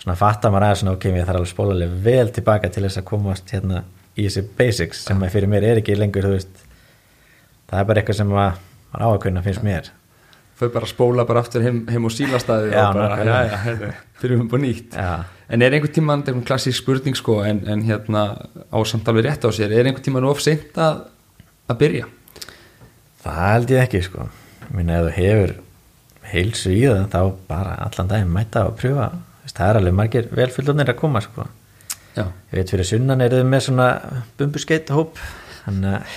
svona 0.05 0.18
fatta 0.20 0.53
maður 0.53 0.66
aðeins 0.68 0.83
svona 0.85 0.95
ok, 0.99 1.07
ég 1.09 1.26
þarf 1.26 1.41
alveg 1.41 1.53
spólalega 1.55 2.03
vel 2.05 2.35
tilbaka 2.37 2.70
til 2.76 2.85
þess 2.85 3.01
að 3.01 3.09
komast 3.09 3.55
hérna 3.57 3.83
í 4.12 4.28
þessi 4.28 4.45
basics 4.61 5.03
sem 5.09 5.24
fyrir 5.33 5.51
mér 5.51 5.66
er 5.72 5.80
ekki 5.80 5.97
lengur, 5.99 6.28
þú 6.28 6.37
veist 6.37 6.62
það 7.73 7.81
er 7.81 7.91
bara 7.91 8.03
eitthvað 8.03 8.20
sem 8.20 8.31
að 8.31 8.39
maður 8.39 9.03
á 9.03 9.09
að 9.09 9.18
kunna 9.27 9.45
finnst 9.49 9.66
mér 9.66 9.91
Þau 10.62 10.68
bara 10.70 10.87
spóla 10.87 11.25
bara 11.27 11.41
aftur 11.43 11.64
heim, 11.64 11.83
heim 11.91 12.05
og 12.07 12.12
sílastæði 12.14 12.70
fyrir 14.20 14.37
um 14.39 14.47
búin 14.47 14.62
nýtt. 14.68 14.95
Já, 14.95 15.25
En 15.53 15.64
er 15.64 15.75
einhvern 15.75 15.93
tíman, 15.93 16.20
þetta 16.20 16.31
er 16.31 16.37
einhvern 16.37 16.47
klassísk 16.47 16.79
spurning 16.85 17.16
sko, 17.18 17.41
en, 17.43 17.64
en 17.66 17.83
hérna 17.89 18.23
á 18.70 18.79
samt 18.87 19.09
alveg 19.11 19.27
rétt 19.27 19.43
á 19.43 19.51
sér, 19.51 19.73
er 19.75 19.89
einhvern 19.89 20.05
tíman 20.07 20.29
of 20.29 20.39
seint 20.45 20.79
að, 20.79 21.03
að 21.66 21.81
byrja? 21.81 22.07
það 23.23 23.41
held 23.55 23.73
ég 23.75 23.85
ekki 23.87 24.03
sko 24.07 24.29
minna 24.73 24.99
ef 24.99 25.09
þú 25.09 25.12
hefur 25.18 25.53
heilsu 26.33 26.73
í 26.75 26.83
það 26.87 27.03
þá 27.12 27.20
bara 27.51 27.75
allan 27.87 28.11
daginn 28.11 28.33
mæta 28.35 28.64
og 28.68 28.77
pröfa 28.81 29.11
það 29.53 29.68
er 29.68 29.79
alveg 29.81 29.97
margir 29.99 30.29
velfullunir 30.33 30.93
að 30.93 31.01
koma 31.03 31.23
sko 31.25 31.47
Já. 32.16 32.27
ég 32.53 32.59
veit 32.59 32.73
fyrir 32.73 32.89
sunnan 32.89 33.25
eru 33.25 33.41
þau 33.41 33.51
með 33.53 33.64
svona 33.66 33.89
bumbuskeit 34.41 34.93
hóp 34.95 35.20
þannig 35.62 35.99
að 35.99 36.16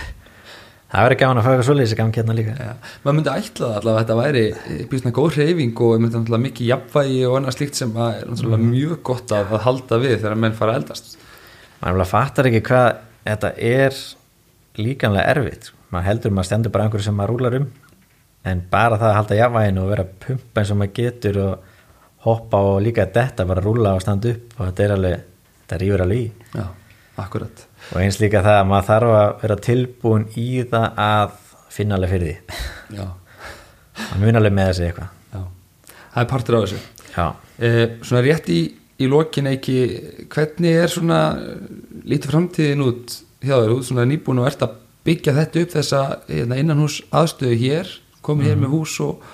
það 0.96 1.06
verður 1.06 1.20
gaman 1.22 1.40
að 1.40 1.46
fá 1.46 1.50
eitthvað 1.52 1.68
svoleiðis 1.70 1.94
í 1.96 2.00
gangi 2.00 2.20
hérna 2.22 2.36
líka 2.38 2.56
Já. 2.56 2.74
Maður 3.04 3.16
myndi 3.20 3.32
ætla 3.36 3.70
það 3.70 3.78
allavega 3.80 3.96
að 3.96 4.02
þetta 4.04 4.18
væri 4.22 4.44
býst 4.92 5.08
með 5.08 5.16
góð 5.20 5.38
hreyfing 5.40 5.82
og 5.86 5.96
myndi 6.00 6.16
náttúrulega 6.20 6.46
mikið 6.46 6.70
jafnvægi 6.72 7.22
og 7.30 7.38
annað 7.40 7.58
slíkt 7.58 7.80
sem 7.80 7.96
er 8.06 8.20
náttúrulega 8.30 8.70
mjög 8.70 8.98
gott 9.10 9.34
að, 9.36 9.54
að 9.56 9.66
halda 9.66 10.00
við 10.06 10.16
þegar 10.20 10.38
menn 10.46 10.58
fara 10.60 10.78
eldast. 10.80 11.16
maður 11.82 12.12
fattar 12.12 12.50
ekki 12.52 12.64
hvað 12.70 12.88
þetta 13.26 13.52
er 13.72 14.00
líkanlega 14.80 15.36
erfitt 15.36 15.72
maður 15.94 16.08
heldur 16.10 16.36
maður 16.36 16.50
stendur 16.50 16.74
bara 16.76 16.88
einhverju 16.88 17.08
sem 17.08 17.18
maður 17.20 17.36
rúlar 17.36 17.60
um 17.60 17.68
en 18.46 18.62
bara 18.72 19.00
það 19.02 19.10
að 19.12 19.18
halda 19.20 19.40
jafnvæginu 19.40 19.84
og 19.84 19.92
vera 19.94 20.06
pumpa 20.26 20.62
eins 20.62 20.74
og 20.74 20.80
maður 20.82 20.96
getur 21.00 21.40
og 21.46 21.72
hoppa 22.26 22.62
og 22.72 22.82
líka 22.86 23.06
þetta 23.14 23.46
bara 23.50 23.64
rúla 23.66 23.96
og 23.98 24.04
standa 24.04 24.34
upp 24.34 24.60
og 24.60 24.68
þetta 24.70 24.86
er 24.86 24.94
alveg 24.96 25.24
þetta 25.62 25.80
rýfur 25.82 26.04
alveg 26.06 26.22
í 26.22 26.60
Já, 26.60 26.66
akkurat. 27.24 27.66
Og 27.92 28.00
eins 28.02 28.20
líka 28.22 28.44
það 28.46 28.60
að 28.60 28.70
maður 28.72 28.88
þarf 28.90 29.16
að 29.16 29.34
vera 29.44 29.58
tilbúin 29.68 30.26
í 30.40 30.48
það 30.72 30.88
að 31.06 31.36
finna 31.76 32.00
alveg 32.00 32.16
fyrir 32.16 32.32
því. 32.32 32.64
Já, 32.96 33.06
að 34.06 34.24
muna 34.24 34.42
alveg 34.42 34.56
með 34.56 34.72
þessi 34.72 34.88
eitthvað. 34.88 35.12
Já. 35.36 35.44
Það 36.16 36.24
er 36.24 36.32
partur 36.32 36.58
af 36.58 36.66
þessu. 36.66 36.82
Eh, 37.56 37.84
svona 38.04 38.24
rétt 38.26 38.50
í, 38.52 38.62
í 39.00 39.12
lokin 39.12 39.52
ekki, 39.52 39.78
hvernig 40.32 40.82
er 40.82 40.92
svona 40.92 41.20
eh, 41.40 41.70
lítið 42.08 42.34
framtíðin 42.34 42.84
út 42.86 43.20
hjá 43.46 43.56
þér, 43.56 43.76
út 43.78 43.88
svona 43.88 44.08
nýbúin 44.10 44.42
og 44.42 44.50
ert 44.50 44.66
að 44.66 44.82
byggja 45.06 45.36
þetta 45.38 45.62
upp 45.62 45.74
þessa 45.76 46.02
hérna, 46.28 46.60
innanhús 46.60 47.00
aðstöðu 47.16 47.60
hér, 47.62 47.92
komið 48.26 48.52
hér 48.52 48.62
með 48.64 48.74
hús 48.74 48.96
og, 49.06 49.26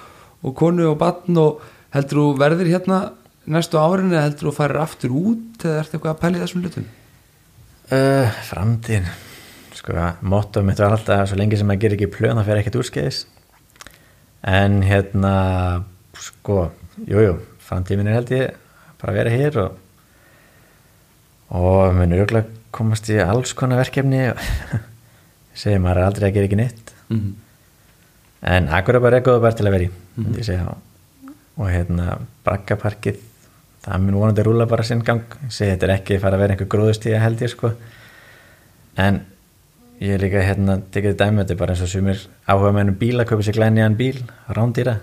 og 0.44 0.56
konu 0.60 0.90
og 0.92 0.98
batn 1.00 1.40
og 1.40 1.62
heldur 1.96 2.22
þú 2.22 2.26
verðir 2.42 2.72
hérna 2.74 3.02
næstu 3.52 3.80
árin 3.80 4.12
eða 4.12 4.26
heldur 4.28 4.50
þú 4.50 4.56
farir 4.58 4.82
aftur 4.82 5.16
út 5.16 5.64
eða 5.66 5.84
ertu 5.84 5.98
eitthvað 5.98 6.14
að 6.14 6.20
pæla 6.22 6.38
í 6.38 6.44
þessum 6.44 6.66
hlutum? 6.66 6.90
Uh, 7.96 8.40
framtíðin. 8.48 9.08
Sko, 9.76 9.96
motto 10.28 10.64
mitt 10.66 10.82
var 10.82 10.96
alltaf 10.96 11.30
svo 11.30 11.40
lengi 11.40 11.58
sem 11.60 11.70
maður 11.70 11.86
gerir 11.86 11.98
ekki 11.98 12.12
plön 12.16 12.38
það 12.38 12.50
fer 12.50 12.62
ekkert 12.62 12.80
úrskeiðis. 12.82 13.22
En 14.48 14.82
hérna 14.86 15.36
sko, 16.18 16.66
jújú 17.06 17.28
jú, 17.28 17.38
framtíðin 17.68 18.10
er 18.10 18.20
held 18.20 18.34
ég 18.36 18.60
bara 19.02 19.14
að 19.14 19.22
vera 19.22 19.34
hér 19.36 19.62
og 19.66 19.80
og 21.52 21.98
mun 21.98 22.16
örgulega 22.16 22.48
komast 22.72 23.10
í 23.12 23.18
alls 23.20 23.52
konar 23.58 23.82
verkefni 23.82 24.30
segir 25.62 25.82
maður 25.84 26.00
er 26.00 26.08
aldrei 26.08 26.28
að 26.30 26.38
gera 26.38 26.48
ekki 26.48 26.60
neitt. 26.62 26.94
Mm. 27.12 27.34
en 28.48 28.70
akkur 28.72 28.96
er 28.96 29.04
bara 29.04 29.18
eitthvað 29.20 29.42
bara 29.44 29.58
til 29.58 29.68
að 29.68 29.76
vera 29.76 29.90
í 29.90 30.38
ég 30.38 30.48
segja. 30.48 30.78
Og 31.60 31.68
hérna 31.68 32.16
brakkaparkið 32.46 33.20
það 33.86 34.04
mun 34.06 34.18
vonandi 34.20 34.46
rúla 34.46 34.68
bara 34.70 34.86
sinn 34.86 35.04
gang. 35.06 35.26
Segi 35.50 35.74
þetta 35.74 35.88
er 35.88 35.94
ekki 35.98 36.18
að 36.18 36.24
fara 36.26 36.38
að 36.38 36.44
vera 36.44 36.56
einhver 36.56 36.72
gróðustíða 36.74 37.22
held 37.24 37.42
ég 37.42 37.54
sko. 37.54 37.72
En 39.02 39.22
ég 40.02 40.16
er 40.16 40.24
líka 40.24 40.44
hérna 40.46 40.80
tekið 40.94 41.18
dæmi 41.20 41.44
þetta 41.44 41.56
er 41.56 41.62
bara 41.62 41.76
eins 41.76 41.86
og 41.86 41.92
sumir 41.92 42.22
áhuga 42.50 42.74
með 42.76 42.86
ennum 42.86 43.00
bíl 43.02 43.16
að 43.22 43.30
kaupa 43.32 43.48
sér 43.48 43.58
glænjaðan 43.58 43.98
bíl 44.00 44.22
rándýra. 44.50 45.00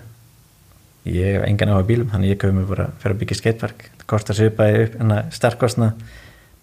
Ég 1.09 1.37
hef 1.39 1.45
engan 1.47 1.73
áhuga 1.73 1.89
bílum 1.89 2.09
þannig 2.13 2.35
ég 2.35 2.41
kaupi 2.41 2.57
mig 2.57 2.67
bara 2.69 2.89
fyrir 3.01 3.15
að 3.15 3.21
byggja 3.23 3.39
skatepark. 3.41 3.85
Þetta 3.93 4.09
kostar 4.13 4.39
svipaði 4.39 4.83
upp 4.85 4.97
en 4.99 5.15
að 5.15 5.31
starkkostna 5.39 5.93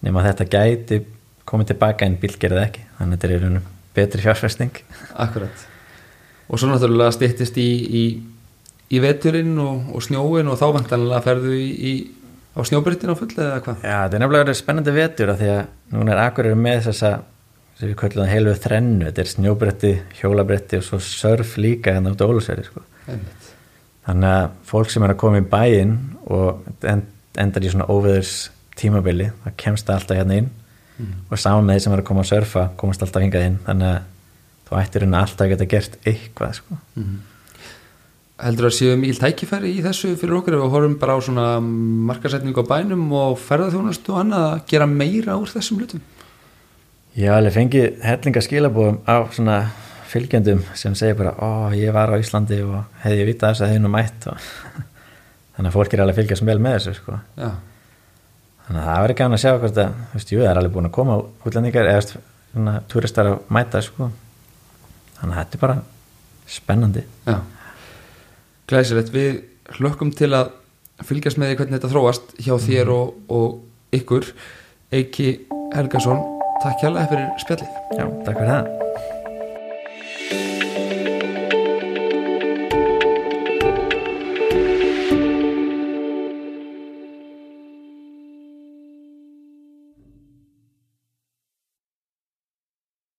nema 0.05 0.21
að 0.21 0.29
þetta 0.31 0.51
gæti 0.53 1.01
komið 1.47 1.73
tilbaka 1.73 2.05
en 2.05 2.19
bíl 2.21 2.35
gerði 2.37 2.63
ekki. 2.63 2.85
Þannig 2.97 3.07
að 3.07 3.17
þetta 3.17 3.27
er 3.27 3.35
í 3.35 3.41
raunum 3.43 3.73
betri 3.97 4.21
fjárfæsting 4.21 4.83
Akkurat. 5.17 5.67
Og 6.47 6.59
svo 6.59 6.69
náttúrulega 6.69 7.11
styttist 7.11 7.57
í, 7.59 7.67
í, 7.67 8.03
í 8.93 9.01
veturinn 9.03 9.55
og, 9.61 9.89
og 9.95 10.05
snjóin 10.05 10.51
og 10.51 10.59
þá 10.59 10.67
vantanlega 10.77 11.23
ferðu 11.25 11.55
í, 11.57 11.67
í, 11.91 11.93
á 12.55 12.59
snjóbryttin 12.67 13.11
á 13.11 13.19
fullu 13.19 13.41
eða 13.43 13.63
hvað? 13.65 13.81
Já, 13.83 13.97
þetta 13.97 14.19
er 14.19 14.23
nefnilega 14.23 14.55
spennandi 14.57 14.93
vetur 14.95 15.33
af 15.33 15.41
því 15.41 15.49
að 15.55 15.63
núna 15.95 16.13
er 16.13 16.21
Akureyri 16.23 16.59
með 16.59 16.85
þessa 16.89 17.11
sem 17.77 17.91
við 17.91 17.97
kallum 17.99 18.29
heilu 18.31 18.53
þrennu 18.57 19.09
þetta 19.09 19.23
er 19.23 19.31
snjóbretti, 19.33 19.91
hjólabretti 20.21 20.79
og 20.79 20.85
svo 20.87 21.01
surf 21.03 21.57
líka 21.61 21.93
hérna 21.93 22.13
út 22.15 22.23
á 22.23 22.29
Ólusveri 22.29 22.65
sko. 22.65 22.81
Þannig 24.07 24.31
að 24.31 24.45
fólk 24.69 24.93
sem 24.93 25.03
er 25.05 25.13
að 25.13 25.19
koma 25.21 25.41
í 25.43 25.49
bæinn 25.51 25.97
og 26.31 26.63
end, 26.87 27.05
endar 27.37 27.65
í 27.67 27.73
svona 27.73 27.89
óveðurs 27.91 28.47
tímabili, 28.77 29.29
það 29.43 29.57
kemst 29.61 29.89
alltaf 29.93 30.17
hérna 30.17 30.39
inn 30.41 30.49
og 31.29 31.37
saman 31.37 31.67
með 31.67 31.77
þeir 31.77 31.83
sem 31.83 31.93
er 31.93 32.01
að 32.01 32.07
koma 32.09 32.23
að 32.23 32.29
surfa 32.31 32.63
komast 32.79 33.03
alltaf 33.05 33.21
hingað 33.21 33.47
inn 33.51 33.57
þannig 33.67 33.89
að 33.91 33.97
þú 34.67 34.77
ættir 34.81 35.03
hérna 35.05 35.23
alltaf 35.23 35.45
að 35.45 35.51
geta 35.53 35.67
gert 35.75 35.97
eitthvað 36.03 36.55
sko. 36.57 36.77
Heldur 38.37 38.67
að 38.67 38.75
séu 38.77 38.97
mikil 39.01 39.17
tækifæri 39.17 39.71
í 39.79 39.81
þessu 39.81 40.11
fyrir 40.19 40.37
okkur 40.37 40.53
ef 40.53 40.61
við 40.61 40.73
horfum 40.75 40.95
bara 41.01 41.15
á 41.17 41.19
svona 41.25 41.45
markasetningu 41.57 42.61
á 42.61 42.69
bænum 42.69 43.07
og 43.17 43.39
ferðarþjónust 43.41 44.11
og 44.13 44.19
annað 44.21 44.45
að 44.51 44.59
gera 44.69 44.87
meira 44.91 45.37
úr 45.41 45.49
þessum 45.49 45.79
hlutum? 45.81 46.03
Hef 47.17 47.33
alveg 47.33 47.55
fengið 47.55 47.87
hellinga 48.05 48.43
skilabóðum 48.45 48.99
á 49.09 49.17
svona 49.33 49.57
fylgjendum 50.11 50.61
sem 50.77 50.93
segir 50.95 51.17
bara, 51.17 51.33
ó, 51.33 51.73
ég 51.73 51.89
var 51.95 52.13
á 52.13 52.21
Íslandi 52.21 52.61
og 52.61 52.77
hefði 53.01 53.23
ég 53.23 53.29
vitað 53.31 53.55
þess 53.55 53.65
að 53.65 53.73
þau 53.73 53.81
nú 53.87 53.91
mætt 53.95 54.29
og 54.29 54.45
þannig 55.57 55.71
að 55.71 55.75
fólk 55.79 55.97
er 55.97 56.05
alveg 56.05 56.21
fylgjast 56.21 56.47
vel 56.47 56.59
með 56.61 56.77
þessu 56.77 56.95
sko. 56.99 57.17
Já, 57.41 57.49
þannig 58.67 58.81
að 58.83 58.87
það 58.91 59.03
verður 59.07 59.19
gæðan 59.23 59.37
að 59.39 59.43
sjá 59.47 59.51
hvort 59.57 59.83
að, 59.83 59.99
þú 60.13 60.21
veist, 60.21 60.31
jú, 60.35 60.45
það 60.45 60.51
er 60.51 60.61
alveg 60.61 60.77
búin 60.77 60.91
að 60.91 60.95
koma 61.01 61.19
útlendingar 61.41 61.91
eða 61.95 62.07
svona 62.13 62.79
turistar 62.93 63.33
að 63.33 63.53
mæta 63.57 63.81
sko. 63.81 64.11
þannig 65.17 65.33
að 65.33 65.39
þetta 65.41 65.57
er 65.57 65.65
bara 65.65 65.79
spennandi 66.47 67.07
já. 67.25 67.39
Glæsilegt, 68.67 69.13
við 69.15 69.43
hlökkum 69.77 70.09
til 70.11 70.33
að 70.35 70.49
fylgjast 71.07 71.39
með 71.39 71.53
því 71.53 71.59
hvernig 71.59 71.77
þetta 71.77 71.91
þróast 71.93 72.33
hjá 72.43 72.55
þér 72.65 72.91
og, 72.95 73.13
og 73.31 73.95
ykkur. 73.95 74.27
Eiki 74.91 75.29
Helgason, 75.75 76.19
takk 76.65 76.83
hjálpa 76.83 77.07
fyrir 77.13 77.31
spjallið. 77.45 77.79
Já, 77.95 78.05
takk 78.27 78.35
fyrir 78.41 78.51
það 78.51 78.86